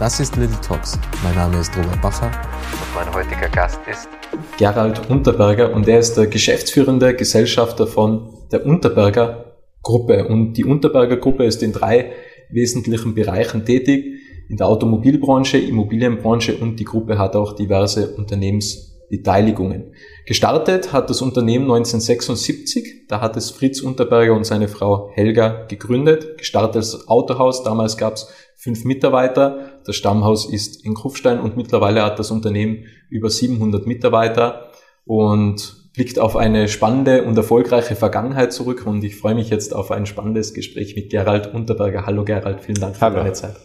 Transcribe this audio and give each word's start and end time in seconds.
Das 0.00 0.18
ist 0.18 0.34
Little 0.36 0.58
Talks. 0.66 0.98
Mein 1.22 1.34
Name 1.34 1.60
ist 1.60 1.76
Robert 1.76 2.00
Bacher 2.00 2.28
und 2.28 2.94
mein 2.94 3.14
heutiger 3.14 3.50
Gast 3.50 3.78
ist 3.86 4.08
Gerald 4.56 5.10
Unterberger 5.10 5.74
und 5.74 5.86
er 5.88 5.98
ist 5.98 6.14
der 6.14 6.26
geschäftsführende 6.26 7.14
Gesellschafter 7.14 7.86
von 7.86 8.32
der 8.50 8.64
Unterberger 8.64 9.58
Gruppe. 9.82 10.26
Und 10.26 10.54
die 10.54 10.64
Unterberger 10.64 11.18
Gruppe 11.18 11.44
ist 11.44 11.62
in 11.62 11.74
drei 11.74 12.12
wesentlichen 12.48 13.14
Bereichen 13.14 13.66
tätig. 13.66 14.06
In 14.48 14.56
der 14.56 14.68
Automobilbranche, 14.68 15.58
Immobilienbranche 15.58 16.56
und 16.56 16.80
die 16.80 16.84
Gruppe 16.84 17.18
hat 17.18 17.36
auch 17.36 17.52
diverse 17.54 18.14
Unternehmensbeteiligungen. 18.16 19.92
Gestartet 20.24 20.94
hat 20.94 21.10
das 21.10 21.20
Unternehmen 21.20 21.64
1976. 21.64 23.06
Da 23.06 23.20
hat 23.20 23.36
es 23.36 23.50
Fritz 23.50 23.82
Unterberger 23.82 24.32
und 24.32 24.44
seine 24.44 24.68
Frau 24.68 25.10
Helga 25.12 25.66
gegründet. 25.66 26.38
Gestartet 26.38 26.76
als 26.76 27.06
Autohaus. 27.06 27.64
Damals 27.64 27.98
gab 27.98 28.14
es 28.14 28.32
fünf 28.56 28.84
Mitarbeiter. 28.84 29.69
Das 29.84 29.96
Stammhaus 29.96 30.50
ist 30.50 30.84
in 30.84 30.94
Kufstein 30.94 31.40
und 31.40 31.56
mittlerweile 31.56 32.02
hat 32.02 32.18
das 32.18 32.30
Unternehmen 32.30 32.84
über 33.08 33.30
700 33.30 33.86
Mitarbeiter 33.86 34.70
und 35.04 35.90
blickt 35.94 36.18
auf 36.18 36.36
eine 36.36 36.68
spannende 36.68 37.24
und 37.24 37.36
erfolgreiche 37.36 37.96
Vergangenheit 37.96 38.52
zurück 38.52 38.86
und 38.86 39.02
ich 39.02 39.16
freue 39.16 39.34
mich 39.34 39.50
jetzt 39.50 39.74
auf 39.74 39.90
ein 39.90 40.06
spannendes 40.06 40.54
Gespräch 40.54 40.94
mit 40.94 41.10
Gerald 41.10 41.52
Unterberger. 41.52 42.06
Hallo 42.06 42.24
Gerald, 42.24 42.60
vielen 42.60 42.80
Dank 42.80 42.96
für 42.96 43.02
Hallo. 43.02 43.16
deine 43.16 43.32
Zeit. 43.32 43.56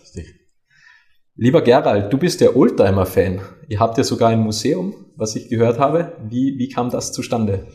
Lieber 1.38 1.62
Gerald, 1.62 2.12
du 2.14 2.18
bist 2.18 2.40
der 2.40 2.56
Oldtimer-Fan. 2.56 3.42
Ihr 3.68 3.80
habt 3.80 3.98
ja 3.98 4.06
sogar 4.06 4.30
ein 4.30 4.40
Museum, 4.40 4.96
was 5.18 5.36
ich 5.36 5.50
gehört 5.50 5.80
habe. 5.80 6.14
Wie, 6.30 6.58
wie 6.58 6.70
kam 6.70 6.90
das 6.90 7.12
zustande? 7.12 7.68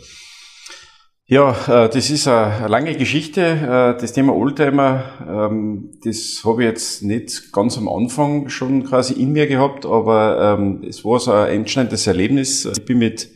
Ja, 1.30 1.52
äh, 1.68 1.88
das 1.88 2.10
ist 2.10 2.26
eine 2.26 2.66
lange 2.66 2.96
Geschichte. 2.96 3.40
Äh, 3.40 4.00
das 4.00 4.12
Thema 4.12 4.34
Oldtimer, 4.34 5.04
ähm, 5.28 5.92
das 6.02 6.42
habe 6.44 6.64
ich 6.64 6.68
jetzt 6.68 7.04
nicht 7.04 7.52
ganz 7.52 7.78
am 7.78 7.88
Anfang 7.88 8.48
schon 8.48 8.82
quasi 8.82 9.14
in 9.14 9.30
mir 9.30 9.46
gehabt, 9.46 9.86
aber 9.86 10.58
ähm, 10.58 10.82
es 10.82 11.04
war 11.04 11.20
so 11.20 11.30
ein 11.30 11.60
entscheidendes 11.60 12.08
Erlebnis. 12.08 12.64
Ich 12.64 12.84
bin 12.84 12.98
mit, 12.98 13.30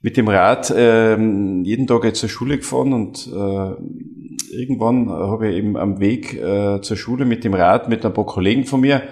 mit 0.00 0.16
dem 0.16 0.26
Rad 0.26 0.74
ähm, 0.76 1.62
jeden 1.62 1.86
Tag 1.86 2.16
zur 2.16 2.28
Schule 2.28 2.58
gefahren 2.58 2.92
und 2.92 3.28
äh, 3.28 4.56
irgendwann 4.56 5.08
habe 5.08 5.50
ich 5.50 5.56
eben 5.56 5.76
am 5.76 6.00
Weg 6.00 6.42
zur 6.82 6.96
Schule 6.96 7.26
mit 7.26 7.44
dem 7.44 7.54
Rad 7.54 7.88
mit 7.88 8.04
ein 8.04 8.12
paar 8.12 8.26
Kollegen 8.26 8.64
von 8.64 8.80
mir 8.80 9.02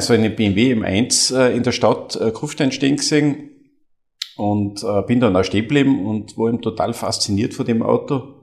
so 0.00 0.12
eine 0.12 0.28
BMW 0.28 0.74
M1 0.74 1.48
in 1.48 1.62
der 1.62 1.72
Stadt 1.72 2.20
Kufstein 2.34 2.72
stehen 2.72 2.96
gesehen 2.96 3.49
und 4.36 4.82
äh, 4.82 5.02
bin 5.02 5.20
dann 5.20 5.36
auch 5.36 5.44
stehen 5.44 5.62
geblieben 5.62 6.06
und 6.06 6.36
war 6.38 6.48
eben 6.48 6.62
total 6.62 6.92
fasziniert 6.94 7.54
von 7.54 7.66
dem 7.66 7.82
Auto. 7.82 8.36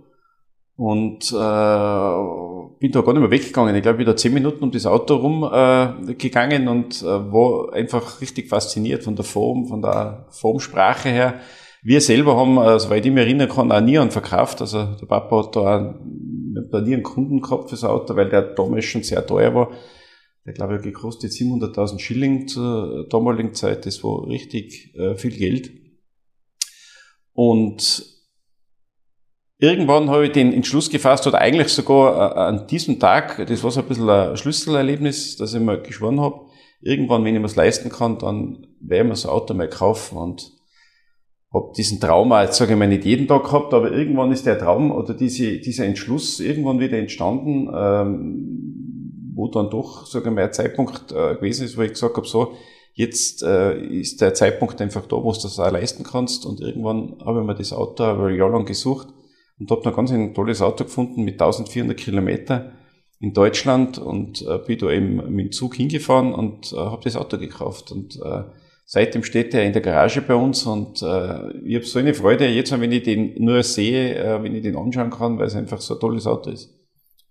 Und 0.76 1.32
äh, 1.32 2.78
bin 2.80 2.92
da 2.92 3.02
gar 3.02 3.14
nicht 3.14 3.22
mehr 3.22 3.32
weggegangen. 3.32 3.76
Ich 3.76 3.82
glaube, 3.82 3.98
wieder 3.98 4.16
zehn 4.16 4.34
Minuten 4.34 4.64
um 4.64 4.72
das 4.72 4.86
Auto 4.86 5.16
rumgegangen 5.16 6.68
äh, 6.68 6.70
und 6.70 7.02
äh, 7.02 7.06
war 7.06 7.74
einfach 7.74 8.22
richtig 8.22 8.48
fasziniert 8.48 9.04
von 9.04 9.16
der 9.16 9.26
Form, 9.26 9.66
von 9.66 9.82
der 9.82 10.28
Formsprache 10.30 11.10
her. 11.10 11.40
Wir 11.82 12.02
selber 12.02 12.36
haben, 12.38 12.58
äh, 12.58 12.80
soweit 12.80 13.06
ich 13.06 13.12
mich 13.12 13.24
erinnern 13.24 13.50
kann, 13.50 13.72
auch 13.72 13.82
nie 13.82 13.98
einen 13.98 14.12
verkauft. 14.12 14.62
Also 14.62 14.96
der 15.02 15.06
Papa 15.08 15.46
hat 15.46 15.56
da, 15.56 15.62
auch, 15.62 15.96
da 16.72 16.82
nie 16.82 16.94
einen 16.94 17.04
Kunden 17.04 17.42
gehabt 17.42 17.70
fürs 17.70 17.84
Auto, 17.84 18.16
weil 18.16 18.30
der 18.30 18.42
damals 18.42 18.86
schon 18.86 19.04
sehr 19.04 19.26
teuer 19.26 19.56
war. 19.56 19.72
Der, 20.46 20.54
glaube 20.54 20.78
ich, 20.78 20.82
gekostet 20.84 21.32
700.000 21.32 22.00
Schilling 22.00 22.48
zur 22.48 23.08
damaligen 23.10 23.54
Zeit. 23.54 23.86
Das 23.86 24.04
war 24.04 24.28
richtig 24.28 24.96
äh, 24.96 25.16
viel 25.16 25.32
Geld. 25.32 25.72
Und 27.38 28.04
irgendwann 29.60 30.10
habe 30.10 30.26
ich 30.26 30.32
den 30.32 30.52
Entschluss 30.52 30.90
gefasst, 30.90 31.28
oder 31.28 31.38
eigentlich 31.38 31.68
sogar 31.68 32.32
äh, 32.36 32.40
an 32.40 32.66
diesem 32.66 33.00
Tag, 33.00 33.46
das 33.46 33.64
war 33.64 33.70
so 33.70 33.82
ein 33.82 33.88
bisschen 33.88 34.10
ein 34.10 34.36
Schlüsselerlebnis, 34.36 35.38
dass 35.38 35.54
ich 35.54 35.62
mir 35.62 35.80
geschworen 35.80 36.20
habe, 36.20 36.48
irgendwann, 36.82 37.24
wenn 37.24 37.36
ich 37.36 37.40
mir 37.40 37.46
es 37.46 37.56
leisten 37.56 37.92
kann, 37.92 38.18
dann 38.18 38.66
werde 38.80 39.04
ich 39.04 39.10
mir 39.10 39.16
so 39.16 39.30
ein 39.30 39.36
Auto 39.36 39.54
mal 39.54 39.70
kaufen 39.70 40.18
und 40.18 40.52
habe 41.54 41.74
diesen 41.78 42.00
Traum 42.00 42.32
jetzt 42.32 42.58
sage 42.58 42.74
ich 42.74 42.80
mal, 42.80 42.88
nicht 42.88 43.06
jeden 43.06 43.28
Tag 43.28 43.44
gehabt, 43.44 43.72
aber 43.72 43.92
irgendwann 43.92 44.32
ist 44.32 44.48
der 44.48 44.58
Traum 44.58 44.92
oder 44.92 45.14
diese, 45.14 45.60
dieser 45.60 45.86
Entschluss 45.86 46.40
irgendwann 46.40 46.80
wieder 46.80 46.98
entstanden, 46.98 47.70
ähm, 47.72 49.34
wo 49.36 49.48
dann 49.48 49.70
doch, 49.70 50.08
sage 50.08 50.30
ich 50.30 50.36
mal, 50.36 50.46
ein 50.46 50.54
Zeitpunkt 50.54 51.12
äh, 51.12 51.36
gewesen 51.36 51.66
ist, 51.66 51.78
wo 51.78 51.84
ich 51.84 51.92
gesagt 51.92 52.18
habe, 52.18 52.28
so, 52.28 52.56
Jetzt 52.98 53.44
äh, 53.44 53.80
ist 53.80 54.22
der 54.22 54.34
Zeitpunkt 54.34 54.82
einfach 54.82 55.06
da, 55.06 55.18
wo 55.18 55.32
du 55.32 55.40
das 55.40 55.60
auch 55.60 55.72
leisten 55.72 56.04
kannst. 56.04 56.48
Und 56.48 56.62
irgendwann 56.62 57.16
habe 57.24 57.42
ich 57.42 57.46
mir 57.46 57.54
das 57.54 57.72
Auto 57.72 58.04
ein 58.04 58.36
Jahr 58.36 58.50
lang 58.50 58.66
gesucht 58.66 59.10
und 59.60 59.70
habe 59.70 59.88
noch 59.88 59.96
ganz 59.96 60.12
ein 60.12 60.34
tolles 60.34 60.64
Auto 60.64 60.84
gefunden 60.84 61.24
mit 61.24 61.36
1400 61.36 61.96
Kilometer 61.96 62.72
in 63.20 63.34
Deutschland 63.34 64.00
und 64.00 64.42
äh, 64.42 64.58
bin 64.66 64.80
da 64.80 64.90
eben 64.90 65.18
mit 65.32 65.46
dem 65.46 65.52
Zug 65.52 65.76
hingefahren 65.76 66.34
und 66.34 66.74
äh, 66.74 66.78
habe 66.78 67.04
das 67.04 67.16
Auto 67.16 67.38
gekauft. 67.38 67.92
Und 67.92 68.16
äh, 68.16 68.46
seitdem 68.86 69.24
steht 69.24 69.54
er 69.54 69.64
in 69.64 69.74
der 69.74 69.84
Garage 69.84 70.22
bei 70.22 70.34
uns 70.34 70.66
und 70.66 71.04
äh, 71.04 71.52
ich 71.66 71.76
habe 71.76 71.86
so 71.86 72.00
eine 72.00 72.16
Freude 72.16 72.48
jetzt, 72.48 72.72
wenn 72.72 72.92
ich 72.92 73.04
den 73.04 73.36
nur 73.38 73.62
sehe, 73.62 74.16
äh, 74.16 74.42
wenn 74.42 74.56
ich 74.56 74.64
den 74.64 74.76
anschauen 74.76 75.12
kann, 75.12 75.38
weil 75.38 75.46
es 75.46 75.56
einfach 75.56 75.82
so 75.82 75.94
ein 75.94 76.00
tolles 76.00 76.26
Auto 76.26 76.50
ist. 76.50 76.74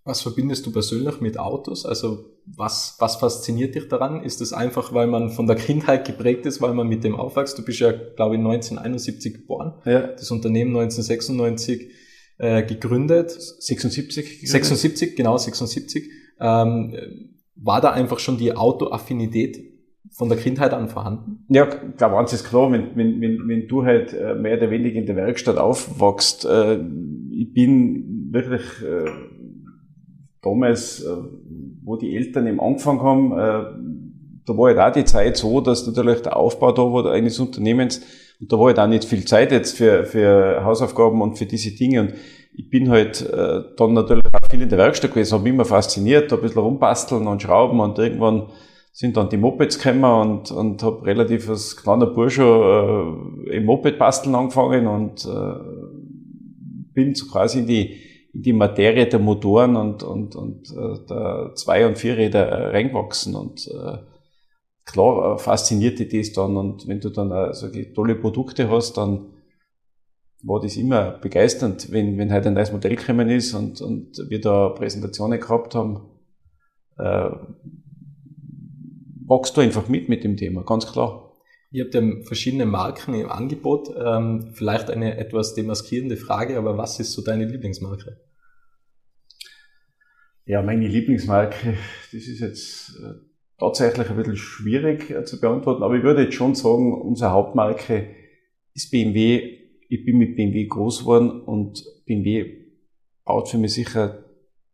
Was 0.07 0.23
verbindest 0.23 0.65
du 0.65 0.71
persönlich 0.71 1.21
mit 1.21 1.37
Autos? 1.37 1.85
Also 1.85 2.27
was, 2.47 2.95
was 3.01 3.17
fasziniert 3.17 3.75
dich 3.75 3.89
daran? 3.89 4.23
Ist 4.23 4.41
es 4.41 4.53
einfach, 4.53 4.95
weil 4.95 5.09
man 5.09 5.31
von 5.31 5.49
der 5.49 5.57
Kindheit 5.57 6.07
geprägt 6.07 6.47
ist, 6.47 6.63
weil 6.63 6.75
man 6.75 6.87
mit 6.87 7.03
dem 7.03 7.17
aufwächst? 7.17 7.59
Du 7.59 7.65
bist 7.65 7.81
ja, 7.81 7.91
glaube 7.91 8.37
ich, 8.37 8.39
1971 8.39 9.35
geboren. 9.35 9.75
Ja. 9.85 10.07
Das 10.07 10.31
Unternehmen 10.31 10.71
1996 10.77 11.91
äh, 12.39 12.63
gegründet. 12.63 13.33
76? 13.33 14.25
Gegründet. 14.25 14.49
76, 14.49 15.17
genau, 15.17 15.37
76. 15.39 16.09
Ähm, 16.39 16.95
war 17.57 17.81
da 17.81 17.91
einfach 17.91 18.21
schon 18.21 18.39
die 18.39 18.55
Autoaffinität 18.55 19.59
von 20.13 20.29
der 20.29 20.39
Kindheit 20.39 20.73
an 20.73 20.89
vorhanden? 20.89 21.45
Ja, 21.49 21.67
klar, 21.67 22.17
eins 22.17 22.33
ist 22.33 22.45
klar, 22.45 22.71
wenn, 22.71 22.95
wenn, 22.95 23.21
wenn, 23.21 23.49
wenn 23.49 23.67
du 23.67 23.85
halt 23.85 24.13
äh, 24.13 24.37
mehr 24.37 24.57
oder 24.57 24.71
weniger 24.71 25.01
in 25.01 25.07
der 25.07 25.17
Werkstatt 25.17 25.59
aufwachst, 25.59 26.45
äh, 26.45 26.81
ich 27.33 27.53
bin 27.53 28.31
wirklich 28.31 28.63
äh, 28.83 29.11
damals, 30.47 31.03
äh, 31.03 31.17
wo 31.83 31.97
die 31.97 32.17
Eltern 32.17 32.47
eben 32.47 32.61
angefangen 32.61 33.03
haben, 33.03 33.33
äh, 33.33 33.97
da 34.47 34.57
war 34.57 34.69
halt 34.69 34.79
auch 34.79 34.93
die 34.93 35.05
Zeit 35.05 35.37
so, 35.37 35.61
dass 35.61 35.87
natürlich 35.87 36.23
der 36.23 36.37
Aufbau 36.37 36.73
da 36.73 36.83
war 36.83 37.11
eines 37.11 37.39
Unternehmens 37.39 38.01
und 38.41 38.53
da 38.53 38.59
war 38.59 38.67
halt 38.67 38.79
auch 38.79 38.87
nicht 38.87 39.05
viel 39.05 39.25
Zeit 39.25 39.51
jetzt 39.51 39.77
für, 39.77 40.05
für 40.05 40.65
Hausaufgaben 40.65 41.21
und 41.21 41.37
für 41.37 41.47
diese 41.47 41.73
Dinge 41.73 42.01
und 42.01 42.15
ich 42.59 42.71
bin 42.71 42.89
halt 42.91 43.21
äh, 43.29 43.63
dann 43.77 43.93
natürlich 43.93 44.25
auch 44.33 44.49
viel 44.51 44.63
in 44.63 44.69
der 44.69 44.79
Werkstatt 44.79 45.11
gewesen, 45.11 45.35
habe 45.35 45.43
mich 45.43 45.53
immer 45.53 45.65
fasziniert, 45.65 46.33
ein 46.33 46.41
bisschen 46.41 46.63
rumbasteln 46.63 47.27
und 47.27 47.43
schrauben 47.43 47.81
und 47.81 47.99
irgendwann 47.99 48.47
sind 48.93 49.17
dann 49.19 49.29
die 49.29 49.37
Mopeds 49.37 49.79
gekommen 49.79 50.05
und, 50.05 50.51
und 50.53 50.83
habe 50.83 51.05
relativ 51.05 51.51
als 51.51 51.77
kleiner 51.77 52.07
Bursche 52.07 52.45
äh, 52.45 53.57
im 53.57 53.65
Moped 53.67 53.99
basteln 53.99 54.35
angefangen 54.35 54.87
und 54.87 55.27
äh, 55.27 56.95
bin 56.95 57.15
so 57.15 57.27
quasi 57.27 57.59
in 57.59 57.67
die 57.67 58.06
die 58.43 58.53
Materie 58.53 59.07
der 59.07 59.19
Motoren 59.19 59.77
und, 59.77 60.03
und, 60.03 60.37
und 60.37 60.71
äh, 60.71 61.07
der 61.09 61.53
Zwei- 61.55 61.87
und 61.87 61.99
Vierräder 61.99 62.47
äh, 62.47 62.67
reingewachsen 62.69 63.35
und 63.35 63.67
äh, 63.69 63.99
klar 64.85 65.35
äh, 65.35 65.39
fasziniert 65.39 65.99
dich 65.99 66.11
das 66.11 66.33
dann 66.33 66.57
und 66.57 66.87
wenn 66.87 67.01
du 67.01 67.11
dann 67.11 67.31
äh, 67.31 67.55
so 67.55 67.69
tolle 67.95 68.15
Produkte 68.15 68.71
hast, 68.71 68.97
dann 68.97 69.33
war 70.43 70.61
das 70.61 70.77
immer 70.77 71.13
begeisternd, 71.13 71.91
wenn, 71.93 72.19
wenn 72.19 72.31
halt 72.31 72.47
ein 72.47 72.55
neues 72.55 72.73
Modell 72.73 72.97
gekommen 72.97 73.31
ist 73.31 73.55
und, 73.55 73.81
und 73.81 74.19
wir 74.29 74.41
da 74.41 74.69
Präsentationen 74.69 75.41
gehabt 75.41 75.75
haben, 75.75 76.03
äh, 76.99 77.31
wachst 79.27 79.57
du 79.57 79.63
einfach 79.63 79.89
mit 79.89 80.09
mit 80.09 80.25
dem 80.25 80.37
Thema, 80.37 80.63
ganz 80.63 80.87
klar. 80.87 81.33
Ihr 81.73 81.85
habt 81.85 81.95
ja 81.95 82.03
verschiedene 82.23 82.65
Marken 82.65 83.15
im 83.15 83.29
Angebot. 83.29 83.91
Ähm, 83.99 84.53
vielleicht 84.55 84.89
eine 84.89 85.19
etwas 85.19 85.55
demaskierende 85.55 86.17
Frage, 86.17 86.59
aber 86.59 86.79
was 86.79 87.01
ist 87.01 87.13
so 87.13 87.23
deine 87.23 87.45
Lieblingsmarke? 87.45 88.19
Ja, 90.49 90.63
meine 90.63 90.87
Lieblingsmarke, 90.87 91.77
das 92.13 92.29
ist 92.29 92.39
jetzt 92.39 93.01
äh, 93.03 93.15
tatsächlich 93.59 94.09
ein 94.09 94.17
bisschen 94.17 94.37
schwierig 94.37 95.11
äh, 95.11 95.25
zu 95.25 95.41
beantworten, 95.41 95.83
aber 95.83 95.97
ich 95.97 96.05
würde 96.05 96.23
jetzt 96.23 96.35
schon 96.35 96.55
sagen, 96.55 96.95
unsere 97.03 97.33
Hauptmarke 97.33 98.15
ist 98.73 98.93
BMW. 98.93 99.59
Ich 99.89 100.05
bin 100.05 100.19
mit 100.19 100.37
BMW 100.37 100.67
groß 100.67 101.01
geworden 101.01 101.43
und 101.43 101.85
BMW 102.07 102.65
baut 103.25 103.49
für 103.49 103.59
mich 103.59 103.75
sicher 103.75 104.25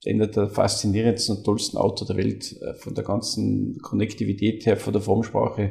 einer 0.04 0.26
der 0.26 0.48
faszinierendsten 0.48 1.38
und 1.38 1.44
tollsten 1.44 1.78
Autos 1.78 2.06
der 2.06 2.18
Welt, 2.18 2.54
äh, 2.60 2.74
von 2.74 2.94
der 2.94 3.04
ganzen 3.04 3.78
Konnektivität 3.80 4.66
her, 4.66 4.76
von 4.76 4.92
der 4.92 5.00
Formsprache 5.00 5.70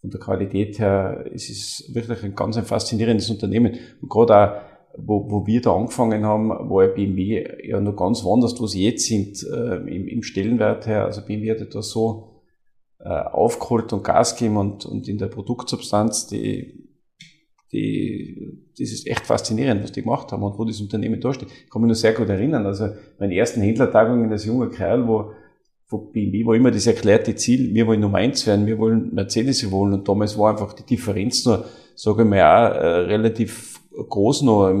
von 0.00 0.10
der 0.10 0.20
Qualität 0.20 0.78
her, 0.78 1.24
es 1.32 1.50
ist 1.50 1.94
wirklich 1.94 2.22
ein 2.22 2.34
ganz 2.34 2.56
ein 2.56 2.64
faszinierendes 2.64 3.30
Unternehmen. 3.30 3.78
Und 4.00 4.08
gerade 4.08 4.34
auch, 4.34 4.62
wo, 5.00 5.30
wo 5.30 5.46
wir 5.46 5.60
da 5.60 5.74
angefangen 5.74 6.24
haben, 6.24 6.48
war 6.48 6.88
BMW 6.88 7.46
ja 7.66 7.80
noch 7.80 7.96
ganz 7.96 8.24
woanders, 8.24 8.60
wo 8.60 8.66
sie 8.66 8.84
jetzt 8.84 9.06
sind, 9.06 9.42
äh, 9.44 9.76
im, 9.76 10.08
im 10.08 10.22
Stellenwert 10.22 10.86
her. 10.86 11.04
Also 11.04 11.22
BMW 11.24 11.50
hat 11.50 11.74
da 11.74 11.82
so 11.82 12.42
äh, 12.98 13.08
aufgeholt 13.08 13.92
und 13.92 14.04
Gas 14.04 14.36
gegeben 14.36 14.56
und, 14.56 14.84
und 14.84 15.08
in 15.08 15.18
der 15.18 15.28
Produktsubstanz, 15.28 16.26
die, 16.26 16.88
die, 17.72 18.66
das 18.78 18.90
ist 18.90 19.06
echt 19.06 19.26
faszinierend, 19.26 19.82
was 19.84 19.92
die 19.92 20.02
gemacht 20.02 20.32
haben 20.32 20.42
und 20.42 20.58
wo 20.58 20.64
das 20.64 20.80
Unternehmen 20.80 21.20
da 21.20 21.32
steht. 21.32 21.48
Ich 21.64 21.70
kann 21.70 21.82
mich 21.82 21.90
noch 21.90 21.94
sehr 21.94 22.14
gut 22.14 22.28
erinnern. 22.28 22.66
Also 22.66 22.88
meine 23.18 23.36
ersten 23.36 23.60
Händlertagungen 23.60 24.30
als 24.32 24.46
junger 24.46 24.70
Kerl, 24.70 25.06
wo 25.06 25.32
von 25.86 26.12
BMW 26.12 26.44
war 26.44 26.54
immer 26.54 26.70
das 26.70 26.86
erklärte 26.86 27.34
Ziel, 27.34 27.72
wir 27.72 27.86
wollen 27.86 28.00
Nummer 28.00 28.18
eins 28.18 28.46
werden, 28.46 28.66
wir 28.66 28.78
wollen 28.78 29.14
Mercedes 29.14 29.70
wollen 29.70 29.94
und 29.94 30.06
damals 30.06 30.36
war 30.36 30.50
einfach 30.50 30.74
die 30.74 30.84
Differenz 30.84 31.46
nur, 31.46 31.64
sage 31.94 32.22
ich 32.22 32.28
mal, 32.28 32.42
auch 32.42 32.74
äh, 32.74 32.86
relativ 33.06 33.77
groß 34.04 34.42
noch, 34.42 34.72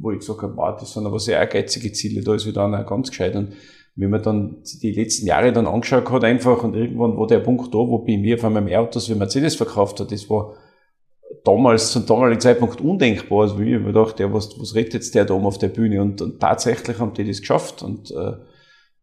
wo 0.00 0.10
ich 0.12 0.20
gesagt 0.20 0.42
habe, 0.42 0.56
wow, 0.56 0.78
das 0.78 0.92
sind 0.92 1.06
aber 1.06 1.18
sehr 1.18 1.38
ehrgeizige 1.38 1.92
Ziele, 1.92 2.22
da 2.22 2.34
ist 2.34 2.46
wieder 2.46 2.64
auch 2.64 2.86
ganz 2.86 3.10
gescheit 3.10 3.36
und 3.36 3.54
wenn 3.96 4.10
man 4.10 4.22
dann 4.22 4.62
die 4.82 4.92
letzten 4.92 5.26
Jahre 5.26 5.52
dann 5.52 5.66
angeschaut 5.66 6.10
hat 6.10 6.24
einfach 6.24 6.62
und 6.62 6.74
irgendwann 6.74 7.18
war 7.18 7.26
der 7.26 7.40
Punkt 7.40 7.74
da, 7.74 7.78
wo 7.78 7.98
BMW 7.98 8.34
auf 8.34 8.44
einmal 8.44 8.62
mehr 8.62 8.80
Autos 8.80 9.10
wie 9.10 9.14
Mercedes 9.14 9.56
verkauft 9.56 10.00
hat, 10.00 10.10
das 10.12 10.30
war 10.30 10.54
damals 11.44 11.92
zum 11.92 12.06
damaligen 12.06 12.40
Zeitpunkt 12.40 12.80
undenkbar. 12.80 13.42
Also 13.42 13.58
ich 13.60 13.78
mir 13.78 13.92
dachte, 13.92 14.22
ja, 14.22 14.32
was, 14.32 14.58
was 14.58 14.74
redet 14.74 14.94
jetzt 14.94 15.14
der 15.14 15.24
da 15.24 15.34
oben 15.34 15.46
auf 15.46 15.58
der 15.58 15.68
Bühne? 15.68 16.00
Und, 16.00 16.22
und 16.22 16.40
tatsächlich 16.40 16.98
haben 16.98 17.14
die 17.14 17.26
das 17.26 17.40
geschafft 17.40 17.82
und 17.82 18.10
äh, 18.10 18.32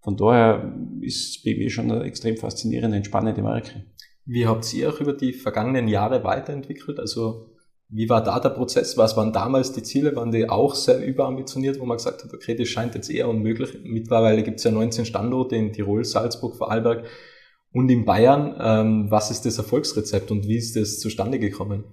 von 0.02 0.16
daher 0.16 0.74
ist 1.02 1.44
BMW 1.44 1.70
schon 1.70 1.92
eine 1.92 2.04
extrem 2.04 2.38
faszinierende 2.38 2.98
und 2.98 3.06
spannende 3.06 3.42
Marke. 3.42 3.86
Wie 4.26 4.48
habt 4.48 4.74
ihr 4.74 4.90
auch 4.90 5.00
über 5.00 5.14
die 5.14 5.34
vergangenen 5.34 5.88
Jahre 5.88 6.24
weiterentwickelt? 6.24 7.00
Also 7.00 7.52
wie 7.90 8.10
war 8.10 8.22
da 8.22 8.40
der 8.40 8.50
Prozess? 8.50 8.98
Was 8.98 9.16
waren 9.16 9.32
damals 9.32 9.72
die 9.72 9.84
Ziele? 9.84 10.16
Waren 10.16 10.32
die 10.32 10.50
auch 10.50 10.76
sehr 10.76 11.06
überambitioniert, 11.06 11.80
wo 11.80 11.86
man 11.86 11.98
gesagt 11.98 12.24
hat, 12.24 12.34
okay, 12.34 12.56
das 12.56 12.68
scheint 12.68 12.96
jetzt 12.96 13.10
eher 13.10 13.30
unmöglich. 13.30 13.78
Mittlerweile 13.84 14.44
gibt 14.44 14.58
es 14.58 14.66
ja 14.66 14.72
19 14.72 15.06
Standorte 15.06 15.56
in 15.56 15.72
Tirol, 15.72 16.04
Salzburg, 16.04 16.56
Vorarlberg 16.56 17.06
und 17.72 17.90
in 17.90 18.04
Bayern. 18.04 18.56
Ähm, 18.60 19.08
was 19.10 19.32
ist 19.32 19.46
das 19.46 19.58
Erfolgsrezept 19.58 20.32
und 20.32 20.48
wie 20.48 20.58
ist 20.58 20.76
das 20.76 21.00
zustande 21.00 21.40
gekommen? 21.40 21.86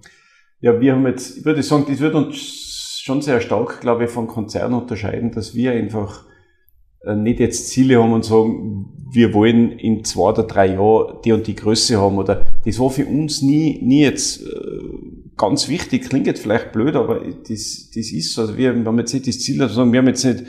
Ja, 0.59 0.79
wir 0.81 0.93
haben 0.93 1.05
jetzt, 1.07 1.37
ich 1.37 1.45
würde 1.45 1.63
sagen, 1.63 1.85
das 1.87 1.99
wird 1.99 2.15
uns 2.15 2.99
schon 3.01 3.21
sehr 3.21 3.39
stark, 3.39 3.79
glaube 3.79 4.05
ich, 4.05 4.09
von 4.09 4.27
Konzernen 4.27 4.81
unterscheiden, 4.81 5.31
dass 5.31 5.55
wir 5.55 5.71
einfach 5.71 6.25
äh, 7.05 7.15
nicht 7.15 7.39
jetzt 7.39 7.69
Ziele 7.69 8.01
haben 8.01 8.13
und 8.13 8.25
sagen, 8.25 8.91
wir 9.11 9.33
wollen 9.33 9.71
in 9.73 10.03
zwei 10.03 10.29
oder 10.29 10.43
drei 10.43 10.73
Jahren 10.73 11.21
die 11.23 11.31
und 11.31 11.47
die 11.47 11.55
Größe 11.55 11.97
haben 12.01 12.17
oder 12.17 12.43
das 12.65 12.79
war 12.79 12.89
für 12.89 13.05
uns 13.05 13.41
nie, 13.41 13.79
nie 13.81 14.01
jetzt 14.01 14.41
äh, 14.41 15.14
ganz 15.37 15.67
wichtig, 15.69 16.09
klingt 16.09 16.27
jetzt 16.27 16.41
vielleicht 16.41 16.71
blöd, 16.71 16.95
aber 16.95 17.19
das, 17.19 17.89
das 17.93 18.11
ist 18.11 18.33
so. 18.33 18.41
Also 18.41 18.57
wir 18.57 18.73
haben 18.73 18.97
jetzt 18.99 19.13
nicht 19.13 19.27
das 19.27 19.39
Ziel, 19.39 19.57
sagen, 19.69 19.91
wir 19.91 19.99
haben 19.99 20.07
jetzt 20.07 20.23
nicht 20.23 20.43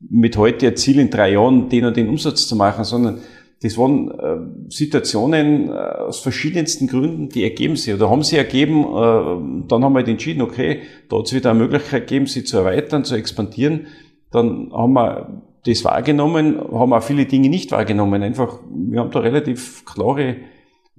mit 0.00 0.36
heute 0.36 0.68
ein 0.68 0.76
Ziel 0.76 0.98
in 0.98 1.10
drei 1.10 1.32
Jahren 1.32 1.68
den 1.68 1.84
und 1.84 1.96
den 1.96 2.08
Umsatz 2.08 2.46
zu 2.46 2.56
machen, 2.56 2.84
sondern 2.84 3.20
das 3.62 3.76
waren 3.76 4.10
äh, 4.10 4.70
Situationen 4.70 5.68
äh, 5.68 5.72
aus 5.72 6.20
verschiedensten 6.20 6.86
Gründen, 6.86 7.28
die 7.28 7.42
ergeben 7.42 7.76
sich 7.76 7.92
oder 7.92 8.08
haben 8.08 8.22
sie 8.22 8.38
ergeben. 8.38 8.84
Äh, 8.84 9.66
dann 9.68 9.84
haben 9.84 9.92
wir 9.92 9.98
halt 9.98 10.08
entschieden, 10.08 10.40
okay, 10.40 10.80
da 11.10 11.18
hat 11.18 11.26
es 11.26 11.34
wieder 11.34 11.50
eine 11.50 11.58
Möglichkeit 11.58 12.06
gegeben, 12.06 12.26
sie 12.26 12.44
zu 12.44 12.56
erweitern, 12.56 13.04
zu 13.04 13.14
expandieren. 13.16 13.86
Dann 14.30 14.72
haben 14.72 14.94
wir 14.94 15.42
das 15.66 15.84
wahrgenommen, 15.84 16.58
haben 16.72 16.92
auch 16.94 17.02
viele 17.02 17.26
Dinge 17.26 17.50
nicht 17.50 17.70
wahrgenommen. 17.70 18.22
Einfach, 18.22 18.60
wir 18.70 19.00
haben 19.00 19.10
da 19.10 19.18
relativ 19.18 19.84
klare 19.84 20.36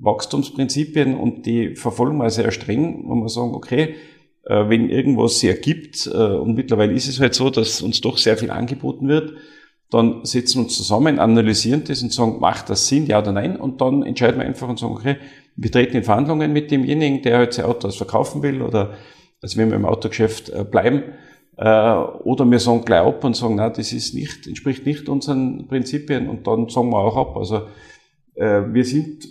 Wachstumsprinzipien 0.01 1.15
und 1.15 1.45
die 1.45 1.75
verfolgen 1.75 2.17
wir 2.17 2.29
sehr 2.29 2.51
streng, 2.51 3.03
wo 3.05 3.15
wir 3.15 3.29
sagen, 3.29 3.53
okay, 3.53 3.95
äh, 4.45 4.67
wenn 4.69 4.89
irgendwas 4.89 5.39
sich 5.39 5.49
ergibt, 5.49 6.07
äh, 6.07 6.17
und 6.17 6.55
mittlerweile 6.55 6.93
ist 6.93 7.07
es 7.07 7.19
halt 7.19 7.35
so, 7.35 7.49
dass 7.49 7.81
uns 7.81 8.01
doch 8.01 8.17
sehr 8.17 8.37
viel 8.37 8.49
angeboten 8.49 9.07
wird, 9.07 9.33
dann 9.91 10.25
setzen 10.25 10.59
wir 10.59 10.63
uns 10.63 10.77
zusammen, 10.77 11.19
analysieren 11.19 11.83
das 11.85 12.01
und 12.01 12.13
sagen, 12.13 12.39
macht 12.39 12.69
das 12.69 12.87
Sinn, 12.87 13.05
ja 13.05 13.19
oder 13.19 13.31
nein? 13.31 13.57
Und 13.57 13.81
dann 13.81 14.03
entscheiden 14.03 14.39
wir 14.39 14.47
einfach 14.47 14.67
und 14.67 14.79
sagen, 14.79 14.93
okay, 14.93 15.17
wir 15.55 15.71
treten 15.71 15.97
in 15.97 16.03
Verhandlungen 16.03 16.53
mit 16.53 16.71
demjenigen, 16.71 17.21
der 17.21 17.37
halt 17.37 17.53
sein 17.53 17.65
Auto 17.65 17.89
verkaufen 17.89 18.41
will 18.41 18.61
oder 18.61 18.97
also 19.41 19.57
wenn 19.57 19.69
wir 19.69 19.75
im 19.75 19.85
Autogeschäft 19.85 20.49
äh, 20.49 20.63
bleiben, 20.63 21.03
oder 21.57 22.49
wir 22.49 22.57
sagen 22.57 22.83
gleich 22.85 23.01
ab 23.01 23.23
und 23.23 23.35
sagen, 23.35 23.55
nein, 23.55 23.71
das 23.75 23.93
ist 23.93 24.15
nicht, 24.15 24.47
entspricht 24.47 24.83
nicht 24.83 25.07
unseren 25.09 25.67
Prinzipien 25.67 26.27
und 26.27 26.47
dann 26.47 26.69
sagen 26.69 26.89
wir 26.89 26.97
auch 26.97 27.15
ab. 27.17 27.37
Also 27.37 27.67
wir 28.35 28.85
sind, 28.85 29.27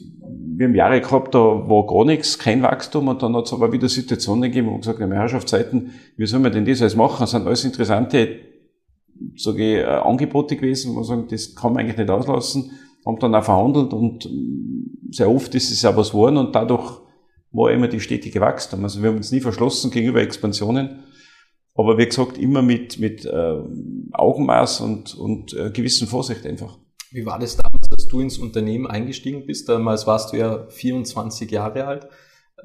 wir 0.56 0.66
haben 0.66 0.74
Jahre 0.74 1.00
gehabt, 1.00 1.34
da 1.34 1.38
war 1.38 1.86
gar 1.86 2.04
nichts, 2.04 2.38
kein 2.38 2.62
Wachstum 2.62 3.08
und 3.08 3.22
dann 3.22 3.34
hat 3.34 3.46
es 3.46 3.52
aber 3.52 3.72
wieder 3.72 3.88
Situationen 3.88 4.42
gegeben, 4.42 4.68
wo 4.68 4.72
wir 4.72 4.78
gesagt 4.78 5.00
haben, 5.00 5.12
Herrschaftszeiten, 5.12 5.92
wie 6.16 6.26
sollen 6.26 6.44
wir 6.44 6.50
denn 6.50 6.66
das 6.66 6.82
alles 6.82 6.96
machen? 6.96 7.20
Das 7.20 7.30
sind 7.30 7.46
alles 7.46 7.64
interessante, 7.64 8.36
sage 9.36 9.62
ich, 9.62 9.78
äh, 9.78 9.84
Angebote 9.84 10.56
gewesen, 10.56 10.94
wo 10.94 11.00
wir 11.00 11.04
sagen, 11.04 11.26
das 11.30 11.54
kann 11.54 11.72
man 11.72 11.82
eigentlich 11.82 11.96
nicht 11.96 12.10
auslassen, 12.10 12.72
haben 13.06 13.18
dann 13.18 13.34
auch 13.34 13.44
verhandelt 13.44 13.92
und 13.92 14.28
sehr 15.10 15.30
oft 15.30 15.54
ist 15.54 15.70
es 15.70 15.82
ja 15.82 15.96
was 15.96 16.10
geworden 16.10 16.36
und 16.36 16.54
dadurch 16.54 17.00
war 17.52 17.72
immer 17.72 17.88
die 17.88 18.00
stetige 18.00 18.40
Wachstum. 18.40 18.84
Also 18.84 19.02
wir 19.02 19.08
haben 19.08 19.16
uns 19.16 19.32
nie 19.32 19.40
verschlossen 19.40 19.90
gegenüber 19.90 20.20
Expansionen 20.20 21.04
aber 21.74 21.96
wie 21.96 22.06
gesagt, 22.06 22.36
immer 22.36 22.62
mit, 22.62 22.98
mit 22.98 23.24
äh, 23.24 23.54
Augenmaß 24.12 24.80
und, 24.80 25.14
und 25.14 25.54
äh, 25.54 25.70
gewissen 25.70 26.06
Vorsicht 26.06 26.44
einfach. 26.44 26.78
Wie 27.10 27.24
war 27.24 27.38
das 27.38 27.56
damals, 27.56 27.90
als 27.90 27.99
du 28.10 28.20
ins 28.20 28.38
Unternehmen 28.38 28.86
eingestiegen 28.86 29.46
bist? 29.46 29.68
Damals 29.68 30.06
warst 30.06 30.32
du 30.32 30.38
ja 30.38 30.66
24 30.68 31.50
Jahre 31.50 31.86
alt. 31.86 32.08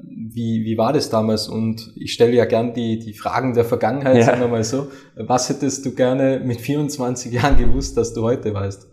Wie, 0.02 0.66
wie 0.66 0.78
war 0.78 0.92
das 0.92 1.10
damals? 1.10 1.48
Und 1.48 1.94
ich 1.96 2.14
stelle 2.14 2.34
ja 2.34 2.46
gern 2.46 2.74
die, 2.74 3.00
die 3.00 3.14
Fragen 3.14 3.54
der 3.54 3.66
Vergangenheit, 3.66 4.18
ja. 4.18 4.24
sagen 4.24 4.42
wir 4.42 4.48
mal 4.48 4.64
so. 4.64 4.90
Was 5.16 5.50
hättest 5.50 5.86
du 5.86 5.96
gerne 5.96 6.42
mit 6.44 6.60
24 6.60 7.32
Jahren 7.32 7.58
gewusst, 7.58 7.96
dass 7.98 8.14
du 8.14 8.24
heute 8.24 8.54
weißt? 8.54 8.88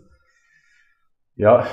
Ja, 1.35 1.65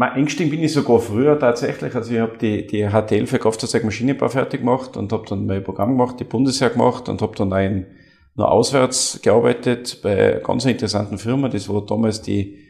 eingestiegen 0.00 0.50
bin 0.50 0.62
ich 0.62 0.72
sogar 0.72 0.98
früher 0.98 1.38
tatsächlich. 1.38 1.94
Also 1.94 2.12
ich 2.12 2.18
habe 2.18 2.36
die, 2.36 2.66
die 2.66 2.88
HTL 2.88 3.26
für 3.26 3.38
Kraftfahrzeugmaschinenbau 3.38 4.28
fertig 4.28 4.60
gemacht 4.60 4.96
und 4.96 5.12
habe 5.12 5.24
dann 5.28 5.46
mein 5.46 5.62
Programm 5.62 5.96
gemacht, 5.96 6.18
die 6.18 6.24
Bundeswehr 6.24 6.70
gemacht 6.70 7.08
und 7.08 7.22
habe 7.22 7.36
dann 7.36 7.52
ein, 7.52 7.86
noch 8.34 8.48
auswärts 8.48 9.20
gearbeitet 9.22 10.00
bei 10.02 10.32
einer 10.32 10.40
ganz 10.40 10.64
interessanten 10.64 11.18
Firma. 11.18 11.48
Das 11.48 11.68
war 11.68 11.86
damals 11.86 12.22
die 12.22 12.67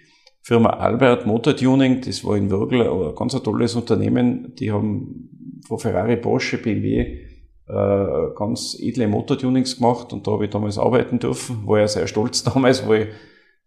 Firma 0.48 0.70
Albert 0.70 1.26
Motor 1.26 1.54
Tuning. 1.54 2.00
Das 2.00 2.24
war 2.24 2.34
in 2.34 2.48
Würgel 2.48 2.80
ein 2.80 3.14
ganz 3.14 3.34
ein 3.34 3.42
tolles 3.42 3.74
Unternehmen. 3.74 4.54
Die 4.54 4.72
haben 4.72 5.60
von 5.66 5.78
Ferrari, 5.78 6.16
Porsche, 6.16 6.56
BMW 6.56 7.18
äh, 7.68 8.34
ganz 8.34 8.74
edle 8.80 9.08
Motortunings 9.08 9.76
gemacht 9.76 10.10
und 10.14 10.26
da 10.26 10.30
habe 10.30 10.46
ich 10.46 10.50
damals 10.50 10.78
arbeiten 10.78 11.18
dürfen. 11.18 11.66
War 11.66 11.80
ja 11.80 11.86
sehr 11.86 12.06
stolz 12.06 12.44
damals, 12.54 12.88
weil 12.88 13.02
ich 13.02 13.08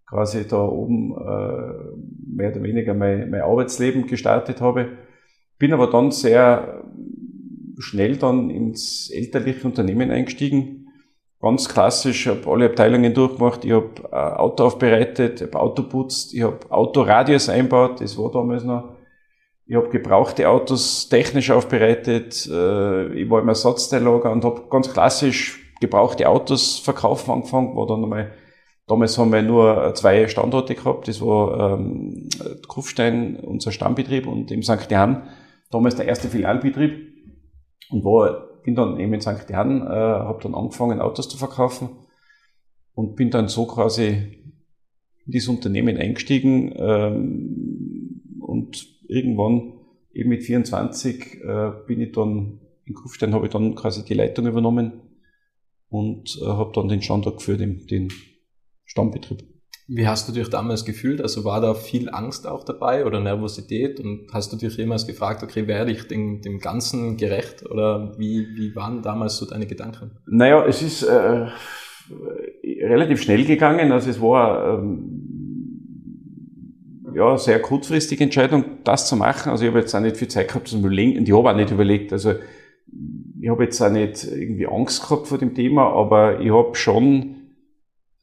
quasi 0.09 0.47
da 0.47 0.57
oben 0.57 1.11
äh, 1.11 2.35
mehr 2.35 2.49
oder 2.49 2.63
weniger 2.63 2.95
mein, 2.95 3.29
mein 3.29 3.41
Arbeitsleben 3.41 4.07
gestartet 4.07 4.59
habe. 4.59 4.97
Bin 5.59 5.73
aber 5.73 5.85
dann 5.85 6.09
sehr 6.09 6.83
schnell 7.77 8.17
dann 8.17 8.49
ins 8.49 9.11
elterliche 9.13 9.67
Unternehmen 9.67 10.09
eingestiegen. 10.09 10.80
Ganz 11.41 11.67
klassisch, 11.67 12.27
habe 12.27 12.49
alle 12.51 12.65
Abteilungen 12.65 13.13
durchgemacht. 13.13 13.65
Ich 13.65 13.71
habe 13.71 13.89
äh, 14.11 14.15
Auto 14.15 14.65
aufbereitet, 14.65 15.41
habe 15.41 15.59
Auto 15.59 15.83
putzt, 15.83 16.33
ich 16.33 16.43
habe 16.43 16.59
Autoradios 16.69 17.49
einbaut, 17.49 17.99
das 17.99 18.17
war 18.17 18.31
damals 18.31 18.63
noch. 18.63 18.95
Ich 19.65 19.75
habe 19.75 19.89
gebrauchte 19.89 20.47
Autos 20.49 21.09
technisch 21.09 21.49
aufbereitet, 21.49 22.47
äh, 22.47 23.13
ich 23.13 23.29
war 23.29 23.41
im 23.41 23.47
Ersatzteillager 23.47 24.31
und 24.31 24.43
habe 24.43 24.63
ganz 24.69 24.91
klassisch 24.93 25.59
gebrauchte 25.79 26.29
Autos 26.29 26.77
verkaufen 26.77 27.31
angefangen, 27.31 27.75
war 27.75 27.87
dann 27.87 28.03
einmal 28.03 28.31
Damals 28.91 29.17
haben 29.17 29.31
wir 29.31 29.41
nur 29.41 29.93
zwei 29.95 30.27
Standorte 30.27 30.75
gehabt. 30.75 31.07
Das 31.07 31.21
war 31.21 31.79
ähm, 31.79 32.27
Kufstein, 32.67 33.37
unser 33.37 33.71
Stammbetrieb, 33.71 34.27
und 34.27 34.51
im 34.51 34.63
St. 34.63 34.91
Johann, 34.91 35.29
damals 35.71 35.95
der 35.95 36.07
erste 36.07 36.27
Filialbetrieb. 36.27 37.07
Und 37.89 38.03
war, 38.03 38.49
bin 38.63 38.75
dann 38.75 38.99
eben 38.99 39.13
in 39.13 39.21
St. 39.21 39.49
Johann, 39.49 39.81
äh, 39.81 39.89
habe 39.89 40.41
dann 40.41 40.55
angefangen, 40.55 41.01
Autos 41.01 41.29
zu 41.29 41.37
verkaufen 41.37 41.89
und 42.93 43.15
bin 43.15 43.31
dann 43.31 43.47
so 43.47 43.65
quasi 43.65 44.07
in 45.25 45.31
dieses 45.31 45.49
Unternehmen 45.49 45.97
eingestiegen 45.97 46.73
ähm, 46.75 48.21
und 48.39 48.87
irgendwann 49.07 49.73
eben 50.13 50.29
mit 50.29 50.43
24 50.43 51.41
äh, 51.41 51.71
bin 51.87 52.01
ich 52.01 52.11
dann 52.11 52.59
in 52.85 52.93
Kufstein, 52.93 53.33
habe 53.33 53.45
ich 53.45 53.51
dann 53.51 53.75
quasi 53.75 54.03
die 54.03 54.13
Leitung 54.13 54.47
übernommen 54.47 55.01
und 55.89 56.37
äh, 56.41 56.45
habe 56.45 56.71
dann 56.73 56.87
den 56.87 57.01
Standort 57.01 57.37
geführt, 57.37 57.61
den, 57.61 57.85
den 57.87 58.09
Stammbetrieb. 58.85 59.50
Wie 59.87 60.07
hast 60.07 60.27
du 60.29 60.31
dich 60.31 60.49
damals 60.49 60.85
gefühlt? 60.85 61.21
Also 61.21 61.43
war 61.43 61.59
da 61.59 61.73
viel 61.73 62.09
Angst 62.09 62.47
auch 62.47 62.63
dabei 62.63 63.05
oder 63.05 63.19
Nervosität? 63.19 63.99
Und 63.99 64.27
hast 64.31 64.53
du 64.53 64.57
dich 64.57 64.77
jemals 64.77 65.05
gefragt, 65.05 65.43
okay, 65.43 65.67
werde 65.67 65.91
ich 65.91 66.07
dem, 66.07 66.41
dem 66.41 66.59
Ganzen 66.59 67.17
gerecht? 67.17 67.69
Oder 67.69 68.13
wie, 68.17 68.47
wie 68.55 68.75
waren 68.75 69.01
damals 69.01 69.37
so 69.37 69.45
deine 69.45 69.65
Gedanken? 69.65 70.11
Naja, 70.27 70.65
es 70.65 70.81
ist 70.81 71.03
äh, 71.03 71.47
relativ 72.81 73.21
schnell 73.21 73.43
gegangen. 73.45 73.91
Also 73.91 74.09
es 74.09 74.21
war, 74.21 74.79
ähm, 74.79 75.21
ja, 77.13 77.37
sehr 77.37 77.61
kurzfristige 77.61 78.23
Entscheidung, 78.23 78.63
das 78.83 79.07
zu 79.07 79.15
machen. 79.15 79.51
Also 79.51 79.63
ich 79.63 79.69
habe 79.69 79.79
jetzt 79.79 79.93
auch 79.93 79.99
nicht 79.99 80.17
viel 80.17 80.27
Zeit 80.27 80.47
gehabt 80.47 80.67
zum 80.67 80.79
Überlegen 80.79 81.19
und 81.19 81.27
ich 81.27 81.35
habe 81.35 81.49
auch 81.49 81.55
nicht 81.55 81.71
überlegt. 81.71 82.13
Also 82.13 82.33
ich 83.41 83.49
habe 83.49 83.63
jetzt 83.63 83.81
auch 83.81 83.91
nicht 83.91 84.23
irgendwie 84.23 84.67
Angst 84.67 85.01
gehabt 85.03 85.27
vor 85.27 85.37
dem 85.37 85.53
Thema, 85.53 85.91
aber 85.93 86.39
ich 86.39 86.51
habe 86.51 86.75
schon 86.75 87.40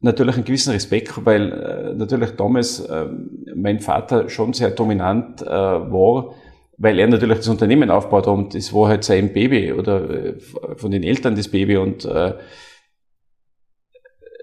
natürlich 0.00 0.36
einen 0.36 0.44
gewissen 0.44 0.72
Respekt, 0.72 1.24
weil 1.24 1.52
äh, 1.52 1.94
natürlich 1.94 2.30
damals 2.32 2.80
äh, 2.80 3.06
mein 3.54 3.80
Vater 3.80 4.28
schon 4.28 4.52
sehr 4.52 4.70
dominant 4.70 5.42
äh, 5.42 5.46
war, 5.46 6.34
weil 6.76 6.98
er 6.98 7.08
natürlich 7.08 7.38
das 7.38 7.48
Unternehmen 7.48 7.90
aufgebaut 7.90 8.26
hat 8.26 8.34
und 8.34 8.54
das 8.54 8.72
war 8.72 8.88
halt 8.88 9.04
sein 9.04 9.32
Baby 9.32 9.72
oder 9.72 10.08
äh, 10.10 10.34
von 10.76 10.90
den 10.90 11.02
Eltern 11.02 11.34
das 11.34 11.48
Baby 11.48 11.76
und 11.76 12.04
äh, 12.04 12.34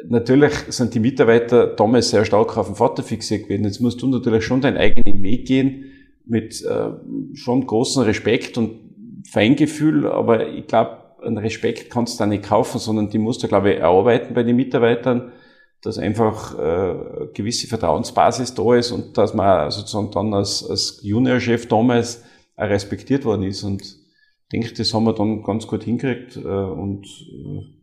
natürlich 0.09 0.53
sind 0.69 0.93
die 0.93 0.99
Mitarbeiter 0.99 1.67
damals 1.67 2.09
sehr 2.09 2.25
stark 2.25 2.57
auf 2.57 2.67
den 2.67 2.75
Vater 2.75 3.03
fixiert 3.03 3.43
gewesen. 3.43 3.63
Jetzt 3.63 3.79
musst 3.79 4.01
du 4.01 4.07
natürlich 4.07 4.43
schon 4.43 4.61
deinen 4.61 4.77
eigenen 4.77 5.23
Weg 5.23 5.47
gehen 5.47 5.85
mit 6.25 6.63
äh, 6.63 6.91
schon 7.33 7.65
großem 7.65 8.03
Respekt 8.03 8.57
und 8.57 9.23
Feingefühl, 9.31 10.07
aber 10.07 10.47
ich 10.47 10.67
glaube, 10.67 10.97
einen 11.23 11.37
Respekt 11.37 11.89
kannst 11.89 12.19
du 12.19 12.23
da 12.23 12.27
nicht 12.27 12.43
kaufen, 12.43 12.79
sondern 12.79 13.09
die 13.09 13.17
musst 13.17 13.41
du, 13.41 13.47
glaube 13.47 13.71
ich, 13.71 13.79
erarbeiten 13.79 14.33
bei 14.33 14.43
den 14.43 14.55
Mitarbeitern, 14.55 15.31
dass 15.85 15.99
einfach 15.99 16.57
äh, 16.57 17.27
gewisse 17.33 17.67
Vertrauensbasis 17.67 18.55
da 18.55 18.75
ist 18.75 18.91
und 18.91 19.17
dass 19.17 19.33
man 19.33 19.69
sozusagen 19.69 20.09
dann 20.11 20.33
als, 20.33 20.67
als 20.67 20.99
Juniorchef 21.03 21.67
damals 21.67 22.23
auch 22.55 22.63
respektiert 22.63 23.23
worden 23.23 23.43
ist. 23.43 23.63
Und 23.63 23.83
ich 23.83 24.49
denke, 24.51 24.73
das 24.73 24.93
haben 24.93 25.03
wir 25.03 25.13
dann 25.13 25.43
ganz 25.43 25.67
gut 25.67 25.83
hingekriegt. 25.83 26.37
Äh, 26.37 26.47
und 26.47 27.05
äh, 27.05 27.75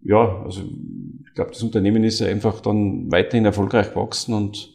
ja, 0.00 0.42
also 0.44 0.60
ich 0.60 1.34
glaube, 1.34 1.50
das 1.50 1.62
Unternehmen 1.62 2.04
ist 2.04 2.22
einfach 2.22 2.60
dann 2.60 3.10
weiterhin 3.10 3.46
erfolgreich 3.46 3.90
gewachsen 3.90 4.34
und 4.34 4.72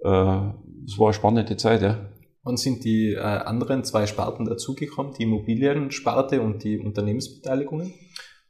äh, 0.00 0.40
es 0.86 0.98
war 0.98 1.08
eine 1.08 1.14
spannende 1.14 1.56
Zeit, 1.56 1.82
ja. 1.82 2.10
Wann 2.42 2.56
sind 2.56 2.84
die 2.84 3.12
äh, 3.12 3.20
anderen 3.20 3.84
zwei 3.84 4.06
Sparten 4.06 4.44
dazugekommen, 4.44 5.14
die 5.14 5.24
Immobiliensparte 5.24 6.40
und 6.40 6.64
die 6.64 6.78
Unternehmensbeteiligungen? 6.78 7.92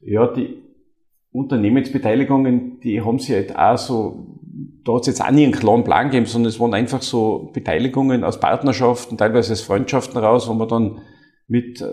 Ja, 0.00 0.26
die 0.26 0.65
Unternehmensbeteiligungen, 1.36 2.80
die 2.80 3.00
haben 3.02 3.18
sich 3.18 3.34
halt 3.34 3.56
auch 3.56 3.78
so, 3.78 4.38
da 4.84 4.94
hat 4.94 5.02
es 5.02 5.06
jetzt 5.08 5.22
auch 5.22 5.30
nie 5.30 5.44
einen 5.44 5.52
klaren 5.52 5.84
Plan 5.84 6.06
gegeben, 6.06 6.26
sondern 6.26 6.50
es 6.50 6.60
waren 6.60 6.74
einfach 6.74 7.02
so 7.02 7.50
Beteiligungen 7.52 8.24
aus 8.24 8.40
Partnerschaften, 8.40 9.18
teilweise 9.18 9.52
aus 9.52 9.60
Freundschaften 9.60 10.18
raus, 10.18 10.48
wo 10.48 10.54
man 10.54 10.68
dann 10.68 10.98
mit 11.48 11.80
äh, 11.80 11.86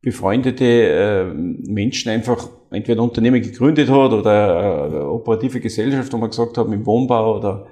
befreundete 0.00 0.64
äh, 0.64 1.24
Menschen 1.34 2.10
einfach 2.10 2.48
entweder 2.70 3.02
ein 3.02 3.08
Unternehmen 3.08 3.42
gegründet 3.42 3.88
hat 3.90 4.12
oder 4.12 4.84
eine 4.84 5.10
operative 5.10 5.60
Gesellschaft, 5.60 6.12
wo 6.12 6.18
man 6.18 6.30
gesagt 6.30 6.56
hat, 6.56 6.66
im 6.66 6.86
Wohnbau 6.86 7.38
oder 7.38 7.66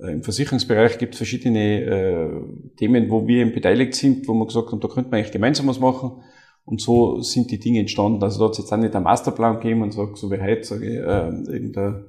äh, 0.00 0.12
Im 0.12 0.22
Versicherungsbereich 0.22 0.98
gibt 0.98 1.14
es 1.14 1.18
verschiedene 1.18 1.80
äh, 1.82 2.30
Themen, 2.76 3.10
wo 3.10 3.26
wir 3.26 3.42
eben 3.42 3.52
beteiligt 3.52 3.94
sind, 3.94 4.28
wo 4.28 4.34
wir 4.34 4.46
gesagt 4.46 4.70
haben, 4.70 4.80
da 4.80 4.88
könnte 4.88 5.10
man 5.10 5.18
eigentlich 5.18 5.32
gemeinsam 5.32 5.66
was 5.66 5.80
machen. 5.80 6.22
Und 6.68 6.82
so 6.82 7.22
sind 7.22 7.50
die 7.50 7.58
Dinge 7.58 7.80
entstanden. 7.80 8.22
Also 8.22 8.40
da 8.40 8.44
hat 8.44 8.52
es 8.52 8.58
jetzt 8.58 8.72
auch 8.72 8.76
nicht 8.76 8.94
einen 8.94 9.04
Masterplan 9.04 9.54
gegeben 9.54 9.80
und 9.80 9.94
sagt, 9.94 10.18
so 10.18 10.30
wie 10.30 10.38
heute, 10.38 10.64
sage 10.64 10.86
ich, 10.86 10.98
äh, 10.98 11.54
irgendein 11.54 12.04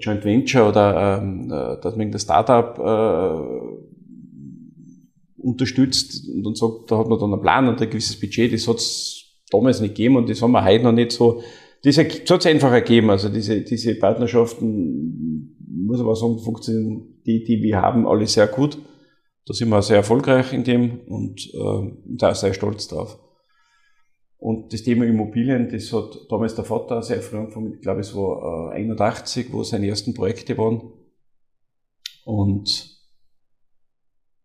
Joint 0.00 0.24
Venture 0.24 0.66
oder 0.66 1.20
ähm, 1.20 1.44
äh, 1.44 1.78
dass 1.82 1.94
man 1.94 2.00
irgendein 2.00 2.20
Startup 2.20 2.78
äh, 2.78 3.42
unterstützt 5.36 6.26
und, 6.30 6.46
und 6.46 6.56
sagt, 6.56 6.90
da 6.90 6.96
hat 6.96 7.08
man 7.08 7.18
dann 7.18 7.34
einen 7.34 7.42
Plan 7.42 7.68
und 7.68 7.80
ein 7.80 7.90
gewisses 7.90 8.18
Budget, 8.18 8.50
das 8.50 8.66
hat 8.66 8.76
es 8.76 9.42
damals 9.50 9.82
nicht 9.82 9.94
gegeben 9.94 10.16
und 10.16 10.30
das 10.30 10.40
haben 10.40 10.52
wir 10.52 10.64
heute 10.64 10.84
noch 10.84 10.92
nicht 10.92 11.12
so. 11.12 11.42
Das 11.84 11.98
hat 11.98 12.30
es 12.30 12.46
einfach 12.46 12.72
ergeben. 12.72 13.10
Also 13.10 13.28
diese, 13.28 13.60
diese 13.60 13.94
Partnerschaften 13.96 15.54
muss 15.86 16.00
aber 16.00 16.16
sagen, 16.16 16.38
funktionieren 16.38 17.20
die, 17.26 17.44
die 17.44 17.60
wir 17.60 17.82
haben, 17.82 18.08
alle 18.08 18.26
sehr 18.26 18.46
gut. 18.46 18.78
Da 19.44 19.52
sind 19.52 19.68
wir 19.68 19.82
sehr 19.82 19.98
erfolgreich 19.98 20.54
in 20.54 20.64
dem 20.64 21.00
und 21.08 21.52
äh, 21.54 21.92
da 22.06 22.34
sehr 22.34 22.54
stolz 22.54 22.88
drauf. 22.88 23.18
Und 24.38 24.72
das 24.72 24.82
Thema 24.82 25.06
Immobilien, 25.06 25.68
das 25.70 25.92
hat 25.92 26.26
damals 26.30 26.54
der 26.54 26.64
Vater 26.64 27.02
sehr 27.02 27.22
früh 27.22 27.38
angefangen, 27.38 27.74
ich 27.74 27.80
glaube 27.80 28.00
es 28.00 28.14
war 28.14 28.72
äh, 28.72 28.76
81, 28.76 29.52
wo 29.52 29.62
seine 29.62 29.88
ersten 29.88 30.14
Projekte 30.14 30.56
waren. 30.58 30.92
Und 32.24 32.96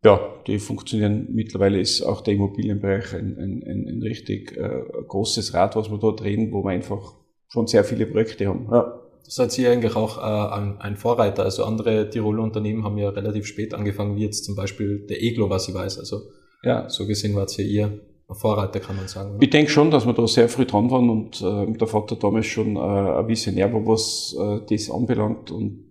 ja, 0.04 0.20
die 0.48 0.60
funktionieren. 0.60 1.28
Mittlerweile 1.32 1.80
ist 1.80 2.02
auch 2.02 2.22
der 2.22 2.34
Immobilienbereich 2.34 3.14
ein, 3.14 3.38
ein, 3.38 3.64
ein, 3.64 3.88
ein 3.88 4.02
richtig 4.02 4.58
äh, 4.58 4.84
großes 5.08 5.54
Rad, 5.54 5.76
was 5.76 5.92
wir 5.92 6.00
da 6.00 6.12
drehen, 6.12 6.52
wo 6.52 6.64
wir 6.64 6.72
einfach 6.72 7.16
schon 7.50 7.68
sehr 7.68 7.84
viele 7.84 8.08
Projekte 8.08 8.48
haben. 8.48 8.68
Ja 8.72 9.02
seid 9.24 9.58
ihr 9.58 9.72
eigentlich 9.72 9.96
auch 9.96 10.18
äh, 10.18 10.80
ein, 10.80 10.98
Vorreiter. 10.98 11.44
Also 11.44 11.64
andere 11.64 12.10
Tiroler 12.10 12.44
Unternehmen 12.44 12.84
haben 12.84 12.98
ja 12.98 13.10
relativ 13.10 13.46
spät 13.46 13.74
angefangen, 13.74 14.16
wie 14.16 14.24
jetzt 14.24 14.44
zum 14.46 14.56
Beispiel 14.56 15.06
der 15.08 15.22
Eglo, 15.22 15.50
was 15.50 15.68
ich 15.68 15.74
weiß. 15.74 16.00
Also 16.00 16.24
ja. 16.64 16.90
so 16.90 17.08
gesehen 17.08 17.36
wart 17.36 17.58
ihr 17.58 17.66
ihr 17.66 18.00
Vorreiter, 18.36 18.80
kann 18.80 18.96
man 18.96 19.08
sagen. 19.08 19.32
Oder? 19.36 19.44
Ich 19.44 19.50
denke 19.50 19.72
schon, 19.72 19.92
dass 19.92 20.06
wir 20.06 20.14
da 20.14 20.28
sehr 20.28 20.50
früh 20.50 20.66
dran 20.66 20.90
waren 20.92 21.10
und 21.10 21.42
äh, 21.42 21.72
der 21.78 21.88
Vater 21.88 22.16
damals 22.16 22.46
schon 22.46 22.76
äh, 22.76 22.80
ein 22.80 23.28
Visionär 23.28 23.74
war, 23.74 23.86
was 23.86 24.36
äh, 24.40 24.60
das 24.70 24.90
anbelangt. 24.92 25.52
Und 25.52 25.86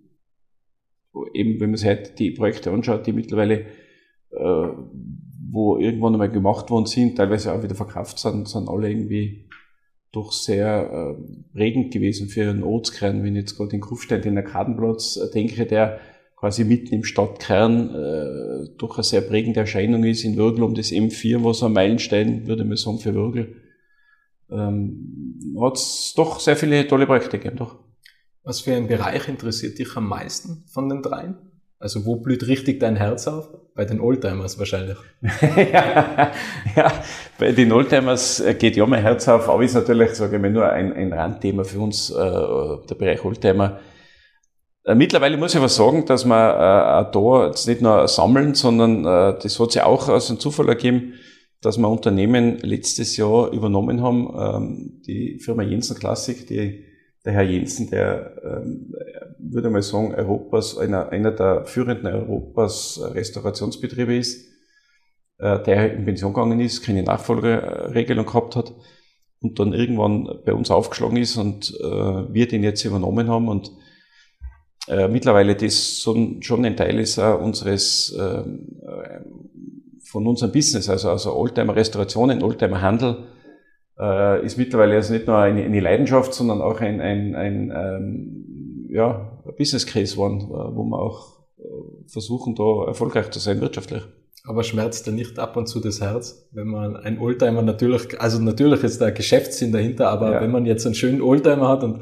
eben, 1.33 1.59
wenn 1.59 1.71
man 1.71 1.77
sich 1.77 1.89
heute 1.89 2.11
die 2.17 2.31
Projekte 2.31 2.71
anschaut, 2.71 3.05
die 3.05 3.13
mittlerweile 3.13 3.65
äh, 4.31 4.67
wo 5.51 5.77
irgendwann 5.77 6.13
einmal 6.13 6.31
gemacht 6.31 6.69
worden 6.69 6.85
sind, 6.85 7.17
teilweise 7.17 7.53
auch 7.53 7.61
wieder 7.61 7.75
verkauft 7.75 8.19
sind, 8.19 8.47
sind 8.47 8.69
alle 8.69 8.89
irgendwie 8.89 9.49
doch 10.11 10.31
sehr 10.31 11.17
äh, 11.17 11.53
prägend 11.53 11.93
gewesen 11.93 12.27
für 12.27 12.49
einen 12.49 12.63
Ortskern. 12.63 13.23
Wenn 13.23 13.35
ich 13.35 13.41
jetzt 13.41 13.57
gerade 13.57 13.75
in 13.75 13.81
Kufstein 13.81 14.21
den 14.21 14.37
Arkadenplatz 14.37 15.17
äh, 15.17 15.31
denke, 15.31 15.65
der 15.65 15.99
quasi 16.41 16.63
mitten 16.63 16.95
im 16.95 17.03
Stadtkern 17.03 17.95
äh, 17.95 18.69
doch 18.79 18.97
eine 18.97 19.03
sehr 19.03 19.21
prägende 19.21 19.59
Erscheinung 19.59 20.03
ist. 20.03 20.23
In 20.23 20.37
Würgel 20.37 20.63
um 20.63 20.73
das 20.73 20.91
M4, 20.91 21.43
was 21.43 21.61
ein 21.61 21.71
Meilenstein, 21.71 22.47
würde 22.47 22.65
man 22.65 22.77
sagen, 22.77 22.97
für 22.97 23.13
Würgel. 23.13 23.57
Ähm, 24.49 25.55
hat 25.61 25.75
es 25.75 26.13
doch 26.17 26.39
sehr 26.39 26.57
viele 26.57 26.87
tolle 26.87 27.05
Projekte 27.05 27.37
gegeben, 27.37 27.57
doch. 27.57 27.77
Was 28.43 28.61
für 28.61 28.75
ein 28.75 28.87
Bereich 28.87 29.27
interessiert 29.27 29.77
dich 29.77 29.95
am 29.95 30.09
meisten 30.09 30.63
von 30.65 30.89
den 30.89 31.03
dreien? 31.03 31.37
Also 31.77 32.05
wo 32.05 32.15
blüht 32.15 32.47
richtig 32.47 32.79
dein 32.79 32.95
Herz 32.95 33.27
auf? 33.27 33.49
Bei 33.75 33.85
den 33.85 34.01
Oldtimers 34.01 34.57
wahrscheinlich. 34.57 34.97
ja, 35.55 36.31
ja, 36.75 36.91
bei 37.37 37.51
den 37.51 37.71
Oldtimers 37.71 38.43
geht 38.57 38.75
ja 38.77 38.85
mein 38.87 39.03
Herz 39.03 39.27
auf, 39.27 39.47
aber 39.47 39.63
ist 39.63 39.75
natürlich, 39.75 40.15
sage 40.15 40.37
ich 40.37 40.41
mal, 40.41 40.49
nur 40.49 40.67
ein, 40.67 40.91
ein 40.91 41.13
Randthema 41.13 41.63
für 41.63 41.79
uns, 41.79 42.09
äh, 42.09 42.15
der 42.15 42.95
Bereich 42.97 43.23
Oldtimer. 43.23 43.79
Äh, 44.83 44.95
mittlerweile 44.95 45.37
muss 45.37 45.51
ich 45.51 45.57
aber 45.57 45.69
sagen, 45.69 46.05
dass 46.05 46.25
wir 46.25 46.53
äh, 47.09 47.11
da 47.11 47.47
jetzt 47.47 47.67
nicht 47.67 47.81
nur 47.81 48.07
sammeln, 48.07 48.55
sondern 48.55 49.05
äh, 49.05 49.39
das 49.41 49.59
hat 49.59 49.71
sich 49.71 49.81
auch 49.81 50.09
aus 50.09 50.29
einem 50.29 50.39
Zufall 50.39 50.69
ergeben, 50.69 51.13
dass 51.61 51.77
wir 51.77 51.87
Unternehmen 51.87 52.57
letztes 52.59 53.17
Jahr 53.17 53.51
übernommen 53.51 54.01
haben, 54.01 54.33
ähm, 54.37 55.01
die 55.05 55.39
Firma 55.39 55.61
Jensen 55.63 55.97
Classic, 55.97 56.47
die 56.47 56.85
der 57.23 57.33
Herr 57.33 57.43
Jensen, 57.43 57.91
der, 57.91 58.35
ähm, 58.43 58.95
würde 59.37 59.69
mal 59.69 59.83
sagen, 59.83 60.15
Europas, 60.15 60.77
einer, 60.77 61.09
einer 61.09 61.31
der 61.31 61.65
führenden 61.65 62.07
Europas 62.07 62.99
Restaurationsbetriebe 63.03 64.15
ist, 64.15 64.47
äh, 65.37 65.61
der 65.61 65.93
in 65.93 66.05
Pension 66.05 66.33
gegangen 66.33 66.59
ist, 66.59 66.81
keine 66.81 67.03
Nachfolgeregelung 67.03 68.25
gehabt 68.25 68.55
hat 68.55 68.73
und 69.39 69.59
dann 69.59 69.73
irgendwann 69.73 70.39
bei 70.45 70.53
uns 70.53 70.71
aufgeschlagen 70.71 71.17
ist 71.17 71.37
und 71.37 71.71
äh, 71.79 72.33
wir 72.33 72.47
den 72.47 72.63
jetzt 72.63 72.83
übernommen 72.85 73.27
haben 73.27 73.49
und 73.49 73.71
äh, 74.87 75.07
mittlerweile 75.07 75.55
das 75.55 76.01
schon 76.01 76.65
ein 76.65 76.75
Teil 76.75 76.99
ist 76.99 77.19
auch 77.19 77.39
unseres 77.39 78.13
äh, 78.13 78.43
von 80.03 80.27
unserem 80.27 80.51
Business, 80.51 80.89
also, 80.89 81.09
also 81.09 81.35
Oldtimer 81.35 81.75
Restaurationen, 81.75 82.43
Oldtimer 82.43 82.81
Handel, 82.81 83.27
äh, 83.99 84.45
ist 84.45 84.57
mittlerweile 84.57 84.95
also 84.95 85.13
nicht 85.13 85.27
nur 85.27 85.37
eine, 85.37 85.63
eine 85.63 85.79
Leidenschaft, 85.79 86.33
sondern 86.33 86.61
auch 86.61 86.81
ein, 86.81 86.99
ein, 86.99 87.35
ein 87.35 87.71
ähm, 87.73 88.89
ja, 88.89 89.39
Business 89.57 89.85
Case 89.85 90.15
geworden, 90.15 90.49
wo 90.49 90.83
wir 90.83 90.99
auch 90.99 91.39
versuchen, 92.07 92.55
da 92.55 92.87
erfolgreich 92.87 93.29
zu 93.29 93.39
sein 93.39 93.61
wirtschaftlich. 93.61 94.03
Aber 94.43 94.63
schmerzt 94.63 95.07
da 95.07 95.11
nicht 95.11 95.37
ab 95.37 95.55
und 95.55 95.67
zu 95.67 95.79
das 95.79 96.01
Herz, 96.01 96.49
wenn 96.51 96.67
man 96.67 96.97
ein 96.97 97.19
Oldtimer 97.19 97.61
natürlich, 97.61 98.19
also 98.19 98.41
natürlich 98.41 98.83
ist 98.83 98.99
da 98.99 99.11
Geschäftssinn 99.11 99.71
dahinter, 99.71 100.09
aber 100.09 100.33
ja. 100.33 100.41
wenn 100.41 100.51
man 100.51 100.65
jetzt 100.65 100.85
einen 100.85 100.95
schönen 100.95 101.21
Oldtimer 101.21 101.69
hat 101.69 101.83
und 101.83 102.01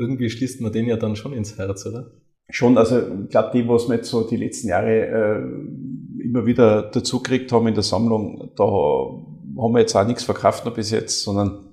irgendwie 0.00 0.30
schließt 0.30 0.62
man 0.62 0.72
den 0.72 0.86
ja 0.86 0.96
dann 0.96 1.14
schon 1.14 1.34
ins 1.34 1.58
Herz, 1.58 1.84
oder? 1.86 2.10
Schon, 2.48 2.78
also 2.78 2.98
ich 2.98 3.28
glaube, 3.28 3.50
die, 3.54 3.68
was 3.68 3.88
wir 3.88 3.96
jetzt 3.96 4.10
so 4.10 4.26
die 4.26 4.36
letzten 4.36 4.68
Jahre 4.68 5.06
äh, 5.06 6.24
immer 6.24 6.46
wieder 6.46 6.82
dazu 6.82 7.22
gekriegt 7.22 7.52
haben 7.52 7.68
in 7.68 7.74
der 7.74 7.82
Sammlung, 7.82 8.50
da 8.56 8.64
haben 8.64 9.74
wir 9.74 9.80
jetzt 9.80 9.94
auch 9.94 10.06
nichts 10.06 10.24
verkauft 10.24 10.64
noch 10.64 10.74
bis 10.74 10.90
jetzt, 10.90 11.22
sondern 11.22 11.66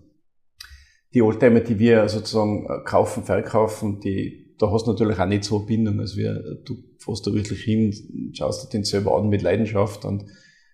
die 1.13 1.22
Oldtimer, 1.22 1.62
die 1.62 1.79
wir 1.79 2.07
sozusagen 2.10 2.65
äh, 2.65 2.84
kaufen, 2.84 3.24
verkaufen, 3.24 4.01
die, 4.01 4.55
da 4.60 4.69
hast 4.69 4.86
du 4.86 4.91
natürlich 4.91 5.17
auch 5.17 5.25
nicht 5.25 5.46
so 5.46 5.57
eine 5.57 5.65
Bindung, 5.65 6.00
als 6.00 6.17
wir, 6.17 6.60
du 6.65 6.75
fährst 7.00 7.25
da 7.25 7.34
wirklich 7.34 7.62
hin, 7.63 8.31
schaust 8.34 8.65
dir 8.65 8.77
den 8.77 8.84
selber 8.84 9.17
an 9.17 9.29
mit 9.29 9.41
Leidenschaft 9.41 10.05
und 10.05 10.25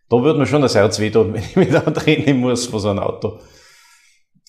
da 0.10 0.22
würde 0.22 0.40
mir 0.40 0.48
schon 0.48 0.62
das 0.64 0.76
Herz 0.76 1.00
wehtun, 1.00 1.34
wenn 1.34 1.44
ich 1.44 1.56
mich 1.56 1.70
da 1.70 1.82
drehen 1.82 2.40
muss 2.40 2.66
von 2.66 2.80
so 2.80 2.90
einem 2.90 3.00
Auto. 3.00 3.40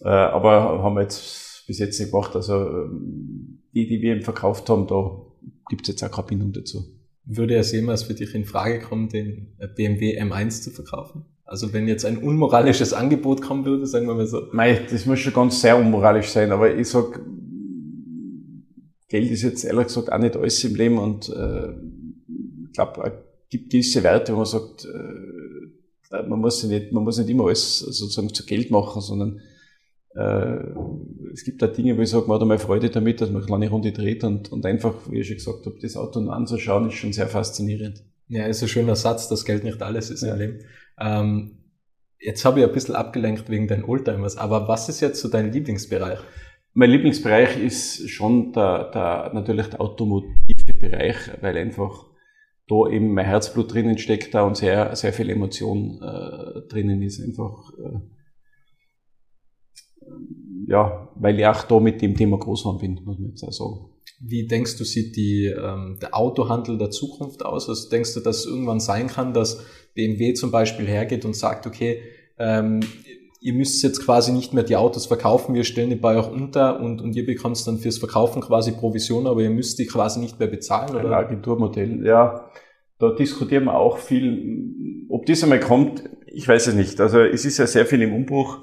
Äh, 0.00 0.08
aber 0.08 0.82
haben 0.82 0.94
wir 0.96 1.02
jetzt 1.02 1.43
bis 1.66 1.78
jetzt 1.78 1.98
nicht 1.98 2.10
gemacht, 2.10 2.34
also 2.34 2.54
ähm, 2.54 3.62
die, 3.74 3.86
die 3.86 4.00
wir 4.00 4.14
eben 4.14 4.22
verkauft 4.22 4.68
haben, 4.68 4.86
da 4.86 5.10
gibt 5.68 5.82
es 5.82 5.88
jetzt 5.88 6.02
auch 6.02 6.10
keine 6.10 6.28
Bindung 6.28 6.52
dazu. 6.52 6.84
Würde 7.24 7.56
es 7.56 7.72
jemals 7.72 8.02
für 8.02 8.14
dich 8.14 8.34
in 8.34 8.44
Frage 8.44 8.80
kommen, 8.80 9.08
den 9.08 9.56
BMW 9.76 10.20
M1 10.20 10.62
zu 10.62 10.70
verkaufen? 10.70 11.24
Also 11.44 11.72
wenn 11.72 11.88
jetzt 11.88 12.04
ein 12.04 12.18
unmoralisches 12.18 12.92
Angebot 12.92 13.42
kommen 13.42 13.64
würde, 13.64 13.86
sagen 13.86 14.06
wir 14.06 14.14
mal 14.14 14.26
so. 14.26 14.42
Mei, 14.52 14.80
das 14.90 15.06
muss 15.06 15.20
schon 15.20 15.32
ganz 15.32 15.60
sehr 15.60 15.76
unmoralisch 15.76 16.28
sein, 16.28 16.52
aber 16.52 16.74
ich 16.74 16.88
sag, 16.88 17.20
Geld 19.08 19.30
ist 19.30 19.42
jetzt 19.42 19.64
ehrlich 19.64 19.86
gesagt 19.86 20.12
auch 20.12 20.18
nicht 20.18 20.36
alles 20.36 20.64
im 20.64 20.74
Leben 20.74 20.98
und 20.98 21.28
äh, 21.28 21.70
ich 22.66 22.72
glaube, 22.72 23.02
es 23.04 23.48
gibt 23.50 23.70
gewisse 23.70 24.02
Werte, 24.02 24.32
wo 24.32 24.38
man 24.38 24.46
sagt, 24.46 24.86
äh, 24.86 26.22
man 26.28 26.40
muss 26.40 26.62
nicht, 26.64 26.92
man 26.92 27.04
muss 27.04 27.18
nicht 27.18 27.28
immer 27.28 27.46
alles 27.46 27.78
sozusagen 27.78 28.32
zu 28.32 28.44
Geld 28.46 28.70
machen, 28.70 29.00
sondern 29.00 29.40
es 30.16 31.44
gibt 31.44 31.60
da 31.60 31.66
Dinge, 31.66 31.96
wo 31.98 32.02
ich 32.02 32.10
sage, 32.10 32.26
man 32.26 32.36
hat 32.36 32.42
einmal 32.42 32.58
Freude 32.58 32.88
damit, 32.88 33.20
dass 33.20 33.30
man 33.30 33.42
eine 33.42 33.46
kleine 33.46 33.68
Runde 33.68 33.92
dreht 33.92 34.22
und, 34.22 34.52
und 34.52 34.64
einfach, 34.64 34.94
wie 35.10 35.20
ich 35.20 35.26
schon 35.26 35.36
gesagt 35.36 35.66
habe, 35.66 35.76
das 35.80 35.96
Auto 35.96 36.20
anzuschauen, 36.30 36.88
ist 36.88 36.94
schon 36.94 37.12
sehr 37.12 37.26
faszinierend. 37.26 38.04
Ja, 38.28 38.46
ist 38.46 38.62
ein 38.62 38.68
schöner 38.68 38.96
Satz, 38.96 39.28
dass 39.28 39.44
Geld 39.44 39.64
nicht 39.64 39.82
alles 39.82 40.10
ist 40.10 40.22
ja. 40.22 40.34
im 40.34 40.38
Leben. 40.38 40.58
Ähm, 41.00 41.58
jetzt 42.20 42.44
habe 42.44 42.60
ich 42.60 42.66
ein 42.66 42.72
bisschen 42.72 42.94
abgelenkt 42.94 43.50
wegen 43.50 43.66
deinen 43.66 43.84
Oldtimers, 43.84 44.36
aber 44.36 44.68
was 44.68 44.88
ist 44.88 45.00
jetzt 45.00 45.20
so 45.20 45.28
dein 45.28 45.52
Lieblingsbereich? 45.52 46.20
Mein 46.72 46.90
Lieblingsbereich 46.90 47.62
ist 47.62 48.08
schon 48.08 48.52
der, 48.52 48.90
der, 48.90 49.30
natürlich 49.34 49.66
der 49.66 49.80
automotive 49.80 50.72
Bereich, 50.80 51.16
weil 51.40 51.56
einfach 51.56 52.06
da 52.68 52.88
eben 52.88 53.12
mein 53.12 53.26
Herzblut 53.26 53.72
drinnen 53.72 53.98
steckt 53.98 54.34
da 54.34 54.42
und 54.42 54.56
sehr, 54.56 54.96
sehr 54.96 55.12
viel 55.12 55.28
Emotion 55.28 56.00
äh, 56.02 56.66
drinnen 56.68 57.02
ist. 57.02 57.20
Einfach, 57.20 57.72
äh, 57.78 58.00
ja, 60.66 61.08
weil 61.16 61.38
ich 61.38 61.46
auch 61.46 61.62
da 61.64 61.80
mit 61.80 62.02
dem 62.02 62.16
Thema 62.16 62.38
groß 62.38 62.62
geworden 62.62 62.78
bin, 62.78 63.04
muss 63.04 63.18
man 63.18 63.30
jetzt 63.30 63.42
auch 63.42 63.52
sagen. 63.52 63.90
Wie 64.20 64.46
denkst 64.46 64.76
du, 64.76 64.84
sieht 64.84 65.16
die, 65.16 65.46
ähm, 65.46 65.98
der 66.00 66.16
Autohandel 66.16 66.78
der 66.78 66.90
Zukunft 66.90 67.44
aus? 67.44 67.68
Also 67.68 67.88
denkst 67.88 68.14
du, 68.14 68.20
dass 68.20 68.38
es 68.38 68.46
irgendwann 68.46 68.80
sein 68.80 69.08
kann, 69.08 69.34
dass 69.34 69.64
BMW 69.94 70.34
zum 70.34 70.50
Beispiel 70.50 70.86
hergeht 70.86 71.24
und 71.24 71.36
sagt, 71.36 71.66
okay, 71.66 72.00
ähm, 72.38 72.80
ihr 73.40 73.52
müsst 73.52 73.82
jetzt 73.82 74.02
quasi 74.04 74.32
nicht 74.32 74.54
mehr 74.54 74.64
die 74.64 74.76
Autos 74.76 75.04
verkaufen, 75.06 75.54
wir 75.54 75.64
stellen 75.64 75.90
die 75.90 75.96
bei 75.96 76.16
euch 76.16 76.30
unter 76.30 76.80
und, 76.80 77.02
und 77.02 77.14
ihr 77.14 77.26
bekommt 77.26 77.64
dann 77.66 77.78
fürs 77.78 77.98
Verkaufen 77.98 78.40
quasi 78.40 78.72
Provision, 78.72 79.26
aber 79.26 79.42
ihr 79.42 79.50
müsst 79.50 79.78
die 79.78 79.86
quasi 79.86 80.18
nicht 80.18 80.38
mehr 80.38 80.48
bezahlen, 80.48 80.96
oder? 80.96 81.04
Ein 81.04 81.24
Agenturmodell, 81.26 82.04
ja. 82.06 82.48
Da 82.98 83.10
diskutieren 83.10 83.64
wir 83.64 83.74
auch 83.74 83.98
viel. 83.98 85.06
Ob 85.10 85.26
das 85.26 85.42
einmal 85.42 85.60
kommt, 85.60 86.04
ich 86.26 86.48
weiß 86.48 86.68
es 86.68 86.74
nicht. 86.74 87.00
Also 87.00 87.20
es 87.20 87.44
ist 87.44 87.58
ja 87.58 87.66
sehr 87.66 87.84
viel 87.84 88.00
im 88.00 88.14
Umbruch. 88.14 88.60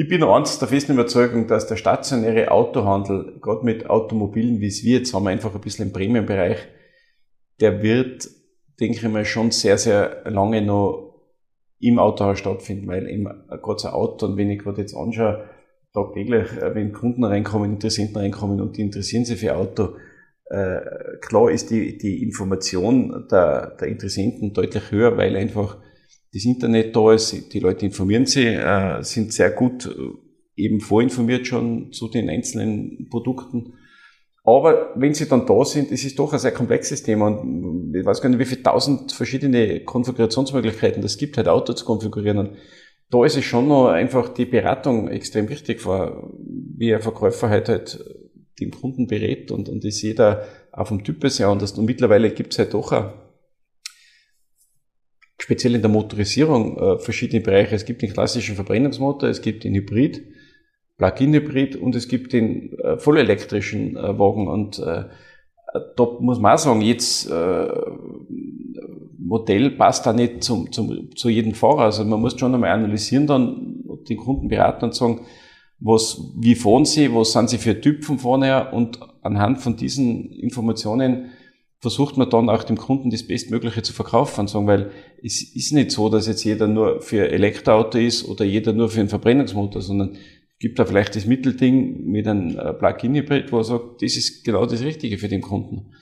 Ich 0.00 0.06
bin 0.06 0.22
eins 0.22 0.60
der 0.60 0.68
festen 0.68 0.92
Überzeugung, 0.92 1.48
dass 1.48 1.66
der 1.66 1.74
stationäre 1.74 2.52
Autohandel, 2.52 3.36
gerade 3.40 3.64
mit 3.64 3.90
Automobilen, 3.90 4.60
wie 4.60 4.68
es 4.68 4.84
wir 4.84 5.00
jetzt 5.00 5.12
haben, 5.12 5.26
einfach 5.26 5.52
ein 5.52 5.60
bisschen 5.60 5.88
im 5.88 5.92
Premium-Bereich, 5.92 6.68
der 7.58 7.82
wird, 7.82 8.30
denke 8.78 8.96
ich 8.96 9.08
mal, 9.08 9.24
schon 9.24 9.50
sehr, 9.50 9.76
sehr 9.76 10.22
lange 10.26 10.62
noch 10.62 11.16
im 11.80 11.98
Autohaus 11.98 12.38
stattfinden, 12.38 12.86
weil 12.86 13.08
eben 13.08 13.24
gerade 13.24 13.80
so 13.80 13.88
ein 13.88 13.94
Auto, 13.94 14.26
und 14.26 14.36
wenn 14.36 14.50
ich 14.50 14.60
gerade 14.60 14.82
jetzt 14.82 14.94
anschaue, 14.94 15.48
tagtäglich, 15.92 16.52
äh, 16.52 16.76
wenn 16.76 16.92
Kunden 16.92 17.24
reinkommen, 17.24 17.72
Interessenten 17.72 18.18
reinkommen 18.18 18.60
und 18.60 18.76
die 18.76 18.82
interessieren 18.82 19.24
sich 19.24 19.40
für 19.40 19.56
Auto, 19.56 19.96
äh, 20.44 20.78
klar 21.20 21.50
ist 21.50 21.72
die, 21.72 21.98
die 21.98 22.22
Information 22.22 23.26
der, 23.28 23.76
der 23.80 23.88
Interessenten 23.88 24.52
deutlich 24.52 24.92
höher, 24.92 25.16
weil 25.16 25.34
einfach 25.34 25.78
das 26.32 26.44
Internet 26.44 26.94
da 26.94 27.12
ist, 27.12 27.52
die 27.52 27.60
Leute 27.60 27.86
informieren 27.86 28.26
sich, 28.26 28.46
äh, 28.46 29.02
sind 29.02 29.32
sehr 29.32 29.50
gut 29.50 29.86
äh, 29.86 30.62
eben 30.62 30.80
vorinformiert 30.80 31.46
schon 31.46 31.92
zu 31.92 32.08
den 32.08 32.28
einzelnen 32.28 33.08
Produkten. 33.10 33.74
Aber 34.44 34.92
wenn 34.96 35.14
sie 35.14 35.28
dann 35.28 35.46
da 35.46 35.64
sind, 35.64 35.90
ist 35.90 36.04
es 36.04 36.14
doch 36.14 36.32
ein 36.32 36.38
sehr 36.38 36.52
komplexes 36.52 37.02
Thema 37.02 37.26
und 37.26 37.94
ich 37.94 38.04
weiß 38.04 38.20
gar 38.20 38.28
nicht, 38.30 38.38
wie 38.38 38.46
viele 38.46 38.62
tausend 38.62 39.12
verschiedene 39.12 39.84
Konfigurationsmöglichkeiten 39.84 41.02
das 41.02 41.18
gibt, 41.18 41.36
halt 41.36 41.48
Auto 41.48 41.74
zu 41.74 41.84
konfigurieren. 41.84 42.38
Und 42.38 42.50
da 43.10 43.24
ist 43.24 43.36
es 43.36 43.44
schon 43.44 43.68
noch 43.68 43.88
einfach 43.88 44.28
die 44.28 44.46
Beratung 44.46 45.08
extrem 45.08 45.48
wichtig, 45.48 45.84
wie 45.84 46.94
ein 46.94 47.02
Verkäufer 47.02 47.50
halt, 47.50 47.68
halt 47.68 48.02
den 48.58 48.70
Kunden 48.70 49.06
berät 49.06 49.50
und, 49.50 49.68
und 49.68 49.84
ist 49.84 50.02
jeder 50.02 50.44
auch 50.72 50.88
vom 50.88 51.04
Typ 51.04 51.28
sehr 51.28 51.48
anders. 51.48 51.72
Und 51.72 51.84
mittlerweile 51.84 52.30
gibt 52.30 52.52
es 52.52 52.58
halt 52.58 52.74
doch 52.74 52.92
auch 52.92 53.12
speziell 55.38 55.74
in 55.74 55.82
der 55.82 55.90
Motorisierung 55.90 56.76
äh, 56.76 56.98
verschiedene 56.98 57.40
Bereiche. 57.40 57.74
Es 57.74 57.84
gibt 57.84 58.02
den 58.02 58.12
klassischen 58.12 58.54
Verbrennungsmotor, 58.54 59.28
es 59.28 59.40
gibt 59.40 59.64
den 59.64 59.74
Hybrid, 59.74 60.22
Plug-in-Hybrid 60.98 61.76
und 61.76 61.94
es 61.94 62.08
gibt 62.08 62.32
den 62.32 62.76
äh, 62.78 62.98
vollelektrischen 62.98 63.96
äh, 63.96 64.18
Wagen. 64.18 64.48
Und 64.48 64.78
äh, 64.80 65.04
da 65.96 66.06
muss 66.20 66.40
man 66.40 66.54
auch 66.54 66.58
sagen, 66.58 66.80
jetzt 66.80 67.30
äh, 67.30 67.68
Modell 69.18 69.70
passt 69.70 70.06
da 70.06 70.12
nicht 70.12 70.42
zum, 70.42 70.72
zum, 70.72 71.14
zu 71.14 71.28
jedem 71.28 71.54
Fahrer. 71.54 71.82
Also 71.82 72.04
man 72.04 72.20
muss 72.20 72.38
schon 72.38 72.54
einmal 72.54 72.70
analysieren, 72.70 73.26
dann 73.26 73.84
den 74.08 74.16
Kunden 74.16 74.48
beraten 74.48 74.86
und 74.86 74.94
sagen, 74.94 75.20
was, 75.80 76.20
wie 76.36 76.56
fahren 76.56 76.84
sie, 76.84 77.14
was 77.14 77.32
sind 77.32 77.50
sie 77.50 77.58
für 77.58 77.80
Typen 77.80 78.18
vorne 78.18 78.70
und 78.72 78.98
anhand 79.22 79.60
von 79.60 79.76
diesen 79.76 80.32
Informationen 80.32 81.30
versucht 81.80 82.16
man 82.16 82.28
dann 82.28 82.50
auch 82.50 82.64
dem 82.64 82.76
Kunden 82.76 83.10
das 83.10 83.26
Bestmögliche 83.26 83.82
zu 83.82 83.92
verkaufen 83.92 84.48
sagen, 84.48 84.66
weil 84.66 84.90
es 85.22 85.54
ist 85.54 85.72
nicht 85.72 85.92
so, 85.92 86.08
dass 86.08 86.26
jetzt 86.26 86.44
jeder 86.44 86.66
nur 86.66 87.00
für 87.00 87.30
Elektroauto 87.30 87.98
ist 87.98 88.28
oder 88.28 88.44
jeder 88.44 88.72
nur 88.72 88.88
für 88.88 89.00
einen 89.00 89.08
Verbrennungsmotor, 89.08 89.80
sondern 89.80 90.16
gibt 90.58 90.78
da 90.78 90.84
vielleicht 90.84 91.14
das 91.14 91.26
Mittelding 91.26 92.04
mit 92.04 92.26
einem 92.26 92.58
äh, 92.58 92.72
Plug-in-Hybrid, 92.72 93.52
wo 93.52 93.58
er 93.58 93.64
sagt, 93.64 94.02
das 94.02 94.16
ist 94.16 94.44
genau 94.44 94.66
das 94.66 94.82
Richtige 94.82 95.18
für 95.18 95.28
den 95.28 95.40
Kunden. 95.40 95.92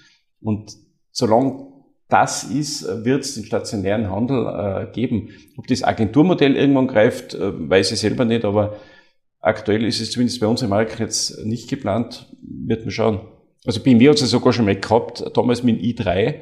Und 0.40 0.72
solange 1.10 1.66
das 2.08 2.44
ist, 2.44 2.86
wird 3.04 3.24
es 3.24 3.34
den 3.34 3.44
stationären 3.44 4.10
Handel 4.10 4.46
äh, 4.46 4.92
geben. 4.92 5.30
Ob 5.58 5.66
das 5.66 5.82
Agenturmodell 5.82 6.56
irgendwann 6.56 6.86
greift, 6.86 7.34
äh, 7.34 7.68
weiß 7.68 7.92
ich 7.92 7.98
selber 7.98 8.24
nicht, 8.24 8.44
aber 8.44 8.76
aktuell 9.40 9.84
ist 9.84 10.00
es 10.00 10.10
zumindest 10.10 10.40
bei 10.40 10.46
uns 10.46 10.62
im 10.62 10.70
Markt 10.70 10.98
jetzt 11.00 11.44
nicht 11.44 11.68
geplant, 11.68 12.34
wird 12.40 12.82
man 12.82 12.90
schauen. 12.90 13.20
Also 13.66 13.80
BMW 13.80 14.08
hat 14.08 14.22
es 14.22 14.30
sogar 14.30 14.52
schon 14.52 14.64
mal 14.64 14.78
gehabt, 14.78 15.24
damals 15.34 15.62
mit 15.64 15.80
dem 15.80 15.84
i3, 15.84 16.34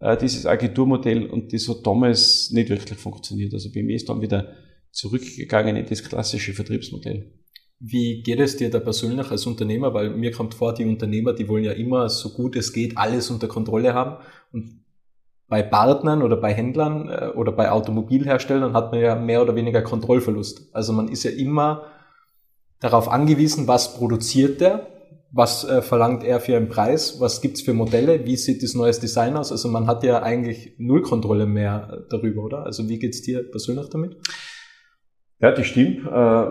äh, 0.00 0.16
dieses 0.18 0.44
Agenturmodell, 0.44 1.26
und 1.26 1.52
das 1.52 1.68
hat 1.68 1.86
damals 1.86 2.50
nicht 2.50 2.68
wirklich 2.68 2.98
funktioniert. 2.98 3.54
Also 3.54 3.72
BMW 3.72 3.94
ist 3.94 4.08
dann 4.08 4.20
wieder 4.20 4.52
zurückgegangen 4.90 5.76
in 5.76 5.86
das 5.86 6.04
klassische 6.04 6.52
Vertriebsmodell. 6.52 7.32
Wie 7.80 8.22
geht 8.22 8.40
es 8.40 8.56
dir 8.56 8.70
da 8.70 8.80
persönlich 8.80 9.30
als 9.30 9.46
Unternehmer? 9.46 9.94
Weil 9.94 10.10
mir 10.10 10.30
kommt 10.32 10.54
vor, 10.54 10.74
die 10.74 10.84
Unternehmer, 10.84 11.32
die 11.32 11.48
wollen 11.48 11.64
ja 11.64 11.72
immer 11.72 12.08
so 12.08 12.30
gut 12.30 12.56
es 12.56 12.72
geht 12.72 12.98
alles 12.98 13.30
unter 13.30 13.48
Kontrolle 13.48 13.94
haben. 13.94 14.22
Und 14.52 14.84
bei 15.46 15.62
Partnern 15.62 16.22
oder 16.22 16.36
bei 16.36 16.52
Händlern 16.52 17.08
äh, 17.08 17.28
oder 17.34 17.52
bei 17.52 17.70
Automobilherstellern 17.70 18.74
hat 18.74 18.92
man 18.92 19.00
ja 19.00 19.14
mehr 19.14 19.40
oder 19.40 19.54
weniger 19.54 19.80
Kontrollverlust. 19.80 20.68
Also 20.74 20.92
man 20.92 21.08
ist 21.08 21.22
ja 21.22 21.30
immer 21.30 21.86
darauf 22.80 23.08
angewiesen, 23.08 23.66
was 23.66 23.96
produziert 23.96 24.60
der 24.60 24.97
was 25.30 25.64
äh, 25.64 25.82
verlangt 25.82 26.24
er 26.24 26.40
für 26.40 26.56
einen 26.56 26.68
Preis, 26.68 27.20
was 27.20 27.40
gibt's 27.40 27.60
für 27.60 27.74
Modelle, 27.74 28.24
wie 28.24 28.36
sieht 28.36 28.62
das 28.62 28.74
neues 28.74 28.98
Design 28.98 29.36
aus. 29.36 29.52
Also 29.52 29.68
man 29.68 29.86
hat 29.86 30.02
ja 30.02 30.22
eigentlich 30.22 30.74
null 30.78 31.02
Kontrolle 31.02 31.46
mehr 31.46 31.88
äh, 31.92 31.96
darüber, 32.08 32.44
oder? 32.44 32.64
Also 32.64 32.88
wie 32.88 32.98
geht's 32.98 33.22
dir 33.22 33.42
persönlich 33.42 33.88
damit? 33.90 34.16
Ja, 35.40 35.52
das 35.52 35.66
stimmt. 35.66 35.98
Äh, 35.98 36.46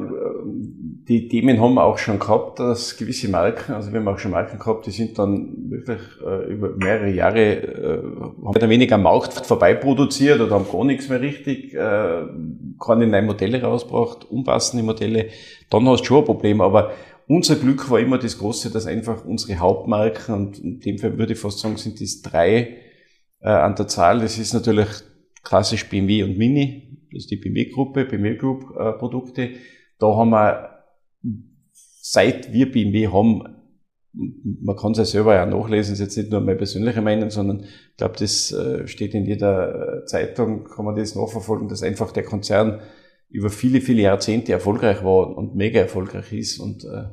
die 1.10 1.28
Themen 1.28 1.60
haben 1.60 1.74
wir 1.74 1.84
auch 1.84 1.98
schon 1.98 2.20
gehabt, 2.20 2.60
dass 2.60 2.96
gewisse 2.98 3.30
Marken, 3.30 3.74
also 3.74 3.92
wir 3.92 4.00
haben 4.00 4.08
auch 4.08 4.20
schon 4.20 4.32
Marken 4.32 4.60
gehabt, 4.60 4.86
die 4.86 4.92
sind 4.92 5.18
dann 5.18 5.72
wirklich 5.72 6.08
äh, 6.26 6.54
über 6.54 6.70
mehrere 6.78 7.10
Jahre, 7.10 8.04
haben 8.22 8.56
oder 8.56 8.70
weniger 8.70 8.98
Markt 8.98 9.34
vorbei 9.46 9.74
produziert 9.74 10.40
oder 10.40 10.56
haben 10.56 10.72
gar 10.72 10.86
nichts 10.86 11.10
mehr 11.10 11.20
richtig, 11.20 11.72
keine 11.72 13.08
neuen 13.08 13.26
Modelle 13.26 13.62
rausgebracht, 13.62 14.26
unpassende 14.26 14.86
Modelle, 14.86 15.28
dann 15.70 15.88
hast 15.88 16.02
du 16.02 16.06
schon 16.06 16.20
ein 16.20 16.26
Problem, 16.26 16.62
aber 16.62 16.92
unser 17.28 17.56
Glück 17.56 17.90
war 17.90 18.00
immer 18.00 18.18
das 18.18 18.38
Große, 18.38 18.72
dass 18.72 18.88
einfach 18.88 19.26
unsere 19.26 19.60
Hauptmarken, 19.60 20.34
und 20.34 20.60
in 20.60 20.80
dem 20.80 20.98
Fall 20.98 21.18
würde 21.18 21.34
ich 21.34 21.40
fast 21.40 21.60
sagen, 21.60 21.78
sind 21.78 22.00
es 22.02 22.22
drei 22.22 22.78
äh, 23.42 23.50
an 23.50 23.76
der 23.76 23.88
Zahl. 23.88 24.20
Das 24.20 24.38
ist 24.38 24.54
natürlich 24.54 24.88
klassisch 25.44 25.90
BMW 25.90 26.24
und 26.24 26.38
Mini, 26.38 27.06
das 27.12 27.24
ist 27.24 27.32
die 27.32 27.38
BMW-Gruppe, 27.38 28.06
BMW 28.06 28.36
Group 28.36 28.76
äh, 28.78 28.94
Produkte. 28.94 29.52
Da 30.00 30.08
haben 30.16 30.30
wir, 30.30 30.84
seit 32.02 32.54
wir 32.54 32.72
BMW 32.72 33.08
haben, 33.08 33.44
man 34.13 34.76
kann 34.76 34.94
es 34.94 34.98
ja 34.98 35.06
selber 35.06 35.36
ja 35.36 35.46
nachlesen, 35.46 35.94
ist 35.94 36.00
jetzt 36.00 36.18
nicht 36.18 36.32
nur 36.32 36.42
meine 36.42 36.58
persönliche 36.58 37.02
Meinung, 37.02 37.30
sondern 37.30 37.62
ich 37.63 37.98
glaube, 37.98 38.16
das 38.18 38.52
äh, 38.52 38.88
steht 38.88 39.13
in 39.13 39.26
jeder 39.26 40.02
äh, 40.02 40.06
Zeitung, 40.06 40.63
kann 40.63 40.86
man 40.86 40.96
das 40.96 41.16
nachverfolgen, 41.16 41.68
dass 41.68 41.84
einfach 41.84 42.12
der 42.12 42.24
Konzern 42.24 42.82
über 43.30 43.50
viele, 43.50 43.82
viele 43.82 44.04
Jahrzehnte 44.04 44.54
erfolgreich 44.54 45.04
war 45.04 45.36
und 45.36 45.56
mega 45.56 45.80
erfolgreich 45.80 46.32
ist. 46.34 46.60
Und 46.60 46.84
äh, 46.86 47.06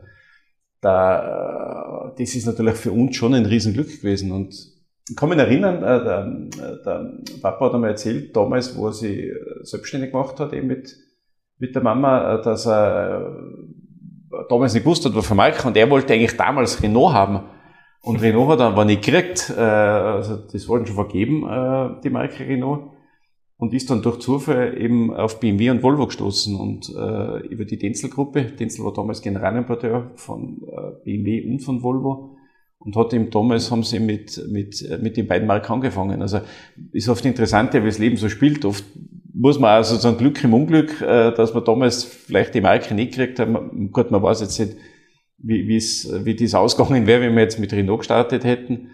da, 0.81 2.11
äh, 2.11 2.15
das 2.19 2.35
ist 2.35 2.47
natürlich 2.47 2.77
für 2.77 2.93
uns 2.93 3.17
schon 3.17 3.35
ein 3.35 3.47
Riesenglück 3.47 4.01
gewesen. 4.01 4.33
Und 4.33 4.55
ich 5.09 5.17
kann 5.17 5.29
mich 5.29 5.39
erinnern, 5.39 5.83
äh, 5.83 6.05
der, 6.05 6.79
der 6.85 7.41
Papa 7.43 7.67
hat 7.67 7.75
einmal 7.75 7.91
erzählt, 7.91 8.35
damals, 8.37 8.77
wo 8.77 8.87
er 8.87 8.93
sich 8.93 9.31
selbstständig 9.63 10.13
gemacht 10.13 10.39
hat, 10.41 10.53
eben 10.53 10.69
mit, 10.69 10.97
mit 11.59 11.75
der 11.75 11.83
Mama, 11.83 12.35
äh, 12.35 12.43
dass 12.43 12.67
er 12.67 13.37
äh, 14.33 14.45
damals 14.49 14.75
nicht 14.75 14.85
gewusst 14.85 15.05
hat, 15.05 15.15
was 15.15 15.27
für 15.27 15.35
Marke, 15.35 15.67
und 15.67 15.77
er 15.77 15.91
wollte 15.91 16.13
eigentlich 16.13 16.37
damals 16.37 16.83
Renault 16.83 17.13
haben. 17.13 17.41
Und 18.03 18.21
Renault 18.21 18.51
hat 18.51 18.61
dann, 18.61 18.77
war 18.77 18.85
nicht 18.85 19.03
gekriegt, 19.03 19.53
äh, 19.57 19.61
also 19.61 20.37
das 20.37 20.69
wollten 20.69 20.87
schon 20.87 20.97
vergeben, 20.97 21.45
äh, 21.49 22.01
die 22.03 22.11
Marke 22.11 22.47
Renault. 22.47 22.94
Und 23.57 23.73
ist 23.73 23.89
dann 23.89 24.03
durch 24.03 24.19
Zufall 24.19 24.77
eben 24.81 25.15
auf 25.15 25.39
BMW 25.39 25.71
und 25.71 25.83
Volvo 25.83 26.07
gestoßen 26.07 26.57
und 26.57 26.89
äh, 26.89 27.47
über 27.47 27.65
die 27.65 27.79
Denzel-Gruppe. 27.79 28.45
Denzel 28.45 28.85
war 28.85 28.93
damals 28.93 29.23
Generalimporteur 29.23 30.11
von 30.17 30.63
äh, 30.67 31.05
BMW 31.05 31.49
und 31.49 31.61
von 31.61 31.83
Volvo 31.83 32.37
und 32.85 32.97
hat 32.97 33.15
eben 33.15 33.31
damals 33.31 33.71
haben 33.71 33.83
sie 33.83 33.99
mit, 34.01 34.43
mit, 34.49 34.87
mit 35.01 35.17
den 35.17 35.27
beiden 35.27 35.47
Marken 35.47 35.73
angefangen. 35.73 36.21
Also 36.21 36.41
ist 36.93 37.09
oft 37.09 37.25
interessant, 37.25 37.73
wie 37.73 37.81
das 37.81 37.99
Leben 37.99 38.17
so 38.17 38.29
spielt. 38.29 38.65
Oft 38.65 38.85
muss 39.33 39.59
man 39.59 39.81
auch 39.81 39.85
sozusagen 39.85 40.19
Glück 40.19 40.43
im 40.45 40.55
Unglück, 40.55 41.01
äh, 41.01 41.33
dass 41.33 41.55
man 41.55 41.65
damals 41.65 42.05
vielleicht 42.05 42.55
die 42.55 42.61
Marke 42.61 42.95
nicht 42.95 43.13
gekriegt 43.13 43.39
hat. 43.39 43.49
Gut, 43.93 44.11
man 44.11 44.23
weiß 44.23 44.43
jetzt 44.43 44.59
nicht, 44.59 44.77
wie, 45.39 45.67
wie 45.69 46.37
das 46.37 46.55
ausgegangen 46.55 47.07
wäre, 47.07 47.23
wenn 47.23 47.35
wir 47.35 47.43
jetzt 47.43 47.59
mit 47.59 47.73
Renault 47.73 48.01
gestartet 48.01 48.45
hätten. 48.45 48.91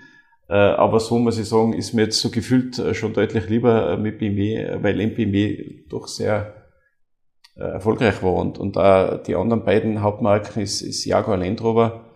Äh, 0.50 0.54
aber 0.54 0.98
so 0.98 1.16
muss 1.16 1.38
ich 1.38 1.48
sagen, 1.48 1.74
ist 1.74 1.92
mir 1.92 2.02
jetzt 2.02 2.18
so 2.18 2.28
gefühlt 2.28 2.76
äh, 2.80 2.92
schon 2.92 3.12
deutlich 3.12 3.48
lieber 3.48 3.92
äh, 3.92 3.96
mit 3.96 4.18
BMW, 4.18 4.78
weil 4.82 5.00
MBW 5.00 5.84
doch 5.88 6.08
sehr 6.08 6.56
erfolgreich 7.54 8.22
war. 8.22 8.34
Und, 8.34 8.58
und 8.58 8.78
auch 8.78 9.22
die 9.22 9.34
anderen 9.34 9.64
beiden 9.64 10.00
Hauptmarken 10.00 10.62
ist, 10.62 10.80
ist 10.80 11.04
Jaguar 11.04 11.36
Land 11.36 11.62
Rover, 11.62 12.06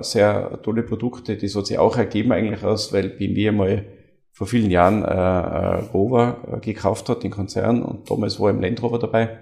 sehr 0.00 0.60
tolle 0.62 0.82
Produkte. 0.82 1.38
Das 1.38 1.56
hat 1.56 1.66
sich 1.66 1.78
auch 1.78 1.96
ergeben 1.96 2.32
eigentlich 2.32 2.62
aus, 2.62 2.92
weil 2.92 3.08
BMW 3.08 3.48
einmal 3.48 3.86
vor 4.32 4.46
vielen 4.46 4.70
Jahren 4.70 5.04
äh, 5.04 5.86
Rover 5.94 6.60
gekauft 6.60 7.08
hat, 7.08 7.22
den 7.22 7.30
Konzern, 7.30 7.82
und 7.82 8.10
damals 8.10 8.38
war 8.40 8.50
im 8.50 8.60
Land 8.60 8.82
Rover 8.82 8.98
dabei. 8.98 9.38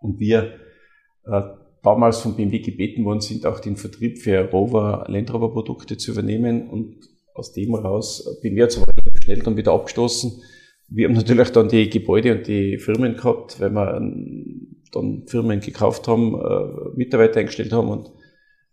Und 0.00 0.18
wir 0.18 0.54
äh, 1.26 1.42
damals 1.86 2.18
von 2.18 2.34
BMW 2.34 2.58
gebeten 2.58 3.04
worden 3.04 3.20
sind, 3.20 3.46
auch 3.46 3.60
den 3.60 3.76
Vertrieb 3.76 4.18
für 4.18 4.50
Rover, 4.50 5.06
Land 5.08 5.32
Rover 5.32 5.52
Produkte 5.52 5.96
zu 5.96 6.10
übernehmen 6.10 6.68
und 6.68 6.96
aus 7.32 7.52
dem 7.52 7.70
heraus 7.76 8.40
bin 8.42 8.54
ich 8.54 8.58
jetzt 8.58 8.82
schnell 9.22 9.38
dann 9.38 9.56
wieder 9.56 9.72
abgestoßen. 9.72 10.32
Wir 10.88 11.06
haben 11.06 11.14
natürlich 11.14 11.50
dann 11.50 11.68
die 11.68 11.88
Gebäude 11.88 12.36
und 12.36 12.48
die 12.48 12.78
Firmen 12.78 13.16
gehabt, 13.16 13.60
weil 13.60 13.70
wir 13.70 14.00
dann 14.90 15.22
Firmen 15.26 15.60
gekauft 15.60 16.08
haben, 16.08 16.34
äh, 16.34 16.96
Mitarbeiter 16.96 17.38
eingestellt 17.38 17.72
haben 17.72 17.88
und 17.88 18.10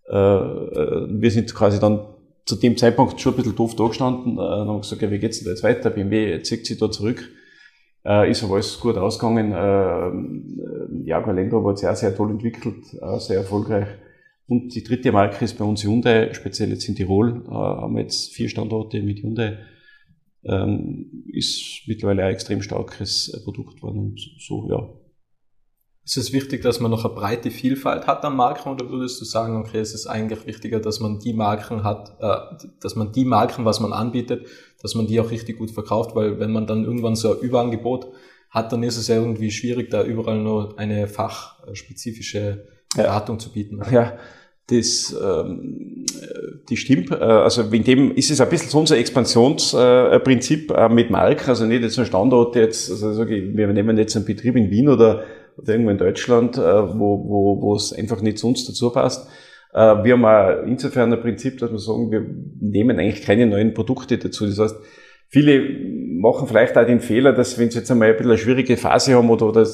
äh, 0.09 0.15
äh, 0.17 1.07
wir 1.09 1.29
sind 1.29 1.53
quasi 1.53 1.79
dann 1.79 2.07
zu 2.45 2.55
dem 2.55 2.77
Zeitpunkt 2.77 3.21
schon 3.21 3.33
ein 3.33 3.37
bisschen 3.37 3.55
doof 3.55 3.75
da 3.75 3.87
gestanden 3.87 4.37
äh, 4.37 4.41
und 4.41 4.67
haben 4.67 4.81
gesagt, 4.81 5.03
ja, 5.03 5.11
wie 5.11 5.19
geht's 5.19 5.37
denn 5.37 5.45
da 5.45 5.51
jetzt 5.51 5.63
weiter? 5.63 5.91
BMW 5.91 6.41
zieht 6.41 6.65
sich 6.65 6.79
da 6.79 6.89
zurück 6.89 7.29
äh, 8.05 8.29
ist 8.29 8.43
aber 8.43 8.55
alles 8.55 8.79
gut 8.79 8.97
ausgegangen. 8.97 9.51
Äh, 9.51 11.07
Jaguar 11.07 11.35
Land 11.35 11.53
Rover 11.53 11.71
hat 11.71 11.79
sehr, 11.79 11.95
sehr 11.95 12.15
toll 12.15 12.31
entwickelt, 12.31 12.93
äh, 13.01 13.19
sehr 13.19 13.37
erfolgreich. 13.37 13.87
Und 14.47 14.75
die 14.75 14.83
dritte 14.83 15.11
Marke 15.11 15.45
ist 15.45 15.57
bei 15.57 15.65
uns 15.65 15.83
Hyundai, 15.83 16.33
speziell 16.33 16.69
jetzt 16.69 16.87
in 16.87 16.95
Tirol, 16.95 17.43
äh, 17.47 17.51
haben 17.51 17.95
wir 17.95 18.01
jetzt 18.01 18.33
vier 18.33 18.49
Standorte 18.49 19.01
mit 19.01 19.23
Hyundai. 19.23 19.59
Ähm, 20.45 21.23
ist 21.31 21.83
mittlerweile 21.87 22.25
ein 22.25 22.33
extrem 22.33 22.61
starkes 22.61 23.41
Produkt 23.45 23.77
geworden 23.77 23.99
und 23.99 24.19
so, 24.39 24.67
ja, 24.69 24.89
ist 26.05 26.17
es 26.17 26.33
wichtig, 26.33 26.61
dass 26.61 26.81
man 26.81 26.91
noch 26.91 27.05
eine 27.05 27.13
breite 27.13 27.49
Vielfalt 27.49 28.07
hat 28.07 28.25
an 28.25 28.35
Marken 28.35 28.69
oder 28.69 28.89
würdest 28.89 29.21
du 29.21 29.25
sagen, 29.25 29.55
okay, 29.55 29.79
es 29.79 29.93
ist 29.93 30.05
eigentlich 30.05 30.45
wichtiger, 30.45 30.79
dass 30.79 30.99
man 30.99 31.19
die 31.19 31.33
Marken 31.33 31.83
hat, 31.83 32.17
äh, 32.19 32.65
dass 32.81 32.95
man 32.95 33.13
die 33.13 33.23
Marken, 33.23 33.63
was 33.63 33.79
man 33.79 33.93
anbietet, 33.93 34.45
dass 34.81 34.95
man 34.95 35.07
die 35.07 35.19
auch 35.21 35.31
richtig 35.31 35.57
gut 35.57 35.71
verkauft, 35.71 36.13
weil 36.13 36.39
wenn 36.39 36.51
man 36.51 36.67
dann 36.67 36.83
irgendwann 36.83 37.15
so 37.15 37.33
ein 37.33 37.39
Überangebot 37.39 38.07
hat, 38.49 38.71
dann 38.73 38.83
ist 38.83 38.97
es 38.97 39.07
ja 39.07 39.15
irgendwie 39.15 39.49
schwierig, 39.49 39.89
da 39.89 40.03
überall 40.03 40.39
nur 40.39 40.77
eine 40.77 41.07
fachspezifische 41.07 42.67
Beratung 42.95 43.37
ja. 43.37 43.39
zu 43.39 43.51
bieten. 43.53 43.81
Ja, 43.91 44.17
das, 44.67 45.15
ähm, 45.21 46.05
das 46.69 46.79
stimmt. 46.79 47.11
Äh, 47.11 47.15
also 47.15 47.61
in 47.63 47.83
dem 47.83 48.15
ist 48.15 48.29
es 48.29 48.41
ein 48.41 48.49
bisschen 48.49 48.69
so 48.69 48.79
unser 48.79 48.97
Expansionsprinzip 48.97 50.71
äh, 50.71 50.89
mit 50.89 51.09
Marken, 51.09 51.49
also 51.49 51.65
nicht 51.65 51.81
jetzt 51.81 51.97
ein 51.97 52.05
Standort 52.05 52.57
jetzt, 52.57 52.91
also 52.91 53.25
wir 53.27 53.67
nehmen 53.67 53.97
jetzt 53.97 54.17
einen 54.17 54.25
Betrieb 54.25 54.55
in 54.57 54.69
Wien 54.69 54.89
oder 54.89 55.23
irgendwo 55.65 55.91
in 55.91 55.97
Deutschland, 55.97 56.57
äh, 56.57 56.61
wo, 56.61 57.23
wo, 57.27 57.61
wo 57.61 57.75
es 57.75 57.93
einfach 57.93 58.21
nicht 58.21 58.39
zu 58.39 58.47
uns 58.47 58.65
dazu 58.65 58.91
passt. 58.91 59.27
Äh, 59.73 60.03
wir 60.03 60.13
haben 60.13 60.25
auch 60.25 60.65
insofern 60.65 61.13
ein 61.13 61.21
Prinzip, 61.21 61.57
dass 61.59 61.71
wir 61.71 61.79
sagen, 61.79 62.11
wir 62.11 62.25
nehmen 62.59 62.99
eigentlich 62.99 63.23
keine 63.23 63.45
neuen 63.45 63.73
Produkte 63.73 64.17
dazu. 64.17 64.45
Das 64.45 64.59
heißt, 64.59 64.75
viele 65.29 65.61
machen 66.19 66.47
vielleicht 66.47 66.77
auch 66.77 66.85
den 66.85 66.99
Fehler, 66.99 67.33
dass 67.33 67.57
wenn 67.57 67.71
sie 67.71 67.79
jetzt 67.79 67.91
einmal 67.91 68.09
ein 68.09 68.13
bisschen 68.15 68.31
eine 68.31 68.37
schwierige 68.37 68.77
Phase 68.77 69.15
haben 69.15 69.29
oder, 69.29 69.47
oder 69.47 69.67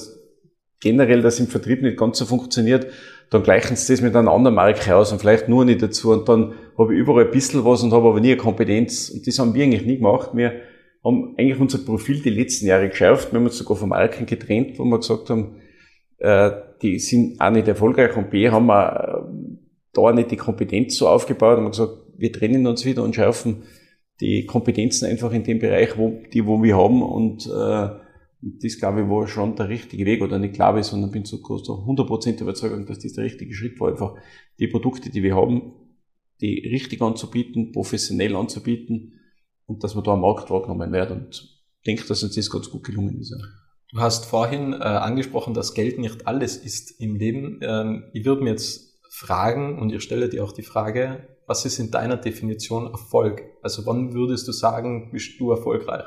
generell 0.80 1.22
das 1.22 1.40
im 1.40 1.48
Vertrieb 1.48 1.82
nicht 1.82 1.98
ganz 1.98 2.18
so 2.18 2.26
funktioniert, 2.26 2.88
dann 3.30 3.44
gleichen 3.44 3.76
sie 3.76 3.94
das 3.94 4.02
mit 4.02 4.16
einer 4.16 4.32
anderen 4.32 4.56
Marke 4.56 4.96
aus 4.96 5.12
und 5.12 5.20
vielleicht 5.20 5.50
nur 5.50 5.66
nicht 5.66 5.82
dazu 5.82 6.12
und 6.12 6.28
dann 6.28 6.54
habe 6.78 6.94
ich 6.94 7.00
überall 7.00 7.26
ein 7.26 7.32
bisschen 7.32 7.64
was 7.64 7.84
und 7.84 7.92
habe 7.92 8.08
aber 8.08 8.20
nie 8.20 8.32
eine 8.32 8.38
Kompetenz 8.38 9.10
und 9.10 9.28
das 9.28 9.38
haben 9.38 9.54
wir 9.54 9.64
eigentlich 9.64 9.86
nie 9.86 9.98
gemacht. 9.98 10.32
Wir 10.34 10.54
haben 11.04 11.36
eigentlich 11.38 11.60
unser 11.60 11.80
Profil 11.80 12.22
die 12.22 12.30
letzten 12.32 12.66
Jahre 12.66 12.90
geschärft. 12.90 13.32
Wir 13.32 13.40
haben 13.40 13.46
uns 13.46 13.58
sogar 13.58 13.78
von 13.78 13.90
Marken 13.90 14.26
getrennt, 14.26 14.80
wo 14.80 14.86
wir 14.86 14.98
gesagt 14.98 15.30
haben, 15.30 15.59
äh, 16.20 16.52
die 16.82 17.00
sind 17.00 17.40
auch 17.40 17.52
nicht 17.52 17.68
erfolgreich 17.68 18.16
und 18.16 18.30
B 18.30 18.50
haben 18.50 18.68
wir 18.68 19.26
äh, 19.26 19.58
da 19.94 20.12
nicht 20.12 20.32
die 20.32 20.38
Kompetenz 20.38 20.98
so 20.98 21.08
aufgebaut 21.08 21.58
und 21.58 21.72
gesagt, 21.72 21.94
wir 22.18 22.32
trennen 22.32 22.68
uns 22.68 22.86
wieder 22.86 23.04
und 23.04 23.16
schärfen 23.16 23.64
die 24.20 24.46
Kompetenzen 24.46 25.06
einfach 25.06 25.32
in 25.32 25.44
dem 25.44 25.60
Bereich, 25.60 25.98
wo, 25.98 26.22
die 26.34 26.46
wo 26.46 26.62
wir 26.62 26.78
haben 26.78 27.02
und 27.02 27.48
äh, 27.48 27.90
das 28.42 28.78
glaube 28.80 29.02
ich 29.02 29.10
war 29.10 29.28
schon 29.28 29.56
der 29.56 29.70
richtige 29.70 30.06
Weg 30.06 30.22
oder 30.22 30.40
nicht 30.40 30.54
glaube 30.54 30.80
ich, 30.80 30.86
sondern 30.86 31.12
bin 31.12 31.26
so, 31.26 31.38
so 31.38 31.74
100% 31.86 32.42
überzeugt, 32.42 32.90
dass 32.90 33.00
das 33.00 33.14
der 33.14 33.26
richtige 33.26 33.54
Schritt 33.54 33.80
war, 33.80 33.90
einfach 33.90 34.16
die 34.60 34.68
Produkte, 34.68 35.10
die 35.10 35.24
wir 35.24 35.36
haben, 35.36 35.74
die 36.42 36.68
richtig 36.68 37.02
anzubieten, 37.02 37.72
professionell 37.72 38.36
anzubieten 38.36 39.20
und 39.66 39.84
dass 39.84 39.96
wir 39.96 40.02
da 40.02 40.14
am 40.14 40.22
Markt 40.22 40.50
wahrgenommen 40.50 40.92
werden 40.92 41.26
und 41.26 41.60
denke, 41.86 42.06
dass 42.08 42.24
uns 42.24 42.36
das 42.36 42.50
ganz 42.50 42.70
gut 42.70 42.84
gelungen 42.84 43.20
ist. 43.20 43.34
Du 43.92 44.00
hast 44.00 44.26
vorhin 44.26 44.74
äh, 44.74 44.78
angesprochen, 44.78 45.54
dass 45.54 45.74
Geld 45.74 45.98
nicht 45.98 46.28
alles 46.28 46.58
ist 46.58 47.02
im 47.02 47.16
Leben. 47.16 47.60
Ähm, 47.64 48.04
ich 48.14 48.24
würde 48.24 48.44
mir 48.44 48.52
jetzt 48.52 49.00
fragen, 49.10 49.80
und 49.80 49.92
ich 49.92 50.04
stelle 50.04 50.30
dir 50.30 50.44
auch 50.44 50.52
die 50.52 50.62
Frage, 50.62 51.28
was 51.48 51.66
ist 51.66 51.80
in 51.80 51.90
deiner 51.90 52.18
Definition 52.18 52.92
Erfolg? 52.92 53.42
Also 53.64 53.88
wann 53.88 54.14
würdest 54.14 54.48
du 54.48 54.52
sagen, 54.52 55.10
bist 55.12 55.40
du 55.40 55.50
erfolgreich? 55.50 56.04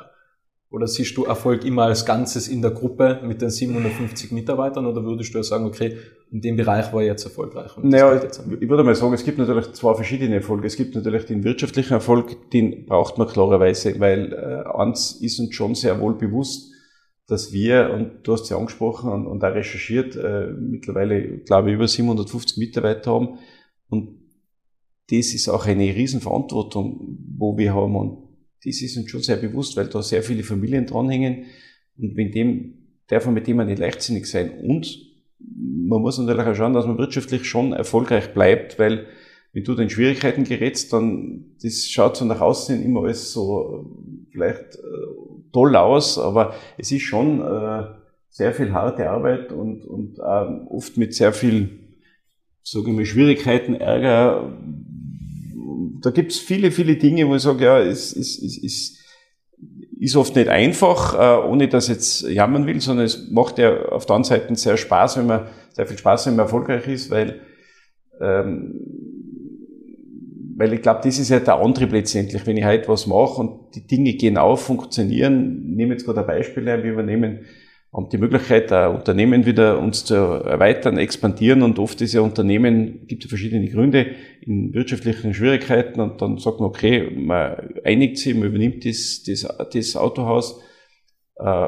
Oder 0.71 0.87
siehst 0.87 1.15
du 1.17 1.25
Erfolg 1.25 1.65
immer 1.65 1.83
als 1.83 2.05
Ganzes 2.05 2.47
in 2.47 2.61
der 2.61 2.71
Gruppe 2.71 3.19
mit 3.21 3.41
den 3.41 3.51
750 3.51 4.31
Mitarbeitern 4.31 4.87
oder 4.87 5.03
würdest 5.03 5.35
du 5.35 5.43
sagen, 5.43 5.65
okay, 5.65 5.97
in 6.31 6.41
dem 6.41 6.55
Bereich 6.55 6.91
war 6.93 7.01
ich 7.01 7.07
jetzt 7.07 7.25
erfolgreich? 7.25 7.71
naja, 7.77 8.19
ich 8.59 8.69
würde 8.69 8.83
mal 8.83 8.95
sagen, 8.95 9.13
es 9.13 9.23
gibt 9.23 9.37
natürlich 9.37 9.71
zwei 9.73 9.93
verschiedene 9.93 10.35
Erfolge. 10.35 10.65
Es 10.65 10.77
gibt 10.77 10.95
natürlich 10.95 11.25
den 11.25 11.43
wirtschaftlichen 11.43 11.93
Erfolg, 11.93 12.49
den 12.51 12.85
braucht 12.85 13.19
man 13.19 13.27
klarerweise, 13.27 13.99
weil 13.99 14.33
äh, 14.33 14.67
eins 14.75 15.11
ist 15.21 15.39
uns 15.39 15.53
schon 15.53 15.75
sehr 15.75 15.99
wohl 15.99 16.15
bewusst, 16.15 16.72
dass 17.27 17.53
wir, 17.53 17.91
und 17.93 18.27
du 18.27 18.33
hast 18.33 18.49
ja 18.49 18.57
angesprochen 18.57 19.11
und, 19.11 19.27
und 19.27 19.43
auch 19.43 19.53
recherchiert, 19.53 20.15
äh, 20.15 20.47
mittlerweile, 20.51 21.39
glaube 21.39 21.69
ich, 21.69 21.75
über 21.75 21.87
750 21.87 22.57
Mitarbeiter 22.57 23.11
haben. 23.11 23.39
Und 23.89 24.19
das 25.09 25.33
ist 25.33 25.47
auch 25.49 25.65
eine 25.65 25.95
Riesenverantwortung, 25.95 27.17
wo 27.37 27.57
wir 27.57 27.73
haben. 27.73 27.95
Und 27.95 28.27
das 28.65 28.81
ist 28.81 28.97
uns 28.97 29.09
schon 29.09 29.21
sehr 29.21 29.37
bewusst, 29.37 29.77
weil 29.77 29.87
da 29.87 30.01
sehr 30.01 30.23
viele 30.23 30.43
Familien 30.43 30.85
dranhängen. 30.85 31.45
Und 31.97 32.17
wenn 32.17 32.31
dem, 32.31 32.73
darf 33.07 33.25
man 33.25 33.35
mit 33.35 33.47
dem 33.47 33.65
nicht 33.65 33.79
leichtsinnig 33.79 34.25
sein. 34.25 34.59
Und 34.59 35.13
man 35.39 36.01
muss 36.01 36.17
natürlich 36.17 36.45
auch 36.45 36.55
schauen, 36.55 36.73
dass 36.73 36.85
man 36.85 36.97
wirtschaftlich 36.97 37.45
schon 37.45 37.73
erfolgreich 37.73 38.33
bleibt, 38.33 38.79
weil 38.79 39.07
wenn 39.53 39.63
du 39.63 39.75
den 39.75 39.89
Schwierigkeiten 39.89 40.43
gerätst, 40.45 40.91
dann, 40.93 41.55
das 41.61 41.85
schaut 41.85 42.17
so 42.17 42.25
nach 42.25 42.41
außen 42.41 42.83
immer 42.83 43.03
alles 43.03 43.31
so 43.31 43.85
vielleicht 44.31 44.75
äh, 44.75 45.32
toll 45.53 45.75
aus, 45.75 46.17
aber 46.17 46.55
es 46.77 46.91
ist 46.91 47.03
schon 47.03 47.39
äh, 47.41 47.83
sehr 48.29 48.53
viel 48.53 48.73
harte 48.73 49.09
Arbeit 49.09 49.51
und, 49.51 49.85
und 49.85 50.17
äh, 50.17 50.65
oft 50.69 50.97
mit 50.97 51.13
sehr 51.13 51.31
viel, 51.31 51.79
sage 52.63 52.89
ich 52.89 52.95
mal, 52.95 53.05
Schwierigkeiten, 53.05 53.75
Ärger. 53.75 54.51
Da 56.01 56.09
gibt's 56.09 56.39
viele, 56.39 56.71
viele 56.71 56.97
Dinge, 56.97 57.27
wo 57.27 57.35
ich 57.35 57.43
sage, 57.43 57.63
ja, 57.63 57.79
es 57.79 58.11
ist, 58.11 58.39
ist, 58.39 58.57
ist, 58.57 58.99
ist 59.99 60.15
oft 60.15 60.35
nicht 60.35 60.49
einfach, 60.49 61.13
äh, 61.13 61.47
ohne 61.47 61.67
dass 61.67 61.87
ich 61.87 61.95
jetzt 61.95 62.21
jammern 62.23 62.65
will, 62.65 62.81
sondern 62.81 63.05
es 63.05 63.29
macht 63.29 63.59
ja 63.59 63.85
auf 63.85 64.05
der 64.05 64.15
anderen 64.15 64.41
Seite 64.41 64.55
sehr 64.55 64.77
Spaß, 64.77 65.17
wenn 65.17 65.27
man 65.27 65.47
sehr 65.71 65.85
viel 65.85 65.97
Spaß, 65.97 66.25
wenn 66.25 66.35
man 66.35 66.45
erfolgreich 66.45 66.87
ist, 66.87 67.11
weil 67.11 67.39
ähm, 68.19 68.92
weil 70.63 70.73
ich 70.73 70.81
glaube, 70.81 71.01
das 71.03 71.19
ist 71.19 71.27
ja 71.27 71.41
der 71.41 71.59
Antrieb 71.59 71.91
letztendlich, 71.91 72.47
wenn 72.47 72.55
ich 72.55 72.63
heute 72.63 72.87
was 72.87 73.05
mache 73.05 73.41
und 73.41 73.75
die 73.75 73.85
Dinge 73.85 74.13
gehen 74.13 74.37
auf, 74.37 74.61
funktionieren. 74.61 75.65
Ich 75.69 75.75
nehme 75.75 75.91
jetzt 75.91 76.05
gerade 76.05 76.21
ein 76.21 76.25
Beispiel 76.25 76.69
ein, 76.69 76.83
wir 76.83 76.93
übernehmen, 76.93 77.41
haben 77.93 78.07
die 78.07 78.17
Möglichkeit, 78.17 78.71
ein 78.71 78.95
Unternehmen 78.95 79.45
wieder 79.45 79.77
uns 79.77 80.05
zu 80.05 80.15
erweitern, 80.15 80.97
expandieren 80.97 81.63
und 81.63 81.79
oft 81.79 81.99
ist 81.99 82.13
ja 82.13 82.21
Unternehmen, 82.21 83.05
gibt 83.07 83.25
es 83.25 83.29
verschiedene 83.29 83.67
Gründe 83.67 84.11
in 84.39 84.73
wirtschaftlichen 84.73 85.33
Schwierigkeiten 85.33 85.99
und 85.99 86.21
dann 86.21 86.37
sagt 86.37 86.61
man, 86.61 86.69
okay, 86.69 87.11
man 87.13 87.73
einigt 87.83 88.17
sich, 88.19 88.33
man 88.33 88.47
übernimmt 88.47 88.85
das, 88.85 89.21
das, 89.27 89.45
das 89.73 89.97
Autohaus, 89.97 90.61
äh, 91.35 91.67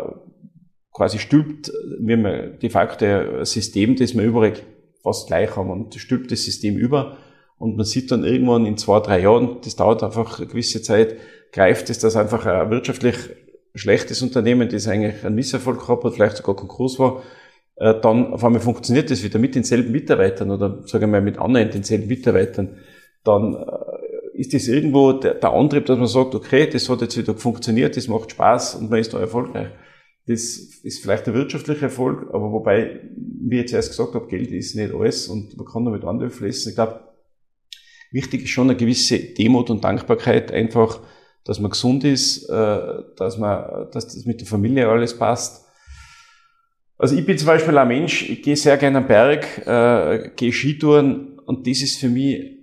quasi 0.94 1.20
stülpt, 1.20 1.70
wir 2.00 2.16
haben 2.16 2.60
de 2.60 2.70
facto 2.70 3.04
ein 3.04 3.44
System, 3.44 3.98
das 3.98 4.16
wir 4.16 4.24
überall 4.24 4.54
fast 5.04 5.28
gleich 5.28 5.54
haben 5.58 5.70
und 5.70 5.96
stülpt 5.96 6.32
das 6.32 6.46
System 6.46 6.78
über 6.78 7.18
Und 7.58 7.78
man 7.78 7.86
sieht 7.86 8.12
dann 8.12 8.24
irgendwann 8.24 8.66
in 8.66 8.78
zwei, 8.78 9.00
drei 9.00 9.22
Jahren, 9.22 9.58
das 9.64 9.76
dauert 9.76 10.04
einfach 10.04 10.40
eine 10.40 10.48
gewisse 10.48 10.82
Zeit, 10.82 11.16
greift 11.52 11.90
es, 11.90 12.00
dass 12.00 12.16
einfach 12.16 12.46
ein 12.46 12.70
wirtschaftlich 12.70 13.16
schlechtes 13.74 14.22
Unternehmen, 14.22 14.70
das 14.70 14.88
eigentlich 14.88 15.24
einen 15.24 15.36
Misserfolg 15.36 15.80
gehabt 15.80 16.04
hat, 16.04 16.14
vielleicht 16.14 16.38
sogar 16.38 16.56
Konkurs 16.56 17.00
war, 17.00 17.24
äh, 17.78 18.00
dann 18.02 18.34
auf 18.34 18.44
einmal 18.44 18.62
funktioniert 18.62 19.12
das 19.12 19.24
wieder 19.24 19.40
mit 19.40 19.56
denselben 19.56 19.92
Mitarbeitern 19.92 20.52
oder 20.52 20.82
sagen 20.86 21.02
wir 21.02 21.20
mal 21.20 21.22
mit 21.22 21.38
anderen 21.38 21.72
denselben 21.72 22.08
Mitarbeitern, 22.08 22.78
dann 23.24 23.56
äh, 23.56 24.40
ist 24.40 24.54
das 24.54 24.68
irgendwo 24.68 25.14
der, 25.14 25.36
der 25.36 25.52
Antrieb, 25.52 25.86
dass 25.86 25.98
man 25.98 26.08
sagt, 26.08 26.36
okay, 26.36 26.68
das 26.68 26.90
hat 26.90 27.02
jetzt 27.02 27.18
wieder 27.18 27.36
funktioniert, 27.36 27.96
das 27.98 28.08
macht 28.08 28.32
Spaß 28.32 28.76
und 28.76 28.90
man 28.90 29.00
ist 29.00 29.14
da 29.14 29.20
erfolgreich. 29.20 29.70
Das 30.28 30.40
ist 30.84 31.02
vielleicht 31.04 31.28
der 31.28 31.36
wirtschaftliche 31.36 31.86
Erfolg, 31.86 32.28
aber 32.34 32.52
wobei, 32.52 33.02
wie 33.16 33.56
ich 33.56 33.62
jetzt 33.62 33.74
erst 33.74 33.90
gesagt 33.92 34.16
habe, 34.16 34.28
Geld 34.28 34.52
ist 34.52 34.76
nicht 34.76 34.94
alles 34.94 35.28
und 35.28 35.56
man 35.56 35.68
kann 35.68 35.86
damit 35.86 36.04
andere 36.04 36.30
fließen. 36.30 36.72
Ich 36.72 36.76
glaube, 36.76 37.00
wichtig 38.16 38.44
ist 38.44 38.50
schon 38.50 38.70
eine 38.70 38.78
gewisse 38.78 39.20
Demut 39.20 39.70
und 39.70 39.84
Dankbarkeit, 39.84 40.52
einfach, 40.52 41.02
dass 41.44 41.60
man 41.60 41.70
gesund 41.70 42.04
ist, 42.04 42.50
äh, 42.50 43.04
dass 43.18 43.38
man, 43.38 43.92
dass 43.92 44.08
das 44.08 44.26
mit 44.26 44.40
der 44.40 44.48
Familie 44.48 44.90
alles 44.90 45.18
passt. 45.18 45.66
Also 46.98 47.16
ich 47.16 47.26
bin 47.26 47.38
zum 47.38 47.48
Beispiel 47.48 47.78
ein 47.78 47.88
Mensch, 47.90 48.28
ich 48.30 48.42
gehe 48.42 48.56
sehr 48.56 48.78
gerne 48.78 49.00
am 49.00 49.08
Berg, 49.08 49.68
äh, 49.68 50.32
gehe 50.36 50.54
Skitouren 50.54 51.40
und 51.40 51.68
das 51.68 51.82
ist 51.82 52.00
für 52.00 52.08
mich 52.08 52.56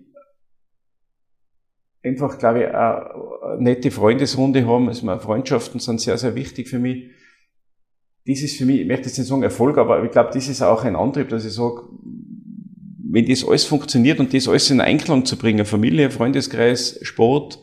einfach, 2.02 2.38
glaube 2.38 2.60
ich, 2.60 2.68
eine 2.74 3.62
nette 3.62 3.90
Freundesrunde 3.90 4.66
haben. 4.66 4.88
Also 4.88 5.06
meine 5.06 5.20
Freundschaften 5.20 5.80
sind 5.80 6.00
sehr, 6.00 6.16
sehr 6.18 6.34
wichtig 6.34 6.68
für 6.68 6.78
mich. 6.78 7.10
Das 8.26 8.40
ist 8.40 8.56
für 8.56 8.64
mich, 8.64 8.80
ich 8.80 8.86
möchte 8.86 9.06
jetzt 9.06 9.18
nicht 9.18 9.28
sagen 9.28 9.42
Erfolg, 9.42 9.78
aber 9.78 10.02
ich 10.02 10.10
glaube, 10.10 10.30
das 10.32 10.48
ist 10.48 10.62
auch 10.62 10.84
ein 10.84 10.96
Antrieb, 10.96 11.28
dass 11.28 11.44
ich 11.44 11.52
sage, 11.52 11.82
wenn 13.12 13.28
das 13.28 13.46
alles 13.46 13.64
funktioniert 13.64 14.20
und 14.20 14.32
das 14.32 14.48
alles 14.48 14.70
in 14.70 14.80
Einklang 14.80 15.26
zu 15.26 15.36
bringen, 15.36 15.66
Familie, 15.66 16.10
Freundeskreis, 16.10 16.98
Sport 17.02 17.58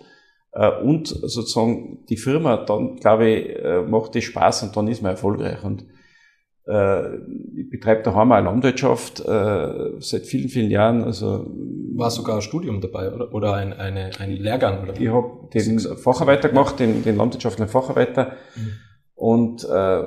äh, 0.53 0.69
und 0.83 1.07
sozusagen 1.07 2.05
die 2.07 2.17
Firma, 2.17 2.57
dann 2.57 2.97
glaube 2.97 3.29
ich, 3.29 3.55
äh, 3.55 3.81
macht 3.81 4.13
das 4.13 4.25
Spaß 4.25 4.63
und 4.63 4.77
dann 4.77 4.87
ist 4.87 5.01
man 5.01 5.11
erfolgreich. 5.11 5.63
Und 5.63 5.85
äh, 6.67 7.15
ich 7.57 7.69
betreibe 7.71 8.03
daheim 8.03 8.31
eine 8.31 8.45
Landwirtschaft 8.45 9.21
äh, 9.21 9.99
seit 9.99 10.27
vielen, 10.27 10.49
vielen 10.49 10.69
Jahren. 10.69 11.03
Also 11.03 11.47
war 11.95 12.11
sogar 12.11 12.35
ein 12.35 12.41
Studium 12.43 12.79
dabei 12.79 13.11
oder, 13.11 13.33
oder 13.33 13.55
ein, 13.55 13.73
eine, 13.73 14.11
ein 14.19 14.31
Lehrgang? 14.33 14.83
Oder? 14.83 15.01
Ich 15.01 15.09
habe 15.09 15.49
den 15.51 15.79
Facharbeiter 15.79 16.49
gemacht, 16.49 16.79
den, 16.79 17.03
den 17.03 17.17
landwirtschaftlichen 17.17 17.71
Facharbeiter. 17.71 18.33
Mhm. 18.55 18.71
Und 19.15 19.63
äh, 19.63 20.03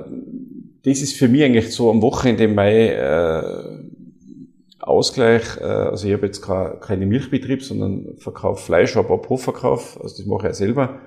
das 0.85 1.01
ist 1.01 1.17
für 1.17 1.27
mich 1.27 1.43
eigentlich 1.43 1.71
so 1.71 1.91
am 1.91 2.01
Wochenende 2.01 2.47
mein 2.47 2.73
äh, 2.73 3.92
Ausgleich. 4.87 5.57
Äh, 5.59 5.63
also 5.63 6.07
ich 6.07 6.13
habe 6.13 6.25
jetzt 6.25 6.41
keine 6.41 7.05
Milchbetrieb, 7.05 7.63
sondern 7.63 8.17
verkaufe 8.17 8.63
Fleisch, 8.63 8.95
habe 8.95 9.09
auch 9.09 9.29
Hofverkauf. 9.29 9.99
Also 10.01 10.17
das 10.17 10.25
mache 10.25 10.47
ich 10.47 10.51
ja 10.51 10.53
selber. 10.53 11.01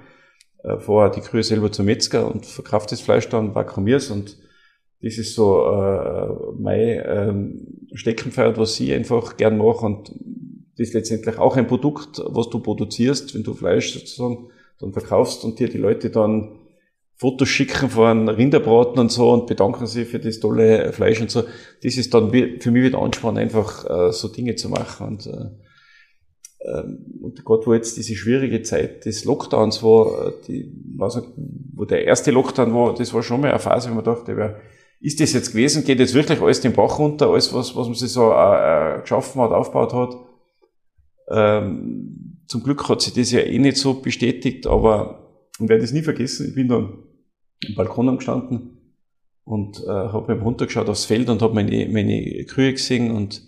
Äh, 0.62 0.79
vorher 0.79 1.11
die 1.11 1.21
Kühe 1.21 1.43
selber 1.43 1.71
zum 1.71 1.87
Metzger 1.87 2.31
und 2.33 2.47
verkaufe 2.47 2.87
das 2.91 3.01
Fleisch 3.01 3.29
dann, 3.29 3.55
vakuumiere 3.55 3.99
es 3.99 4.11
und 4.11 4.39
das 5.03 5.19
ist 5.19 5.35
so 5.35 5.65
äh, 5.67 6.29
mein 6.59 7.03
ähm, 7.05 7.67
Steckenpferd, 7.93 8.59
was 8.59 8.81
ich 8.81 8.93
einfach 8.93 9.37
gern 9.37 9.59
mache 9.59 9.87
und 9.87 10.11
das 10.77 10.89
ist 10.89 10.95
letztendlich 10.95 11.39
auch 11.39 11.57
ein 11.57 11.67
Produkt, 11.67 12.21
was 12.25 12.51
du 12.51 12.59
produzierst, 12.61 13.35
wenn 13.35 13.43
du 13.43 13.55
Fleisch 13.55 13.93
sozusagen 13.93 14.49
dann 14.81 14.93
verkaufst 14.93 15.45
und 15.45 15.59
dir 15.59 15.69
die 15.69 15.79
Leute 15.79 16.11
dann 16.11 16.56
Fotos 17.18 17.48
schicken 17.48 17.88
von 17.88 18.29
Rinderbraten 18.29 18.98
und 18.98 19.11
so 19.11 19.31
und 19.33 19.46
bedanken 19.46 19.87
sich 19.87 20.07
für 20.07 20.18
das 20.18 20.38
tolle 20.38 20.92
Fleisch 20.92 21.20
und 21.20 21.31
so. 21.31 21.44
Das 21.83 21.96
ist 21.96 22.12
dann 22.12 22.31
für 22.31 22.70
mich 22.70 22.83
wieder 22.83 23.00
Ansporn, 23.00 23.38
einfach 23.38 23.88
äh, 23.88 24.12
so 24.12 24.29
Dinge 24.29 24.55
zu 24.57 24.68
machen. 24.68 25.07
Und, 25.07 25.26
äh, 25.26 26.70
ähm, 26.70 26.98
und 27.22 27.42
gerade 27.42 27.66
wo 27.66 27.72
jetzt 27.72 27.96
diese 27.96 28.14
schwierige 28.14 28.62
Zeit 28.62 29.07
des 29.07 29.24
Lockdowns 29.24 29.83
war, 29.83 30.26
äh, 30.26 30.33
die, 30.46 30.70
was, 30.94 31.22
wo 31.74 31.87
der 31.87 32.05
erste 32.05 32.33
Lockdown 32.33 32.74
war, 32.74 32.94
das 32.94 33.14
war 33.14 33.22
schon 33.22 33.40
mal 33.40 33.50
eine 33.50 33.61
Phase, 33.61 33.90
wo 33.90 33.94
man 33.94 34.05
dachte, 34.05 34.57
ist 35.00 35.18
das 35.18 35.33
jetzt 35.33 35.52
gewesen? 35.52 35.85
Geht 35.85 36.00
jetzt 36.00 36.14
wirklich 36.14 36.42
alles 36.42 36.61
den 36.61 36.74
Bach 36.74 36.98
runter, 36.98 37.31
alles, 37.31 37.52
was, 37.55 37.74
was 37.74 37.87
man 37.87 37.94
sich 37.94 38.11
so 38.11 38.31
äh, 38.31 39.00
geschaffen 39.00 39.40
hat, 39.40 39.52
aufgebaut 39.52 39.94
hat? 39.94 40.16
Ähm, 41.29 42.42
zum 42.46 42.62
Glück 42.62 42.88
hat 42.90 43.00
sich 43.00 43.14
das 43.14 43.31
ja 43.31 43.40
eh 43.40 43.59
nicht 43.59 43.79
so 43.79 43.94
bestätigt, 43.94 44.66
aber 44.66 45.48
ich 45.59 45.68
werde 45.68 45.85
es 45.85 45.92
nie 45.92 46.02
vergessen, 46.02 46.48
ich 46.48 46.55
bin 46.55 46.68
dann 46.68 47.06
im 47.66 47.75
Balkon 47.75 48.09
angestanden 48.09 48.95
und 49.45 49.83
äh, 49.85 49.88
habe 49.88 50.35
mir 50.35 50.42
runtergeschaut 50.42 50.88
aufs 50.88 51.05
Feld 51.05 51.29
und 51.29 51.42
habe 51.42 51.55
meine, 51.55 51.88
meine 51.88 52.45
Kühe 52.45 52.73
gesehen 52.73 53.11
und 53.11 53.42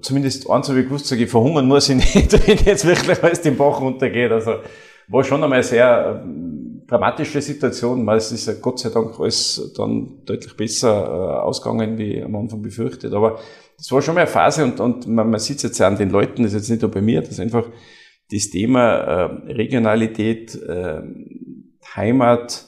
zumindest 0.00 0.48
eins 0.48 0.68
habe 0.68 0.80
ich 0.80 0.86
gewusst, 0.86 1.06
sage 1.06 1.24
ich, 1.24 1.30
verhungern 1.30 1.66
muss 1.66 1.88
ich 1.88 1.96
nicht, 2.14 2.48
wenn 2.48 2.58
jetzt 2.58 2.86
wirklich 2.86 3.22
alles 3.22 3.40
den 3.40 3.56
Bach 3.56 3.80
runtergeht. 3.80 4.30
Also 4.30 4.56
war 5.08 5.24
schon 5.24 5.42
einmal 5.42 5.58
eine 5.58 5.64
sehr 5.64 6.24
äh, 6.24 6.86
dramatische 6.86 7.40
Situation, 7.40 8.06
weil 8.06 8.18
es 8.18 8.32
ist 8.32 8.46
ja 8.46 8.54
Gott 8.60 8.78
sei 8.78 8.90
Dank 8.90 9.18
alles 9.18 9.72
dann 9.76 10.24
deutlich 10.24 10.56
besser 10.56 11.04
äh, 11.04 11.40
ausgegangen, 11.42 11.98
wie 11.98 12.22
am 12.22 12.34
Anfang 12.36 12.62
befürchtet. 12.62 13.12
Aber 13.12 13.38
das 13.76 13.90
war 13.90 14.02
schon 14.02 14.14
mal 14.14 14.22
eine 14.22 14.30
Phase 14.30 14.64
und, 14.64 14.80
und 14.80 15.06
man, 15.08 15.30
man 15.30 15.40
sieht 15.40 15.56
es 15.56 15.62
jetzt 15.64 15.80
an 15.80 15.96
den 15.96 16.10
Leuten, 16.10 16.42
das 16.42 16.52
ist 16.52 16.62
jetzt 16.62 16.70
nicht 16.70 16.82
nur 16.82 16.90
bei 16.90 17.00
mir, 17.00 17.20
das 17.20 17.30
ist 17.30 17.40
einfach 17.40 17.68
das 18.30 18.48
Thema 18.50 18.94
äh, 18.94 19.52
Regionalität, 19.52 20.54
äh, 20.54 21.00
Heimat 21.96 22.66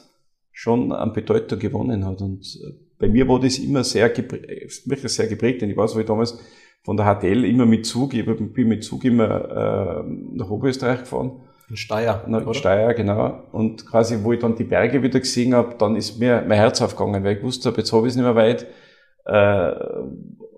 schon 0.53 0.93
an 0.93 1.13
Bedeutung 1.13 1.59
gewonnen 1.59 2.05
hat. 2.07 2.21
Und 2.21 2.43
äh, 2.63 2.73
bei 2.99 3.09
mir 3.09 3.29
war 3.29 3.41
das 3.41 3.59
immer 3.59 3.85
sehr 3.85 4.09
geprägt, 4.11 4.89
wirklich 4.89 5.13
sehr 5.13 5.27
geprägt, 5.27 5.63
denn 5.63 5.71
ich 5.71 5.77
weiß, 5.77 5.95
wo 5.95 6.01
ich 6.01 6.07
damals 6.07 6.39
von 6.85 6.97
der 6.97 7.07
HTL 7.07 7.45
immer 7.45 7.67
mit 7.67 7.87
Zug, 7.87 8.15
ich 8.15 8.25
bin 8.25 8.69
mit 8.69 8.85
Zug 8.85 9.05
immer 9.05 10.05
äh, 10.05 10.05
nach 10.33 10.51
Oberösterreich 10.51 11.01
gefahren. 11.01 11.41
In 11.71 11.77
Steyr. 11.77 12.25
Na, 12.29 12.39
in 12.39 12.55
Steyr, 12.55 12.93
genau. 12.93 13.43
Und 13.53 13.87
quasi, 13.87 14.19
wo 14.23 14.33
ich 14.33 14.39
dann 14.39 14.55
die 14.55 14.65
Berge 14.65 15.03
wieder 15.03 15.19
gesehen 15.19 15.55
habe, 15.55 15.75
dann 15.79 15.97
ist 15.97 16.19
mir 16.19 16.45
mein 16.47 16.59
Herz 16.59 16.83
aufgegangen, 16.83 17.25
weil 17.25 17.39
ich 17.39 17.43
wusste, 17.43 17.73
jetzt 17.77 17.93
habe 17.93 18.07
ich 18.07 18.13
es 18.13 18.17
nicht 18.17 18.25
mehr 18.25 18.37
weit. 18.37 18.67
Äh, 19.25 19.73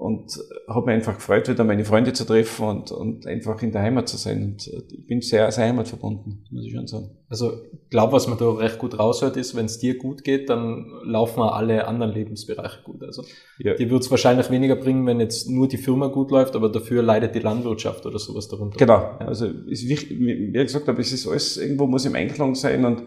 und 0.07 0.39
habe 0.69 0.87
mich 0.87 0.95
einfach 0.95 1.17
gefreut, 1.17 1.49
wieder 1.49 1.65
meine 1.65 1.85
Freunde 1.85 2.13
zu 2.13 2.25
treffen 2.25 2.65
und, 2.65 2.93
und 2.93 3.27
einfach 3.27 3.61
in 3.61 3.73
der 3.73 3.83
Heimat 3.83 4.09
zu 4.09 4.17
sein. 4.17 4.41
Und 4.41 4.69
äh, 4.69 4.81
ich 4.89 5.05
bin 5.05 5.21
sehr, 5.21 5.51
sehr 5.51 5.65
heimatverbunden, 5.65 6.47
muss 6.49 6.65
ich 6.65 6.73
schon 6.73 6.87
sagen. 6.87 7.11
Also 7.29 7.55
ich 7.73 7.91
glaube, 7.91 8.13
was 8.13 8.29
man 8.29 8.39
da 8.39 8.49
recht 8.53 8.79
gut 8.79 8.97
raushört, 8.97 9.37
ist, 9.37 9.57
wenn 9.57 9.67
es 9.67 9.81
dir 9.81 9.99
gut 9.99 10.23
geht, 10.23 10.49
dann 10.49 10.87
laufen 11.03 11.41
auch 11.41 11.57
alle 11.57 11.89
anderen 11.89 12.13
Lebensbereiche 12.13 12.85
gut. 12.85 13.03
Also 13.03 13.25
ja. 13.59 13.75
dir 13.75 13.91
wird 13.91 14.05
es 14.05 14.11
wahrscheinlich 14.13 14.49
weniger 14.49 14.77
bringen, 14.77 15.07
wenn 15.07 15.19
jetzt 15.19 15.51
nur 15.51 15.67
die 15.67 15.77
Firma 15.77 16.07
gut 16.07 16.31
läuft, 16.31 16.55
aber 16.55 16.69
dafür 16.69 17.03
leidet 17.03 17.35
die 17.35 17.41
Landwirtschaft 17.41 18.07
oder 18.07 18.21
sowas 18.21 18.47
darunter. 18.47 18.79
Genau. 18.79 19.01
Ja. 19.01 19.19
Also 19.27 19.47
ist 19.47 19.89
wichtig, 19.89 20.21
wie 20.21 20.57
ich 20.57 20.67
gesagt 20.67 20.87
habe, 20.87 21.01
es 21.01 21.13
ist 21.13 21.27
alles, 21.27 21.57
irgendwo 21.57 21.89
muss 21.89 22.05
im 22.05 22.15
Einklang 22.15 22.55
sein 22.55 22.85
und 22.85 23.03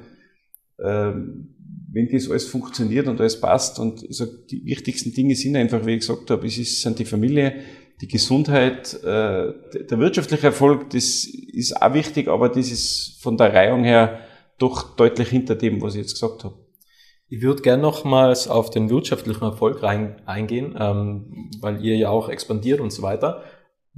ähm, 0.84 1.56
wenn 1.92 2.08
das 2.10 2.30
alles 2.30 2.48
funktioniert 2.48 3.08
und 3.08 3.20
alles 3.20 3.40
passt 3.40 3.80
und 3.80 4.04
ich 4.04 4.18
sag, 4.18 4.30
die 4.50 4.64
wichtigsten 4.66 5.14
Dinge 5.14 5.36
sind 5.36 5.56
einfach, 5.56 5.86
wie 5.86 5.94
ich 5.94 6.02
gesagt 6.02 6.30
habe, 6.30 6.46
es 6.46 6.58
ist, 6.58 6.82
sind 6.82 7.00
die 7.00 7.06
Familie, 7.06 7.56
die 8.02 8.08
Gesundheit, 8.08 8.94
äh, 9.04 9.54
der 9.90 10.00
wirtschaftliche 10.00 10.48
Erfolg, 10.48 10.90
das 10.92 11.26
ist 11.26 11.82
auch 11.82 11.94
wichtig, 11.94 12.28
aber 12.28 12.50
das 12.50 12.72
ist 12.72 13.18
von 13.22 13.38
der 13.38 13.54
Reihung 13.54 13.84
her 13.84 14.20
doch 14.58 14.96
deutlich 14.96 15.30
hinter 15.30 15.56
dem, 15.56 15.82
was 15.82 15.96
ich 15.96 16.02
jetzt 16.02 16.14
gesagt 16.14 16.44
habe. 16.44 16.56
Ich 17.28 17.42
würde 17.42 17.62
gerne 17.62 17.82
nochmals 17.82 18.48
auf 18.48 18.70
den 18.70 18.90
wirtschaftlichen 18.90 19.44
Erfolg 19.44 19.84
rein, 19.84 20.22
eingehen, 20.26 20.76
ähm, 20.80 21.52
weil 21.62 21.84
ihr 21.84 21.96
ja 21.96 22.10
auch 22.10 22.30
expandiert 22.30 22.80
und 22.80 22.92
so 22.92 23.02
weiter. 23.02 23.44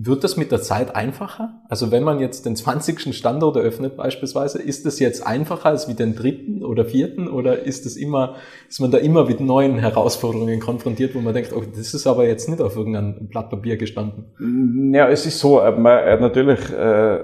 Wird 0.03 0.23
das 0.23 0.35
mit 0.35 0.51
der 0.51 0.61
Zeit 0.61 0.95
einfacher? 0.95 1.61
Also 1.69 1.91
wenn 1.91 2.03
man 2.03 2.19
jetzt 2.19 2.47
den 2.47 2.55
20. 2.55 3.15
Standort 3.15 3.55
eröffnet 3.55 3.97
beispielsweise, 3.97 4.59
ist 4.59 4.83
das 4.87 4.97
jetzt 4.97 5.27
einfacher 5.27 5.67
als 5.67 5.87
wie 5.87 5.93
den 5.93 6.15
dritten 6.15 6.63
oder 6.63 6.85
vierten 6.85 7.27
oder 7.27 7.59
ist 7.59 7.85
das 7.85 7.97
immer, 7.97 8.35
ist 8.67 8.79
man 8.79 8.89
da 8.89 8.97
immer 8.97 9.25
mit 9.25 9.41
neuen 9.41 9.77
Herausforderungen 9.77 10.59
konfrontiert, 10.59 11.13
wo 11.13 11.19
man 11.19 11.35
denkt, 11.35 11.53
oh, 11.53 11.61
das 11.61 11.93
ist 11.93 12.07
aber 12.07 12.25
jetzt 12.25 12.49
nicht 12.49 12.61
auf 12.61 12.75
irgendeinem 12.75 13.27
Blatt 13.27 13.51
Papier 13.51 13.77
gestanden? 13.77 14.91
Ja, 14.91 15.07
es 15.07 15.27
ist 15.27 15.37
so, 15.37 15.59
äh, 15.59 15.71
man, 15.71 15.99
äh, 15.99 16.19
natürlich, 16.19 16.71
äh, 16.71 17.19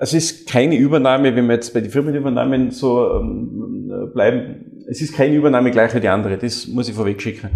es 0.00 0.12
ist 0.12 0.46
keine 0.46 0.76
Übernahme, 0.76 1.34
wenn 1.34 1.46
wir 1.46 1.54
jetzt 1.54 1.72
bei 1.72 1.80
den 1.80 1.90
Firmenübernahmen 1.90 2.70
so 2.70 3.14
ähm, 3.14 4.10
bleiben, 4.12 4.84
es 4.88 5.00
ist 5.00 5.14
keine 5.14 5.34
Übernahme 5.34 5.70
gleich 5.70 5.94
wie 5.94 6.00
die 6.00 6.08
andere, 6.08 6.36
das 6.36 6.66
muss 6.66 6.88
ich 6.88 6.94
vorweg 6.94 7.22
schicken. 7.22 7.48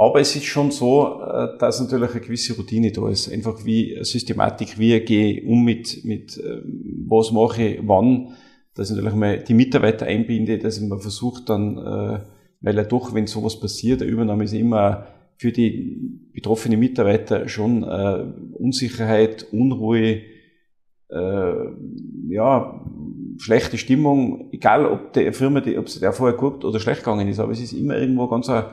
Aber 0.00 0.18
es 0.18 0.34
ist 0.34 0.46
schon 0.46 0.70
so, 0.70 1.20
äh, 1.20 1.58
dass 1.58 1.78
natürlich 1.78 2.12
eine 2.12 2.22
gewisse 2.22 2.56
Routine 2.56 2.90
da 2.90 3.06
ist. 3.10 3.30
Einfach 3.30 3.66
wie 3.66 3.98
Systematik, 4.02 4.78
wie 4.78 4.98
gehe 5.00 5.42
um 5.44 5.62
mit, 5.62 6.06
mit 6.06 6.38
ähm, 6.42 7.04
was 7.06 7.32
mache 7.32 7.62
ich, 7.62 7.80
wann, 7.82 8.28
dass 8.74 8.88
ich 8.88 8.96
natürlich 8.96 9.18
mal 9.18 9.40
die 9.40 9.52
Mitarbeiter 9.52 10.06
einbinde, 10.06 10.56
dass 10.56 10.78
ich 10.78 10.88
mal 10.88 11.00
versucht 11.00 11.50
dann, 11.50 11.76
äh, 11.76 12.20
weil 12.62 12.76
ja 12.76 12.84
doch, 12.84 13.12
wenn 13.12 13.26
sowas 13.26 13.60
passiert, 13.60 14.00
der 14.00 14.08
Übernahme 14.08 14.44
ist 14.44 14.54
immer 14.54 15.06
für 15.36 15.52
die 15.52 16.00
betroffenen 16.32 16.80
Mitarbeiter 16.80 17.46
schon 17.50 17.82
äh, 17.82 18.24
Unsicherheit, 18.54 19.46
Unruhe, 19.52 20.22
ja, 22.28 22.84
schlechte 23.38 23.78
Stimmung, 23.78 24.48
egal 24.52 24.86
ob 24.86 25.12
der 25.12 25.32
Firma, 25.32 25.60
die, 25.60 25.76
ob 25.76 25.86
es 25.86 25.98
der 25.98 26.12
vorher 26.12 26.38
gut 26.38 26.64
oder 26.64 26.78
schlecht 26.78 27.00
gegangen 27.00 27.26
ist, 27.26 27.40
aber 27.40 27.50
es 27.50 27.60
ist 27.60 27.72
immer 27.72 27.98
irgendwo 27.98 28.28
ganz 28.28 28.48
eine 28.48 28.66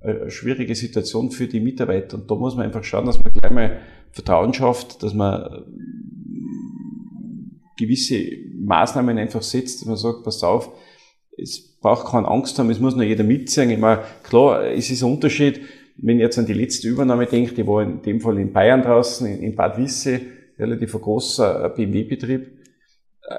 eine 0.00 0.30
schwierige 0.30 0.74
Situation 0.74 1.30
für 1.30 1.46
die 1.46 1.60
Mitarbeiter. 1.60 2.16
Und 2.16 2.30
da 2.30 2.34
muss 2.34 2.56
man 2.56 2.66
einfach 2.66 2.84
schauen, 2.84 3.06
dass 3.06 3.22
man 3.22 3.32
gleich 3.32 3.50
mal 3.50 3.78
Vertrauen 4.12 4.54
schafft, 4.54 5.02
dass 5.02 5.14
man 5.14 5.64
gewisse 7.76 8.20
Maßnahmen 8.60 9.18
einfach 9.18 9.42
setzt, 9.42 9.80
dass 9.80 9.88
man 9.88 9.96
sagt, 9.96 10.24
pass 10.24 10.42
auf, 10.42 10.70
es 11.36 11.78
braucht 11.80 12.08
keine 12.08 12.28
Angst 12.28 12.58
haben, 12.58 12.70
es 12.70 12.80
muss 12.80 12.96
nur 12.96 13.04
jeder 13.04 13.24
mitziehen. 13.24 13.70
Ich 13.70 13.78
meine, 13.78 14.02
klar, 14.24 14.64
es 14.66 14.90
ist 14.90 15.02
ein 15.02 15.12
Unterschied, 15.12 15.60
wenn 15.96 16.16
ich 16.16 16.22
jetzt 16.22 16.38
an 16.38 16.46
die 16.46 16.52
letzte 16.52 16.88
Übernahme 16.88 17.26
denke, 17.26 17.54
die 17.54 17.66
war 17.66 17.82
in 17.82 18.02
dem 18.02 18.20
Fall 18.20 18.38
in 18.38 18.52
Bayern 18.52 18.82
draußen, 18.82 19.26
in 19.26 19.54
Bad 19.54 19.78
Wisse, 19.78 20.20
relativ 20.58 20.94
ein 20.94 21.00
großer 21.00 21.70
BMW-Betrieb, 21.70 22.58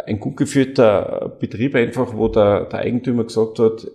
ein 0.06 0.19
gut 0.19 0.38
geführter 0.38 1.38
Betrieb 1.39 1.76
einfach, 1.76 2.15
wo 2.15 2.28
der, 2.28 2.65
der 2.65 2.80
Eigentümer 2.80 3.24
gesagt 3.26 3.60
hat, 3.60 3.88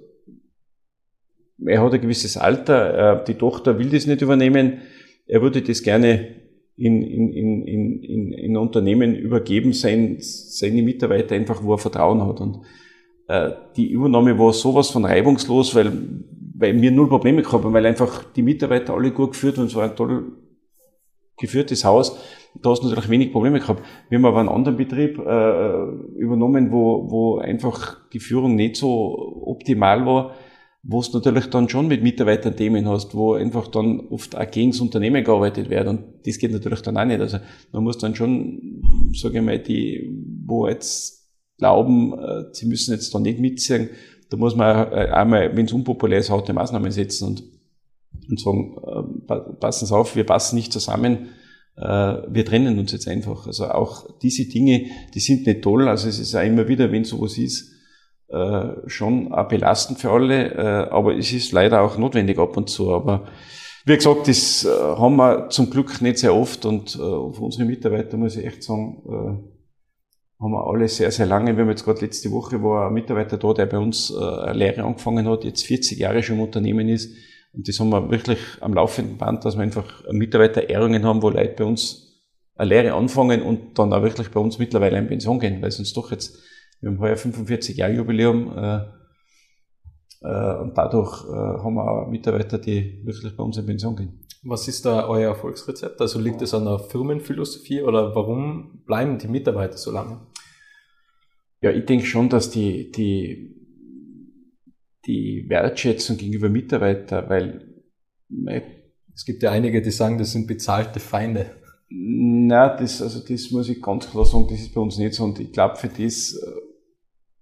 er 1.64 1.82
hat 1.82 1.94
ein 1.94 2.00
gewisses 2.00 2.36
Alter, 2.36 3.20
äh, 3.20 3.24
die 3.24 3.34
Tochter 3.34 3.78
will 3.78 3.90
das 3.90 4.06
nicht 4.06 4.22
übernehmen, 4.22 4.82
er 5.26 5.42
würde 5.42 5.62
das 5.62 5.82
gerne 5.82 6.28
in, 6.76 7.02
in, 7.02 7.32
in, 7.32 8.02
in, 8.02 8.32
in 8.32 8.56
Unternehmen 8.56 9.14
übergeben, 9.14 9.72
sein, 9.72 10.16
seine 10.20 10.82
Mitarbeiter 10.82 11.34
einfach, 11.34 11.62
wo 11.62 11.74
er 11.74 11.78
Vertrauen 11.78 12.26
hat. 12.26 12.40
Und 12.40 12.62
äh, 13.28 13.50
die 13.76 13.90
Übernahme 13.90 14.38
war 14.38 14.52
sowas 14.52 14.90
von 14.90 15.04
reibungslos, 15.04 15.74
weil, 15.74 15.92
weil 16.56 16.80
wir 16.80 16.90
null 16.90 17.08
Probleme 17.08 17.42
gehabt 17.42 17.64
haben, 17.64 17.72
weil 17.72 17.86
einfach 17.86 18.24
die 18.32 18.42
Mitarbeiter 18.42 18.94
alle 18.94 19.12
gut 19.12 19.32
geführt 19.32 19.58
und 19.58 19.66
es 19.66 19.74
war 19.74 19.84
ein 19.84 19.96
toll 19.96 20.32
geführtes 21.36 21.84
Haus. 21.84 22.18
Da 22.60 22.70
hast 22.70 22.82
du 22.82 22.88
natürlich 22.88 23.10
wenig 23.10 23.32
Probleme 23.32 23.60
gehabt. 23.60 23.82
Wir 24.08 24.18
haben 24.18 24.24
aber 24.24 24.40
einen 24.40 24.48
anderen 24.48 24.76
Betrieb 24.76 25.18
äh, 25.18 25.84
übernommen, 26.16 26.70
wo, 26.70 27.10
wo 27.10 27.38
einfach 27.38 28.08
die 28.12 28.20
Führung 28.20 28.54
nicht 28.56 28.76
so 28.76 29.42
optimal 29.46 30.06
war 30.06 30.34
wo 30.86 31.00
es 31.00 31.12
natürlich 31.12 31.46
dann 31.46 31.68
schon 31.68 31.88
mit 31.88 32.02
Mitarbeitern 32.02 32.56
Themen 32.56 32.86
hast, 32.88 33.14
wo 33.14 33.32
einfach 33.32 33.68
dann 33.68 34.00
oft 34.10 34.36
auch 34.36 34.50
gegen 34.50 34.70
das 34.70 34.80
Unternehmen 34.80 35.24
gearbeitet 35.24 35.70
wird 35.70 35.88
und 35.88 36.00
das 36.26 36.38
geht 36.38 36.52
natürlich 36.52 36.82
dann 36.82 36.98
auch 36.98 37.06
nicht. 37.06 37.20
Also 37.20 37.38
man 37.72 37.84
muss 37.84 37.96
dann 37.98 38.14
schon, 38.14 38.82
sage 39.14 39.38
ich 39.38 39.44
mal, 39.44 39.58
die, 39.58 40.10
wo 40.44 40.68
jetzt 40.68 41.30
glauben, 41.56 42.12
äh, 42.18 42.44
sie 42.52 42.66
müssen 42.66 42.92
jetzt 42.92 43.14
da 43.14 43.18
nicht 43.18 43.40
mitziehen, 43.40 43.88
da 44.28 44.36
muss 44.36 44.54
man 44.56 44.92
äh, 44.92 45.08
einmal, 45.10 45.56
wenn 45.56 45.64
es 45.64 45.72
unpopulär 45.72 46.18
ist, 46.18 46.30
harte 46.30 46.52
Maßnahmen 46.52 46.90
setzen 46.90 47.28
und, 47.28 47.42
und 48.28 48.40
sagen, 48.40 48.76
äh, 49.26 49.56
passen 49.58 49.86
Sie 49.86 49.96
auf, 49.96 50.14
wir 50.16 50.24
passen 50.24 50.56
nicht 50.56 50.72
zusammen, 50.72 51.28
wir 51.76 52.44
trennen 52.44 52.78
uns 52.78 52.92
jetzt 52.92 53.08
einfach. 53.08 53.48
Also 53.48 53.64
auch 53.64 54.08
diese 54.20 54.44
Dinge, 54.44 54.86
die 55.12 55.18
sind 55.18 55.44
nicht 55.44 55.60
toll. 55.60 55.88
Also 55.88 56.08
es 56.08 56.20
ist 56.20 56.32
ja 56.32 56.42
immer 56.42 56.68
wieder, 56.68 56.92
wenn 56.92 57.02
sowas 57.02 57.36
ist, 57.36 57.73
schon 58.86 59.32
auch 59.32 59.48
belastend 59.48 59.98
für 60.00 60.10
alle, 60.10 60.54
äh, 60.54 60.90
aber 60.90 61.16
es 61.16 61.32
ist 61.32 61.52
leider 61.52 61.82
auch 61.82 61.98
notwendig 61.98 62.38
ab 62.38 62.56
und 62.56 62.68
zu. 62.68 62.92
Aber 62.92 63.26
wie 63.86 63.96
gesagt, 63.96 64.28
das 64.28 64.64
äh, 64.64 64.68
haben 64.68 65.16
wir 65.16 65.50
zum 65.50 65.68
Glück 65.70 66.00
nicht 66.00 66.18
sehr 66.18 66.34
oft 66.34 66.64
und 66.64 66.94
äh, 66.94 66.98
für 66.98 67.40
unsere 67.40 67.66
Mitarbeiter 67.66 68.16
muss 68.16 68.36
ich 68.36 68.46
echt 68.46 68.62
sagen, 68.62 69.02
äh, 69.06 70.42
haben 70.42 70.52
wir 70.52 70.66
alle 70.66 70.88
sehr, 70.88 71.10
sehr 71.10 71.26
lange. 71.26 71.56
Wir 71.56 71.64
haben 71.64 71.70
jetzt 71.70 71.84
gerade 71.84 72.00
letzte 72.00 72.30
Woche 72.32 72.62
war 72.62 72.88
ein 72.88 72.94
Mitarbeiter 72.94 73.36
da, 73.36 73.52
der 73.52 73.66
bei 73.66 73.78
uns 73.78 74.10
äh, 74.10 74.22
eine 74.22 74.52
Lehre 74.54 74.84
angefangen 74.84 75.28
hat, 75.28 75.44
jetzt 75.44 75.64
40 75.64 75.98
Jahre 75.98 76.22
schon 76.22 76.36
im 76.36 76.42
Unternehmen 76.42 76.88
ist. 76.88 77.14
Und 77.52 77.68
das 77.68 77.78
haben 77.78 77.90
wir 77.90 78.10
wirklich 78.10 78.38
am 78.60 78.74
laufenden 78.74 79.16
Band, 79.16 79.44
dass 79.44 79.56
wir 79.56 79.62
einfach 79.62 80.02
Mitarbeiterehrungen 80.10 81.04
haben, 81.04 81.22
wo 81.22 81.28
Leute 81.28 81.54
bei 81.56 81.64
uns 81.64 82.22
eine 82.56 82.68
Lehre 82.68 82.94
anfangen 82.94 83.42
und 83.42 83.78
dann 83.78 83.92
auch 83.92 84.02
wirklich 84.02 84.30
bei 84.30 84.40
uns 84.40 84.58
mittlerweile 84.58 84.98
in 84.98 85.08
Pension 85.08 85.40
gehen, 85.40 85.60
weil 85.60 85.70
sonst 85.70 85.96
doch 85.96 86.10
jetzt 86.10 86.38
wir 86.84 86.90
haben 86.90 87.00
heuer 87.00 87.16
45 87.16 87.78
Jahre 87.78 87.94
Jubiläum 87.94 88.52
äh, 88.58 88.80
äh, 90.20 90.58
und 90.60 90.76
dadurch 90.76 91.24
äh, 91.24 91.32
haben 91.32 91.74
wir 91.74 91.90
auch 91.90 92.10
Mitarbeiter, 92.10 92.58
die 92.58 93.00
wirklich 93.04 93.34
bei 93.34 93.42
uns 93.42 93.56
in 93.56 93.64
Pension 93.64 93.96
gehen. 93.96 94.20
Was 94.42 94.68
ist 94.68 94.84
da 94.84 95.08
euer 95.08 95.30
Erfolgsrezept? 95.30 95.98
Also 96.02 96.20
liegt 96.20 96.42
es 96.42 96.52
an 96.52 96.66
der 96.66 96.78
Firmenphilosophie 96.78 97.80
oder 97.80 98.14
warum 98.14 98.82
bleiben 98.84 99.16
die 99.16 99.28
Mitarbeiter 99.28 99.78
so 99.78 99.90
lange? 99.90 100.26
Ja, 101.62 101.70
ich 101.70 101.86
denke 101.86 102.04
schon, 102.04 102.28
dass 102.28 102.50
die, 102.50 102.92
die, 102.92 103.56
die 105.06 105.46
Wertschätzung 105.48 106.18
gegenüber 106.18 106.50
Mitarbeitern, 106.50 107.30
weil 107.30 107.82
es 109.14 109.24
gibt 109.24 109.42
ja 109.42 109.50
einige, 109.50 109.80
die 109.80 109.90
sagen, 109.90 110.18
das 110.18 110.32
sind 110.32 110.46
bezahlte 110.46 111.00
Feinde. 111.00 111.46
Na, 111.88 112.76
das, 112.76 113.00
also 113.00 113.20
das 113.26 113.50
muss 113.50 113.70
ich 113.70 113.80
ganz 113.80 114.10
klar 114.10 114.26
sagen, 114.26 114.48
das 114.50 114.60
ist 114.60 114.74
bei 114.74 114.82
uns 114.82 114.98
nicht 114.98 115.14
so. 115.14 115.24
Und 115.24 115.40
ich 115.40 115.52
glaube, 115.52 115.76
für 115.76 115.88
das 115.88 116.34
äh, 116.34 116.63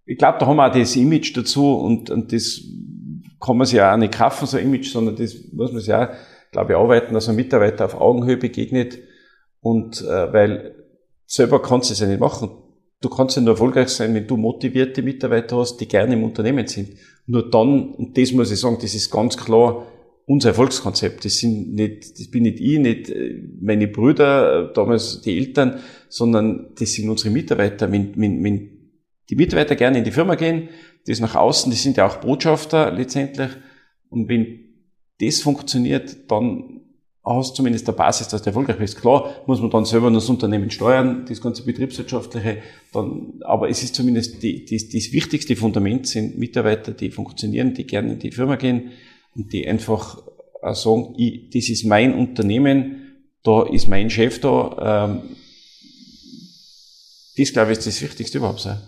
ich 0.05 0.19
glaube, 0.19 0.39
da 0.39 0.47
haben 0.47 0.57
wir 0.57 0.69
auch 0.69 0.73
das 0.73 0.97
Image 0.97 1.37
dazu 1.37 1.75
und, 1.75 2.11
und 2.11 2.33
das 2.33 2.63
kann 3.41 3.57
man 3.57 3.67
sich 3.67 3.77
ja 3.77 3.93
auch 3.93 3.97
nicht 3.97 4.15
kaufen, 4.15 4.47
so 4.47 4.57
ein 4.57 4.65
Image, 4.65 4.91
sondern 4.91 5.17
das 5.17 5.37
muss 5.53 5.73
man 5.73 5.81
sich 5.81 5.93
auch, 5.93 6.09
glaube 6.51 6.73
ich, 6.73 6.79
arbeiten, 6.79 7.15
dass 7.15 7.29
ein 7.29 7.37
Mitarbeiter 7.37 7.85
auf 7.85 8.01
Augenhöhe 8.01 8.37
begegnet 8.37 8.99
und 9.61 10.03
äh, 10.03 10.33
weil 10.33 10.75
selber 11.27 11.63
kannst 11.63 11.91
du 11.91 11.95
es 11.95 12.01
ja 12.01 12.07
nicht 12.07 12.21
machen. 12.21 12.51
Du 13.01 13.09
kannst 13.09 13.37
ja 13.37 13.43
nur 13.43 13.55
erfolgreich 13.55 13.89
sein, 13.89 14.15
wenn 14.15 14.27
du 14.27 14.37
motivierte 14.37 15.03
Mitarbeiter 15.03 15.57
hast, 15.57 15.79
die 15.79 15.89
gerne 15.89 16.15
im 16.15 16.23
Unternehmen 16.23 16.67
sind. 16.69 16.91
Nur 17.27 17.51
dann, 17.51 17.95
und 17.95 18.17
das 18.17 18.33
muss 18.33 18.53
ich 18.53 18.61
sagen, 18.61 18.79
das 18.81 18.95
ist 18.95 19.11
ganz 19.11 19.37
klar 19.37 19.87
unser 20.27 20.51
Erfolgskonzept. 20.51 21.25
Das 21.25 21.39
sind 21.39 21.75
nicht, 21.75 22.19
das 22.19 22.31
bin 22.31 22.45
nicht 22.45 22.61
ich, 22.61 22.79
nicht 22.79 23.11
äh, 23.11 23.43
meine 23.61 23.89
Brüder, 23.89 24.71
äh, 24.71 24.73
damals 24.73 25.21
die 25.23 25.37
Eltern, 25.37 25.81
sondern 26.09 26.73
das 26.79 26.93
sind 26.93 27.09
unsere 27.09 27.31
Mitarbeiter. 27.31 27.91
Wenn, 27.91 28.13
wenn, 28.17 28.43
wenn 28.45 28.72
die 29.31 29.37
Mitarbeiter 29.37 29.77
gerne 29.77 29.99
in 29.99 30.05
die 30.05 30.11
Firma 30.11 30.35
gehen, 30.35 30.69
das 31.07 31.21
nach 31.21 31.35
außen, 31.35 31.71
die 31.71 31.77
sind 31.77 31.97
ja 31.97 32.07
auch 32.07 32.17
Botschafter 32.17 32.93
letztendlich. 32.93 33.51
Und 34.09 34.29
wenn 34.29 34.61
das 35.21 35.41
funktioniert, 35.41 36.31
dann 36.31 36.81
hast 37.25 37.51
du 37.51 37.57
zumindest 37.57 37.87
der 37.87 37.93
Basis, 37.93 38.29
dass 38.29 38.43
du 38.43 38.51
erfolgreich 38.51 38.79
bist. 38.79 39.01
Klar, 39.01 39.43
muss 39.47 39.61
man 39.61 39.71
dann 39.71 39.85
selber 39.85 40.11
das 40.11 40.29
Unternehmen 40.29 40.71
steuern, 40.71 41.25
das 41.29 41.41
ganze 41.41 41.65
betriebswirtschaftliche, 41.65 42.59
dann, 42.93 43.35
aber 43.43 43.69
es 43.69 43.83
ist 43.83 43.95
zumindest 43.95 44.43
die, 44.43 44.65
die, 44.65 44.77
das 44.77 45.13
wichtigste 45.13 45.55
Fundament 45.55 46.07
sind 46.07 46.39
Mitarbeiter, 46.39 46.93
die 46.93 47.11
funktionieren, 47.11 47.75
die 47.75 47.87
gerne 47.87 48.15
in 48.15 48.19
die 48.19 48.33
Firma 48.33 48.57
gehen 48.57 48.91
und 49.37 49.53
die 49.53 49.67
einfach 49.67 50.23
sagen, 50.73 51.15
ich, 51.17 51.51
das 51.51 51.69
ist 51.69 51.85
mein 51.85 52.15
Unternehmen, 52.15 52.97
da 53.45 53.63
ist 53.63 53.89
mein 53.89 54.11
Chef 54.11 54.41
da, 54.41 55.09
ähm, 55.11 55.37
das 57.37 57.53
glaube 57.53 57.73
ich 57.73 57.79
ist 57.79 57.87
das 57.87 58.03
Wichtigste 58.03 58.39
überhaupt 58.39 58.61
sein. 58.61 58.79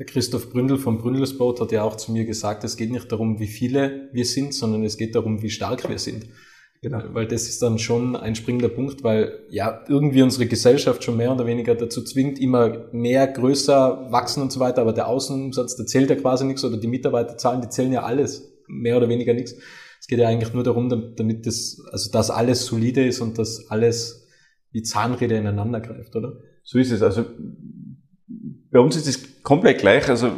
Der 0.00 0.06
Christoph 0.06 0.48
Bründel 0.48 0.78
vom 0.78 0.96
Bründels 0.96 1.36
Boat 1.36 1.60
hat 1.60 1.72
ja 1.72 1.82
auch 1.82 1.94
zu 1.94 2.10
mir 2.10 2.24
gesagt, 2.24 2.64
es 2.64 2.78
geht 2.78 2.90
nicht 2.90 3.12
darum, 3.12 3.38
wie 3.38 3.46
viele 3.46 4.08
wir 4.14 4.24
sind, 4.24 4.54
sondern 4.54 4.82
es 4.82 4.96
geht 4.96 5.14
darum, 5.14 5.42
wie 5.42 5.50
stark 5.50 5.90
wir 5.90 5.98
sind. 5.98 6.24
Genau. 6.80 7.02
Weil 7.12 7.26
das 7.26 7.42
ist 7.42 7.60
dann 7.60 7.78
schon 7.78 8.16
ein 8.16 8.34
springender 8.34 8.70
Punkt, 8.70 9.04
weil 9.04 9.40
ja 9.50 9.84
irgendwie 9.88 10.22
unsere 10.22 10.46
Gesellschaft 10.46 11.04
schon 11.04 11.18
mehr 11.18 11.30
oder 11.30 11.44
weniger 11.44 11.74
dazu 11.74 12.02
zwingt, 12.02 12.38
immer 12.38 12.90
mehr, 12.92 13.26
größer 13.26 14.10
wachsen 14.10 14.42
und 14.42 14.50
so 14.50 14.58
weiter, 14.58 14.80
aber 14.80 14.94
der 14.94 15.06
Außenumsatz, 15.06 15.76
der 15.76 15.84
zählt 15.84 16.08
ja 16.08 16.16
quasi 16.16 16.46
nichts 16.46 16.64
oder 16.64 16.78
die 16.78 16.88
Mitarbeiterzahlen, 16.88 17.60
die 17.60 17.68
zählen 17.68 17.92
ja 17.92 18.02
alles, 18.02 18.54
mehr 18.68 18.96
oder 18.96 19.10
weniger 19.10 19.34
nichts. 19.34 19.54
Es 20.00 20.06
geht 20.06 20.18
ja 20.18 20.28
eigentlich 20.28 20.54
nur 20.54 20.64
darum, 20.64 21.14
damit 21.14 21.44
das, 21.46 21.78
also 21.92 22.10
dass 22.10 22.30
alles 22.30 22.64
solide 22.64 23.04
ist 23.04 23.20
und 23.20 23.36
dass 23.36 23.68
alles 23.68 24.28
wie 24.72 24.82
Zahnräder 24.82 25.36
ineinander 25.36 25.80
greift, 25.82 26.16
oder? 26.16 26.38
So 26.64 26.78
ist 26.78 26.90
es. 26.90 27.02
Also 27.02 27.26
bei 28.70 28.80
uns 28.80 28.96
ist 28.96 29.06
es 29.06 29.42
komplett 29.42 29.78
gleich. 29.78 30.08
Also 30.08 30.30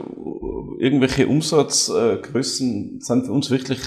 irgendwelche 0.78 1.26
Umsatzgrößen 1.26 3.00
sind 3.00 3.26
für 3.26 3.32
uns 3.32 3.50
wirklich 3.50 3.80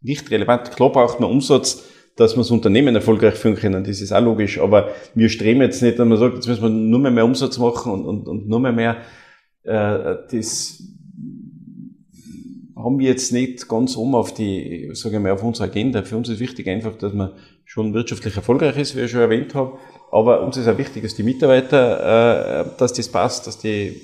nicht 0.00 0.30
relevant. 0.30 0.70
Klar 0.72 0.92
braucht 0.92 1.20
man 1.20 1.30
Umsatz, 1.30 1.84
dass 2.16 2.34
wir 2.34 2.38
das 2.38 2.50
Unternehmen 2.50 2.94
erfolgreich 2.94 3.34
führen 3.34 3.56
können. 3.56 3.84
Das 3.84 4.00
ist 4.00 4.12
auch 4.12 4.22
logisch. 4.22 4.58
Aber 4.58 4.90
wir 5.14 5.28
streben 5.28 5.60
jetzt 5.60 5.82
nicht, 5.82 5.98
wenn 5.98 6.08
man 6.08 6.18
sagt, 6.18 6.34
jetzt 6.34 6.48
müssen 6.48 6.62
wir 6.62 6.68
nur 6.68 6.98
mehr, 6.98 7.10
mehr 7.10 7.24
Umsatz 7.24 7.58
machen 7.58 7.92
und, 7.92 8.04
und, 8.04 8.28
und 8.28 8.48
nur 8.48 8.60
mehr 8.60 8.72
mehr. 8.72 8.96
Äh, 9.64 10.16
das 10.30 10.82
haben 12.78 12.98
wir 12.98 13.08
jetzt 13.08 13.32
nicht 13.32 13.68
ganz 13.68 13.96
um 13.96 14.14
auf 14.14 14.32
die, 14.32 14.90
sage 14.92 15.16
ich 15.16 15.22
mal, 15.22 15.32
auf 15.32 15.42
unsere 15.42 15.68
Agenda. 15.68 16.02
Für 16.02 16.16
uns 16.16 16.28
ist 16.28 16.38
wichtig 16.38 16.68
einfach, 16.68 16.96
dass 16.96 17.12
man 17.12 17.32
schon 17.64 17.92
wirtschaftlich 17.92 18.36
erfolgreich 18.36 18.78
ist, 18.78 18.96
wie 18.96 19.00
ich 19.00 19.10
schon 19.10 19.20
erwähnt 19.20 19.54
habe. 19.54 19.78
Aber 20.12 20.42
uns 20.42 20.56
ist 20.56 20.68
auch 20.68 20.78
wichtig, 20.78 21.02
dass 21.02 21.16
die 21.16 21.24
Mitarbeiter, 21.24 22.60
äh, 22.60 22.78
dass 22.78 22.92
das 22.92 23.08
passt, 23.08 23.46
dass 23.46 23.58
die 23.58 24.00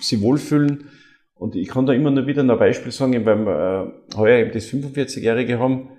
sich 0.00 0.20
wohlfühlen. 0.20 0.88
Und 1.34 1.54
ich 1.54 1.68
kann 1.68 1.86
da 1.86 1.92
immer 1.92 2.10
nur 2.10 2.26
wieder 2.26 2.42
ein 2.42 2.58
Beispiel 2.58 2.92
sagen, 2.92 3.24
wir 3.24 3.92
äh, 4.12 4.16
heuer 4.16 4.38
eben 4.38 4.52
das 4.52 4.66
45-Jährige 4.66 5.58
haben. 5.58 5.90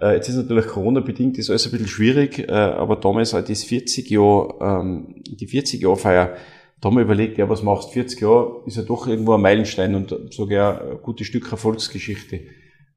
Äh, 0.00 0.14
jetzt 0.14 0.28
ist 0.28 0.36
natürlich 0.36 0.66
Corona-bedingt, 0.66 1.38
ist 1.38 1.50
alles 1.50 1.66
ein 1.66 1.72
bisschen 1.72 1.88
schwierig, 1.88 2.38
äh, 2.38 2.52
aber 2.52 2.96
damals 2.96 3.34
auch 3.34 3.42
das 3.42 3.64
40 3.64 4.10
Jahr, 4.10 4.54
ähm, 4.60 5.22
die 5.26 5.46
40 5.46 5.82
Jahr 5.82 5.96
Feier, 5.96 6.36
da 6.80 6.88
haben 6.88 6.96
wir 6.96 7.02
überlegt, 7.02 7.38
ja, 7.38 7.48
was 7.48 7.62
machst 7.62 7.90
40 7.90 8.20
Jahre, 8.20 8.62
ist 8.66 8.76
ja 8.76 8.82
doch 8.82 9.06
irgendwo 9.06 9.34
ein 9.34 9.40
Meilenstein 9.40 9.94
und 9.94 10.14
sogar 10.32 10.80
ein 10.80 10.98
gutes 11.02 11.26
Stück 11.26 11.50
Erfolgsgeschichte. 11.50 12.36
Äh, 12.36 12.46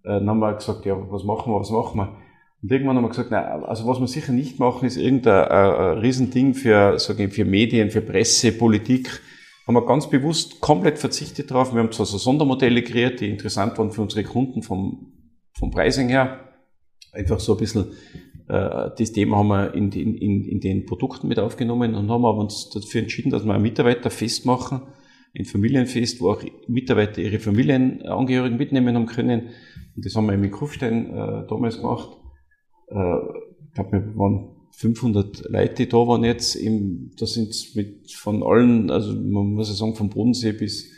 dann 0.04 0.30
haben 0.30 0.40
wir 0.40 0.54
gesagt, 0.54 0.86
ja, 0.86 0.96
was 1.10 1.24
machen 1.24 1.52
wir, 1.52 1.60
was 1.60 1.72
machen 1.72 1.98
wir? 1.98 2.18
Und 2.62 2.72
irgendwann 2.72 2.96
haben 2.98 3.06
wir 3.06 3.10
gesagt, 3.10 3.30
na, 3.32 3.64
also 3.64 3.88
was 3.88 4.00
wir 4.00 4.08
sicher 4.08 4.34
nicht 4.34 4.60
machen, 4.60 4.86
ist 4.86 4.98
irgendein 4.98 5.46
ein, 5.46 5.98
Riesending 5.98 6.54
für, 6.54 7.00
sage 7.00 7.24
ich, 7.24 7.34
für 7.34 7.46
Medien, 7.46 7.90
für 7.90 8.02
Presse, 8.02 8.52
Politik. 8.52 9.22
Haben 9.66 9.76
wir 9.76 9.86
ganz 9.86 10.08
bewusst 10.08 10.62
komplett 10.62 11.00
verzichtet 11.00 11.50
drauf. 11.50 11.74
Wir 11.74 11.80
haben 11.80 11.92
zwar 11.92 12.06
so 12.06 12.20
Sondermodelle 12.20 12.84
kreiert, 12.84 13.20
die 13.20 13.30
interessant 13.30 13.80
waren 13.80 13.92
für 13.92 14.02
unsere 14.04 14.24
Kunden 14.24 14.62
vom 14.62 15.12
vom 15.62 15.72
Pricing 15.72 16.10
her. 16.10 16.40
Einfach 17.14 17.40
so 17.40 17.54
ein 17.54 17.60
bisschen 17.60 17.92
äh, 18.31 18.31
das 18.52 19.12
Thema 19.14 19.38
haben 19.38 19.48
wir 19.48 19.74
in, 19.74 19.92
in, 19.92 20.46
in 20.46 20.60
den 20.60 20.86
Produkten 20.86 21.28
mit 21.28 21.40
aufgenommen 21.40 21.96
und 21.96 22.10
haben 22.10 22.24
uns 22.24 22.70
dafür 22.70 23.02
entschieden, 23.02 23.30
dass 23.30 23.46
wir 23.46 23.54
ein 23.54 23.62
Mitarbeiterfest 23.62 24.46
machen, 24.46 24.82
ein 25.38 25.46
Familienfest, 25.46 26.20
wo 26.20 26.32
auch 26.32 26.44
Mitarbeiter 26.68 27.22
ihre 27.22 27.40
Familienangehörigen 27.40 28.58
mitnehmen 28.58 28.96
haben 28.96 29.06
können. 29.06 29.52
Und 29.96 30.06
das 30.06 30.16
haben 30.16 30.28
wir 30.28 30.34
in 30.34 30.52
Kufstein 30.52 31.06
äh, 31.08 31.48
damals 31.48 31.78
gemacht. 31.78 32.10
Äh, 32.90 33.18
ich 33.68 33.74
glaube, 33.74 33.92
wir 33.92 34.16
waren 34.18 34.50
500 34.72 35.50
Leute, 35.50 35.74
die 35.86 35.90
da 35.90 35.98
waren 35.98 36.24
jetzt. 36.26 36.56
Im, 36.56 37.12
da 37.18 37.26
sind 37.26 37.56
mit 37.76 38.12
von 38.12 38.44
allen, 38.44 38.92
also 38.92 39.14
man 39.14 39.54
muss 39.54 39.70
ja 39.70 39.76
sagen, 39.76 39.96
vom 39.96 40.10
Bodensee 40.10 40.52
bis 40.52 40.92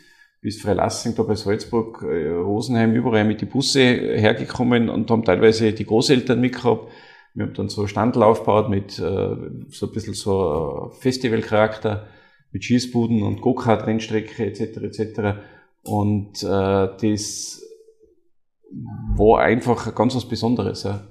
bis 0.43 0.61
Freilassing 0.61 1.15
da 1.15 1.23
bei 1.23 1.35
Salzburg, 1.35 2.03
äh, 2.03 2.27
Rosenheim, 2.27 2.93
überall 2.93 3.23
mit 3.23 3.39
die 3.39 3.45
Busse 3.45 3.79
hergekommen 3.79 4.89
und 4.89 5.09
haben 5.09 5.23
teilweise 5.23 5.71
die 5.71 5.85
Großeltern 5.85 6.39
mitgehabt. 6.39 6.91
Wir 7.33 7.45
haben 7.45 7.53
dann 7.53 7.69
so 7.69 7.87
Standel 7.87 8.23
aufgebaut 8.23 8.69
mit 8.69 8.99
äh, 8.99 9.35
so 9.69 9.87
ein 9.87 9.91
bisschen 9.91 10.13
so 10.13 10.91
Festivalcharakter, 10.99 12.07
mit 12.51 12.63
Schießbuden 12.63 13.23
und 13.23 13.41
Go-Kart-Rennstrecke 13.41 14.45
etc. 14.45 14.77
etc. 14.77 15.39
Und 15.81 16.43
äh, 16.43 16.47
das 17.01 17.61
war 19.15 19.41
einfach 19.41 19.93
ganz 19.95 20.15
was 20.15 20.27
Besonderes. 20.27 20.83
Ja. 20.83 21.07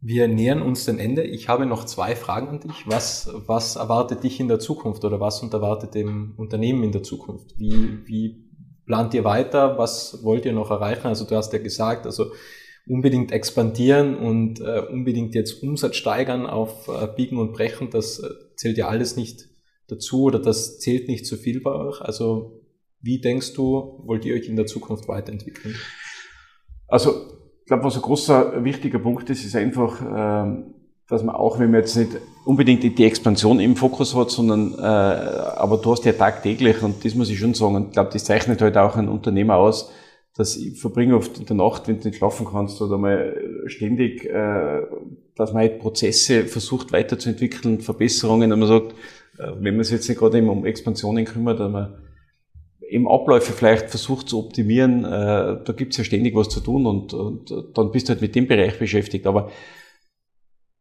Wir 0.00 0.28
nähern 0.28 0.62
uns 0.62 0.84
dem 0.84 0.98
Ende. 0.98 1.22
Ich 1.22 1.48
habe 1.48 1.66
noch 1.66 1.84
zwei 1.84 2.14
Fragen 2.14 2.48
an 2.48 2.60
dich. 2.60 2.86
Was, 2.86 3.30
was 3.46 3.76
erwartet 3.76 4.24
dich 4.24 4.40
in 4.40 4.48
der 4.48 4.58
Zukunft 4.58 5.04
oder 5.04 5.20
was 5.20 5.42
erwartet 5.42 5.94
dem 5.94 6.34
Unternehmen 6.36 6.82
in 6.82 6.92
der 6.92 7.02
Zukunft? 7.02 7.58
Wie, 7.58 8.06
wie 8.06 8.44
plant 8.84 9.14
ihr 9.14 9.24
weiter? 9.24 9.78
Was 9.78 10.22
wollt 10.22 10.44
ihr 10.44 10.52
noch 10.52 10.70
erreichen? 10.70 11.06
Also 11.06 11.24
du 11.24 11.36
hast 11.36 11.52
ja 11.52 11.58
gesagt, 11.58 12.06
also 12.06 12.26
unbedingt 12.86 13.32
expandieren 13.32 14.16
und 14.16 14.60
äh, 14.60 14.80
unbedingt 14.90 15.34
jetzt 15.34 15.62
Umsatz 15.62 15.96
steigern 15.96 16.46
auf 16.46 16.88
äh, 16.88 17.08
Biegen 17.16 17.38
und 17.38 17.52
Brechen, 17.52 17.90
das 17.90 18.20
äh, 18.20 18.28
zählt 18.54 18.78
ja 18.78 18.88
alles 18.88 19.16
nicht 19.16 19.48
dazu 19.88 20.22
oder 20.22 20.38
das 20.38 20.78
zählt 20.78 21.08
nicht 21.08 21.26
zu 21.26 21.36
viel 21.36 21.60
bei 21.60 21.72
euch. 21.72 22.00
Also 22.00 22.62
wie 23.00 23.20
denkst 23.20 23.54
du, 23.54 24.02
wollt 24.04 24.24
ihr 24.24 24.34
euch 24.34 24.48
in 24.48 24.56
der 24.56 24.66
Zukunft 24.66 25.08
weiterentwickeln? 25.08 25.74
Also 26.88 27.10
ich 27.60 27.66
glaube, 27.66 27.84
was 27.84 27.96
ein 27.96 28.02
großer, 28.02 28.64
wichtiger 28.64 29.00
Punkt 29.00 29.28
ist, 29.30 29.44
ist 29.44 29.56
einfach, 29.56 30.00
ähm, 30.00 30.74
dass 31.08 31.24
man 31.24 31.34
auch, 31.34 31.58
wenn 31.58 31.70
man 31.70 31.80
jetzt 31.80 31.96
nicht 31.96 32.12
unbedingt 32.44 32.82
die 32.82 33.04
Expansion 33.04 33.58
im 33.58 33.74
Fokus 33.74 34.14
hat, 34.14 34.30
sondern 34.30 34.74
äh, 34.74 34.82
aber 34.82 35.78
du 35.78 35.90
hast 35.90 36.04
ja 36.04 36.12
tagtäglich 36.12 36.82
und 36.82 37.04
das 37.04 37.14
muss 37.16 37.30
ich 37.30 37.38
schon 37.38 37.54
sagen 37.54 37.74
und 37.74 37.86
ich 37.86 37.92
glaube, 37.92 38.10
das 38.12 38.24
zeichnet 38.24 38.62
halt 38.62 38.76
auch 38.76 38.96
ein 38.96 39.08
Unternehmer 39.08 39.56
aus, 39.56 39.90
dass 40.36 40.56
ich 40.56 40.78
verbringe 40.78 41.16
oft 41.16 41.38
in 41.38 41.46
der 41.46 41.56
Nacht, 41.56 41.88
wenn 41.88 41.98
du 41.98 42.08
nicht 42.08 42.18
schlafen 42.18 42.46
kannst 42.46 42.80
oder 42.82 42.98
mal 42.98 43.64
ständig, 43.66 44.26
äh, 44.26 44.82
dass 45.34 45.52
man 45.52 45.62
halt 45.62 45.78
Prozesse 45.78 46.44
versucht 46.44 46.92
weiterzuentwickeln, 46.92 47.80
Verbesserungen, 47.80 48.52
und 48.52 48.58
man 48.58 48.68
sagt, 48.68 48.92
äh, 49.38 49.52
wenn 49.58 49.76
man 49.76 49.84
sich 49.84 49.94
jetzt 49.94 50.08
nicht 50.08 50.18
gerade 50.18 50.38
eben 50.38 50.50
um 50.50 50.66
Expansionen 50.66 51.24
kümmert, 51.24 51.58
dass 51.58 51.72
man 51.72 51.94
eben 52.88 53.08
Abläufe 53.08 53.52
vielleicht 53.52 53.88
versucht 53.88 54.28
zu 54.28 54.38
optimieren, 54.38 55.04
äh, 55.04 55.08
da 55.64 55.72
gibt's 55.74 55.96
ja 55.96 56.04
ständig 56.04 56.34
was 56.34 56.50
zu 56.50 56.60
tun 56.60 56.86
und, 56.86 57.14
und 57.14 57.50
dann 57.74 57.90
bist 57.90 58.08
du 58.08 58.12
halt 58.12 58.20
mit 58.20 58.34
dem 58.34 58.46
Bereich 58.46 58.78
beschäftigt. 58.78 59.26
Aber 59.26 59.50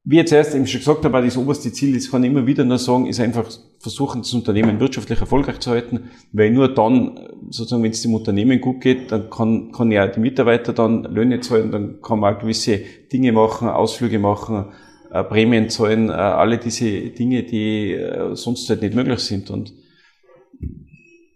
wie 0.07 0.17
jetzt 0.17 0.31
erst 0.31 0.53
eben 0.53 0.67
schon 0.67 0.81
gesagt 0.81 1.03
habe, 1.03 1.21
das 1.23 1.35
oberste 1.35 1.73
Ziel 1.73 1.95
ist, 1.95 2.11
kann 2.11 2.23
ich 2.23 2.29
immer 2.29 2.45
wieder 2.45 2.63
nur 2.63 2.77
sagen, 2.77 3.07
ist 3.07 3.19
einfach 3.19 3.49
versuchen, 3.79 4.21
das 4.21 4.33
Unternehmen 4.33 4.79
wirtschaftlich 4.79 5.19
erfolgreich 5.19 5.59
zu 5.59 5.71
halten, 5.71 6.11
weil 6.31 6.51
nur 6.51 6.71
dann, 6.73 7.19
sozusagen, 7.49 7.81
wenn 7.81 7.91
es 7.91 8.03
dem 8.03 8.13
Unternehmen 8.13 8.61
gut 8.61 8.81
geht, 8.81 9.11
dann 9.11 9.31
kann, 9.31 9.71
kann 9.71 9.91
ja 9.91 10.07
die 10.07 10.19
Mitarbeiter 10.19 10.73
dann 10.73 11.03
Löhne 11.05 11.39
zahlen, 11.39 11.71
dann 11.71 12.01
kann 12.03 12.19
man 12.19 12.35
auch 12.35 12.39
gewisse 12.39 12.81
Dinge 13.11 13.31
machen, 13.31 13.67
Ausflüge 13.67 14.19
machen, 14.19 14.65
äh, 15.11 15.23
Prämien 15.23 15.69
zahlen, 15.71 16.09
äh, 16.09 16.13
alle 16.13 16.59
diese 16.59 17.09
Dinge, 17.09 17.41
die 17.41 17.93
äh, 17.93 18.35
sonst 18.35 18.69
halt 18.69 18.83
nicht 18.83 18.93
möglich 18.93 19.19
sind. 19.19 19.49
Und 19.49 19.73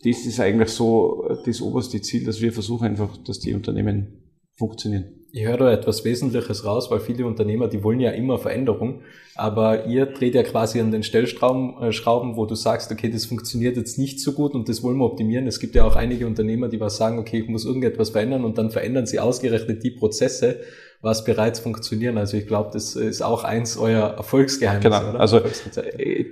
das 0.04 0.26
ist 0.28 0.40
eigentlich 0.40 0.70
so 0.70 1.28
das 1.44 1.60
oberste 1.62 2.02
Ziel, 2.02 2.24
dass 2.24 2.40
wir 2.40 2.54
versuchen 2.54 2.86
einfach, 2.86 3.18
dass 3.18 3.40
die 3.40 3.54
Unternehmen 3.56 4.30
funktionieren. 4.56 5.19
Ich 5.32 5.46
höre 5.46 5.58
da 5.58 5.72
etwas 5.72 6.04
Wesentliches 6.06 6.66
raus, 6.66 6.90
weil 6.90 7.00
viele 7.00 7.26
Unternehmer, 7.26 7.68
die 7.68 7.84
wollen 7.84 8.00
ja 8.00 8.12
immer 8.12 8.40
Veränderung, 8.40 9.02
aber 9.36 9.86
ihr 9.86 10.08
dreht 10.08 10.34
ja 10.34 10.44
quasi 10.44 10.80
an 10.80 10.92
den 10.92 11.04
Stellschrauben, 11.04 11.82
äh, 11.82 11.92
Schrauben, 11.92 12.36
wo 12.36 12.46
du 12.46 12.56
sagst, 12.56 12.92
okay, 12.92 13.10
das 13.10 13.26
funktioniert 13.26 13.78
jetzt 13.78 14.00
nicht 14.00 14.20
so 14.20 14.34
gut 14.34 14.54
und 14.54 14.68
das 14.70 14.82
wollen 14.82 14.98
wir 14.98 15.06
optimieren. 15.06 15.46
Es 15.48 15.60
gibt 15.60 15.76
ja 15.76 15.84
auch 15.84 15.96
einige 15.96 16.26
Unternehmer, 16.26 16.68
die 16.68 16.80
was 16.80 16.98
sagen, 16.98 17.20
okay, 17.20 17.40
ich 17.40 17.48
muss 17.48 17.66
irgendetwas 17.66 18.10
verändern 18.10 18.44
und 18.44 18.58
dann 18.58 18.72
verändern 18.72 19.06
sie 19.06 19.20
ausgerechnet 19.20 19.84
die 19.84 19.92
Prozesse, 19.92 20.62
was 21.02 21.24
bereits 21.24 21.60
funktionieren. 21.60 22.18
Also 22.18 22.36
ich 22.36 22.48
glaube, 22.48 22.72
das 22.74 22.96
ist 22.96 23.22
auch 23.22 23.44
eins 23.44 23.78
eurer 23.78 24.16
Erfolgsgeheimnisse. 24.18 24.90
Genau, 24.90 25.10
oder? 25.12 25.20
also 25.20 25.38
äh, 25.38 26.26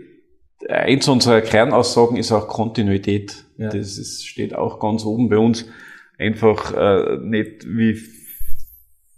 eins 0.67 1.07
unserer 1.07 1.41
Kernaussagen 1.41 2.17
ist 2.17 2.31
auch 2.31 2.47
Kontinuität. 2.47 3.45
Ja. 3.57 3.69
Das 3.69 3.97
ist, 3.97 4.25
steht 4.25 4.55
auch 4.55 4.79
ganz 4.79 5.05
oben 5.05 5.29
bei 5.29 5.37
uns. 5.37 5.65
Einfach 6.17 6.73
äh, 6.75 7.17
nicht 7.21 7.65
wie 7.67 7.93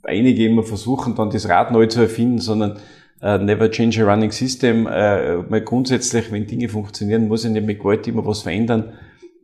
einige 0.04 0.46
immer 0.46 0.64
versuchen, 0.64 1.16
dann 1.16 1.30
das 1.30 1.48
Rad 1.50 1.72
neu 1.72 1.88
zu 1.88 2.02
erfinden, 2.02 2.40
sondern 2.40 2.78
uh, 3.22 3.38
never 3.38 3.70
change 3.70 4.02
a 4.04 4.12
running 4.12 4.32
system. 4.32 4.86
Uh, 4.86 5.44
mal 5.50 5.62
grundsätzlich, 5.64 6.32
wenn 6.32 6.48
Dinge 6.48 6.70
funktionieren, 6.70 7.28
muss 7.28 7.46
ich 7.46 7.52
nicht 7.52 7.66
mit 7.66 7.82
Geld 7.82 8.08
immer 8.08 8.26
was 8.26 8.42
verändern. 8.42 8.94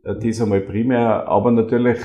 Uh, 0.04 0.14
das 0.14 0.24
ist 0.24 0.40
einmal 0.40 0.60
primär. 0.60 1.28
Aber 1.28 1.50
natürlich, 1.50 1.98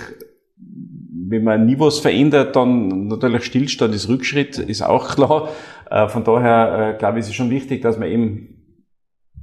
wenn 0.58 1.44
man 1.44 1.66
nie 1.66 1.80
was 1.80 2.00
verändert, 2.00 2.56
dann 2.56 3.08
natürlich 3.08 3.46
Stillstand 3.46 3.96
ist 3.96 4.10
Rückschritt, 4.10 4.58
ist 4.58 4.82
auch 4.82 5.16
klar. 5.16 5.50
Uh, 5.90 6.08
von 6.08 6.24
daher, 6.24 6.96
uh, 6.96 6.98
glaube 6.98 7.20
ich, 7.20 7.24
ist 7.24 7.30
es 7.30 7.36
schon 7.36 7.50
wichtig, 7.50 7.82
dass 7.82 7.98
man 7.98 8.10
eben 8.10 8.50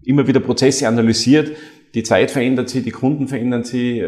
immer 0.03 0.27
wieder 0.27 0.41
Prozesse 0.41 0.89
analysiert. 0.89 1.57
Die 1.95 2.03
Zeit 2.03 2.31
verändert 2.31 2.69
sich, 2.69 2.85
die 2.85 2.91
Kunden 2.91 3.29
verändern 3.29 3.65
sich, 3.65 4.03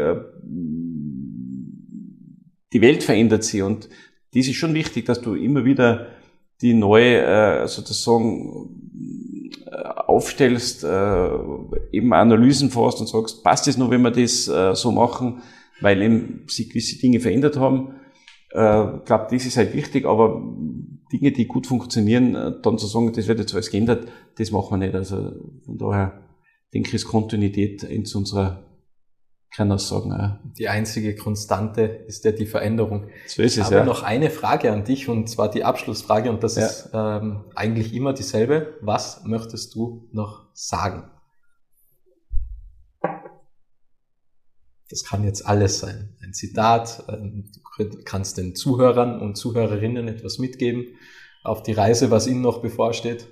die 2.73 2.81
Welt 2.81 3.03
verändert 3.03 3.43
sich 3.43 3.63
und 3.63 3.89
dies 4.33 4.47
ist 4.47 4.55
schon 4.55 4.73
wichtig, 4.73 5.05
dass 5.05 5.21
du 5.21 5.35
immer 5.35 5.65
wieder 5.65 6.07
die 6.61 6.73
neue 6.73 7.21
äh, 7.21 7.67
sozusagen 7.67 8.69
äh, 9.65 9.75
aufstellst, 9.75 10.83
äh, 10.83 11.29
eben 11.91 12.13
Analysen 12.13 12.69
fährst 12.69 12.99
und 13.01 13.07
sagst, 13.07 13.43
passt 13.43 13.67
es 13.67 13.77
nur, 13.77 13.89
wenn 13.89 14.01
wir 14.01 14.11
das 14.11 14.47
äh, 14.47 14.75
so 14.75 14.91
machen, 14.91 15.41
weil 15.81 16.01
eben 16.01 16.43
sich 16.47 16.69
gewisse 16.69 16.99
Dinge 16.99 17.19
verändert 17.19 17.57
haben. 17.57 17.95
Äh, 18.51 18.97
ich 18.97 19.05
glaube, 19.05 19.27
das 19.31 19.45
ist 19.45 19.57
halt 19.57 19.73
wichtig, 19.73 20.05
aber 20.05 20.41
Dinge, 21.11 21.31
die 21.31 21.47
gut 21.47 21.67
funktionieren, 21.67 22.35
äh, 22.35 22.53
dann 22.61 22.77
zu 22.77 22.87
sagen, 22.87 23.11
das 23.13 23.27
wird 23.27 23.39
jetzt 23.39 23.53
alles 23.53 23.71
geändert, 23.71 24.07
das 24.37 24.51
machen 24.51 24.71
wir 24.71 24.85
nicht. 24.85 24.95
Also 24.95 25.31
von 25.65 25.77
daher 25.77 26.21
denke 26.73 26.89
ich, 26.89 26.93
ist 26.93 27.07
Kontinuität 27.07 27.83
in 27.83 28.05
unserer 28.13 28.70
kann 29.51 29.69
das 29.69 29.89
sagen. 29.89 30.11
Ja. 30.11 30.39
Die 30.57 30.69
einzige 30.69 31.15
Konstante 31.15 31.81
ist 31.81 32.23
ja 32.23 32.31
die 32.31 32.45
Veränderung. 32.45 33.09
So 33.27 33.43
ist 33.43 33.53
es, 33.53 33.57
ich 33.57 33.63
habe 33.65 33.75
ja. 33.75 33.85
noch 33.85 34.03
eine 34.03 34.29
Frage 34.29 34.71
an 34.71 34.85
dich 34.85 35.09
und 35.09 35.29
zwar 35.29 35.51
die 35.51 35.63
Abschlussfrage 35.63 36.29
und 36.29 36.41
das 36.43 36.55
ja. 36.55 36.65
ist 36.65 36.89
ähm, 36.93 37.43
eigentlich 37.53 37.93
immer 37.93 38.13
dieselbe. 38.13 38.77
Was 38.81 39.23
möchtest 39.25 39.75
du 39.75 40.07
noch 40.13 40.47
sagen? 40.53 41.03
Das 44.89 45.03
kann 45.05 45.23
jetzt 45.23 45.45
alles 45.45 45.79
sein. 45.79 46.15
Ein 46.21 46.33
Zitat, 46.33 47.03
ähm, 47.09 47.49
du 47.77 48.03
kannst 48.03 48.37
den 48.37 48.55
Zuhörern 48.55 49.21
und 49.21 49.35
Zuhörerinnen 49.35 50.07
etwas 50.07 50.37
mitgeben 50.37 50.97
auf 51.43 51.63
die 51.63 51.71
Reise, 51.71 52.11
was 52.11 52.27
ihnen 52.27 52.41
noch 52.41 52.61
bevorsteht. 52.61 53.27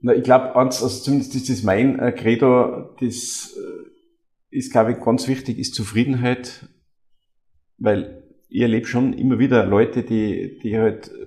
Na, 0.00 0.14
ich 0.14 0.24
glaube, 0.24 0.56
also 0.56 0.88
zumindest 0.88 1.34
ist 1.34 1.48
das 1.48 1.62
mein 1.62 1.98
äh, 1.98 2.12
Credo, 2.12 2.94
das 3.00 3.56
äh, 3.56 3.81
ist, 4.52 4.70
glaube 4.70 4.92
ich, 4.92 5.00
ganz 5.00 5.26
wichtig, 5.26 5.58
ist 5.58 5.74
Zufriedenheit, 5.74 6.68
weil 7.78 8.22
ich 8.48 8.60
erlebe 8.60 8.86
schon 8.86 9.14
immer 9.14 9.38
wieder 9.38 9.66
Leute, 9.66 10.02
die, 10.02 10.58
die 10.62 10.78
halt 10.78 11.08
äh, 11.08 11.26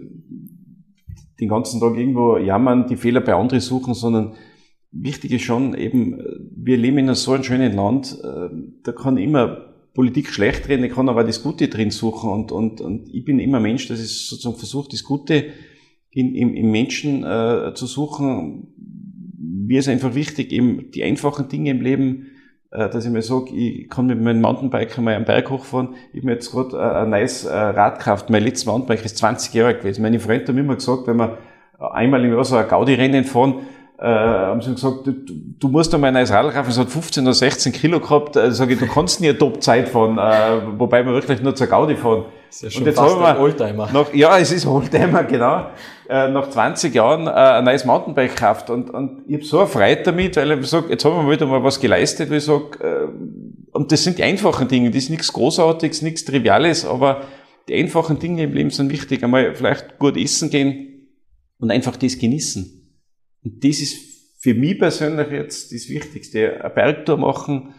den 1.40 1.50
ganzen 1.50 1.82
Tag 1.82 1.98
irgendwo 1.98 2.38
jammern, 2.38 2.88
die 2.88 2.96
Fehler 2.96 3.22
bei 3.22 3.34
anderen 3.34 3.60
suchen, 3.60 3.94
sondern 3.94 4.36
wichtig 4.92 5.32
ist 5.32 5.42
schon 5.42 5.76
eben, 5.76 6.22
wir 6.56 6.78
leben 6.78 7.00
in 7.00 7.14
so 7.16 7.34
einem 7.34 7.44
schönen 7.44 7.74
Land, 7.74 8.18
äh, 8.24 8.50
da 8.84 8.92
kann 8.92 9.18
immer 9.18 9.74
Politik 9.96 10.30
schlecht 10.30 10.70
reden, 10.70 10.84
ich 10.84 10.94
kann 10.94 11.10
aber 11.10 11.24
das 11.24 11.42
Gute 11.42 11.68
drin 11.68 11.90
suchen 11.90 12.30
und, 12.30 12.52
und, 12.52 12.80
und 12.80 13.14
ich 13.14 13.26
bin 13.26 13.40
immer 13.40 13.60
Mensch, 13.60 13.88
das 13.88 14.00
ist 14.00 14.30
sozusagen 14.30 14.58
versucht, 14.58 14.94
das 14.94 15.04
Gute 15.04 15.48
in, 16.12 16.36
im, 16.36 16.54
im 16.54 16.72
Menschen 16.72 17.24
äh, 17.24 17.74
zu 17.74 17.88
suchen. 17.88 18.68
Mir 19.38 19.80
ist 19.80 19.90
einfach 19.90 20.14
wichtig, 20.14 20.52
eben 20.52 20.92
die 20.92 21.04
einfachen 21.04 21.50
Dinge 21.50 21.72
im 21.72 21.82
Leben 21.82 22.28
äh, 22.28 22.35
dass 22.78 23.06
ich 23.06 23.12
mir 23.12 23.22
sage, 23.22 23.54
ich 23.54 23.90
kann 23.90 24.08
mit 24.08 24.22
meinem 24.22 24.42
Mountainbike 24.42 24.98
mal 25.00 25.16
einen 25.16 25.26
Berg 25.26 25.50
hochfahren. 25.50 25.90
Ich 26.14 26.20
habe 26.20 26.28
mir 26.28 26.34
jetzt 26.34 26.52
gerade 26.52 26.78
äh, 26.78 27.04
ein 27.04 27.10
neues 27.10 27.46
äh, 27.46 27.74
gekauft. 27.74 28.30
Mein 28.30 28.44
letztes 28.44 28.66
Mountainbike 28.66 29.06
ist 29.06 29.18
20 29.18 29.54
Jahre 29.54 29.70
alt 29.70 29.82
gewesen. 29.82 30.02
Meine 30.02 30.20
Freunde 30.20 30.48
haben 30.48 30.58
immer 30.58 30.76
gesagt, 30.76 31.08
wenn 31.08 31.18
wir 31.18 31.38
einmal 31.80 32.24
im 32.24 32.34
Jahr 32.34 32.44
so 32.44 32.56
ein 32.56 32.68
Gaudi-Rennen 32.68 33.24
fahren, 33.24 33.62
äh, 33.98 34.06
haben 34.06 34.62
sie 34.62 34.74
gesagt, 34.74 35.08
du, 35.08 35.14
du 35.14 35.68
musst 35.68 35.94
einmal 35.94 36.10
ein 36.10 36.16
neues 36.16 36.32
Radl 36.32 36.52
kaufen, 36.52 36.70
es 36.70 36.78
hat 36.78 36.90
15 36.90 37.24
oder 37.24 37.34
16 37.34 37.72
Kilo 37.72 38.00
gehabt, 38.00 38.36
äh, 38.36 38.52
sage 38.52 38.74
ich, 38.74 38.80
du 38.80 38.88
kannst 38.88 39.22
nie 39.22 39.30
eine 39.30 39.38
Top-Zeit 39.38 39.90
fahren, 39.90 40.18
äh, 40.18 40.80
wobei 40.80 41.06
wir 41.06 41.14
wirklich 41.14 41.42
nur 41.42 41.56
zur 41.56 41.68
Gaudi 41.68 41.96
fahren. 41.96 42.26
Das 42.48 42.58
ist 42.58 42.62
ja 42.64 42.70
schon 42.72 42.82
und 42.82 42.88
jetzt 42.88 42.98
fast 42.98 43.16
haben 43.16 43.38
wir 43.38 43.42
Oldtimer. 43.42 43.90
Nach, 43.94 44.14
ja, 44.14 44.38
es 44.38 44.52
ist 44.52 44.66
Oldtimer, 44.66 45.24
genau. 45.24 45.68
Äh, 46.10 46.30
nach 46.30 46.50
20 46.50 46.94
Jahren 46.94 47.28
äh, 47.28 47.32
ein 47.32 47.64
neues 47.64 47.86
Mountainbike 47.86 48.36
gekauft 48.36 48.70
und, 48.70 48.90
und 48.90 49.24
ich 49.28 49.36
habe 49.36 49.46
so 49.46 49.60
eine 49.60 49.68
Freude 49.68 50.04
damit, 50.04 50.36
weil 50.36 50.60
ich 50.60 50.68
sage, 50.68 50.90
jetzt 50.90 51.06
haben 51.06 51.26
wir 51.26 51.32
wieder 51.34 51.46
mal 51.46 51.64
was 51.64 51.80
geleistet, 51.80 52.30
weil 52.30 52.38
ich 52.38 52.46
sage, 52.46 52.78
äh, 52.82 53.08
und 53.72 53.92
das 53.92 54.04
sind 54.04 54.18
die 54.18 54.24
einfachen 54.24 54.68
Dinge, 54.68 54.90
das 54.90 55.04
ist 55.04 55.10
nichts 55.10 55.34
Großartiges, 55.34 56.02
nichts 56.02 56.26
Triviales, 56.26 56.86
aber 56.86 57.22
die 57.68 57.76
einfachen 57.76 58.20
Dinge 58.20 58.44
im 58.44 58.54
Leben 58.54 58.70
sind 58.70 58.92
wichtig. 58.92 59.24
Einmal 59.24 59.56
vielleicht 59.56 59.98
gut 59.98 60.18
essen 60.18 60.50
gehen 60.50 61.10
und 61.60 61.72
einfach 61.72 61.96
das 61.96 62.18
genießen. 62.18 62.85
Und 63.46 63.64
das 63.64 63.80
ist 63.80 63.96
für 64.40 64.54
mich 64.54 64.78
persönlich 64.78 65.30
jetzt 65.30 65.72
das 65.72 65.88
Wichtigste. 65.88 66.62
Eine 66.62 66.74
Bergtour 66.74 67.18
machen, 67.18 67.76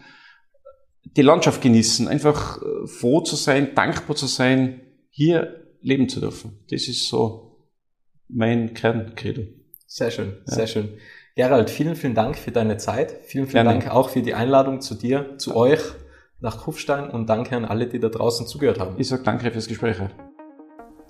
die 1.03 1.21
Landschaft 1.21 1.61
genießen, 1.61 2.07
einfach 2.07 2.61
äh, 2.61 2.87
froh 2.87 3.21
zu 3.21 3.35
sein, 3.35 3.75
dankbar 3.75 4.15
zu 4.15 4.27
sein, 4.27 4.81
hier 5.09 5.65
leben 5.81 6.09
zu 6.09 6.19
dürfen. 6.19 6.59
Das 6.69 6.87
ist 6.87 7.07
so 7.07 7.67
mein 8.27 8.73
Kernkredo. 8.73 9.43
Sehr 9.85 10.11
schön, 10.11 10.37
ja. 10.47 10.53
sehr 10.53 10.67
schön. 10.67 10.97
Gerald, 11.35 11.69
vielen, 11.69 11.95
vielen 11.95 12.15
Dank 12.15 12.37
für 12.37 12.51
deine 12.51 12.77
Zeit. 12.77 13.11
Vielen, 13.25 13.45
vielen 13.45 13.65
Gerne. 13.65 13.79
Dank 13.79 13.91
auch 13.91 14.09
für 14.09 14.21
die 14.21 14.33
Einladung 14.33 14.81
zu 14.81 14.95
dir, 14.95 15.37
zu 15.37 15.55
euch 15.55 15.81
nach 16.39 16.63
Kufstein 16.63 17.09
und 17.09 17.27
danke 17.29 17.55
an 17.55 17.65
alle, 17.65 17.87
die 17.87 17.99
da 17.99 18.09
draußen 18.09 18.47
zugehört 18.47 18.79
haben. 18.79 18.95
Ich 18.97 19.07
sage 19.07 19.23
danke 19.23 19.51
fürs 19.51 19.67
Gespräch. 19.67 19.97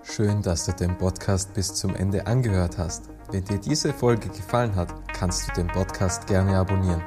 Schön, 0.03 0.41
dass 0.41 0.65
du 0.65 0.73
den 0.73 0.97
Podcast 0.97 1.53
bis 1.53 1.73
zum 1.73 1.95
Ende 1.95 2.27
angehört 2.27 2.77
hast. 2.77 3.16
Wenn 3.29 3.43
dir 3.43 3.57
diese 3.57 3.91
Folge 3.91 4.29
gefallen 4.29 4.73
hat, 4.75 4.93
kannst 5.11 5.49
du 5.49 5.53
den 5.53 5.67
Podcast 5.67 6.27
gerne 6.27 6.57
abonnieren. 6.57 7.03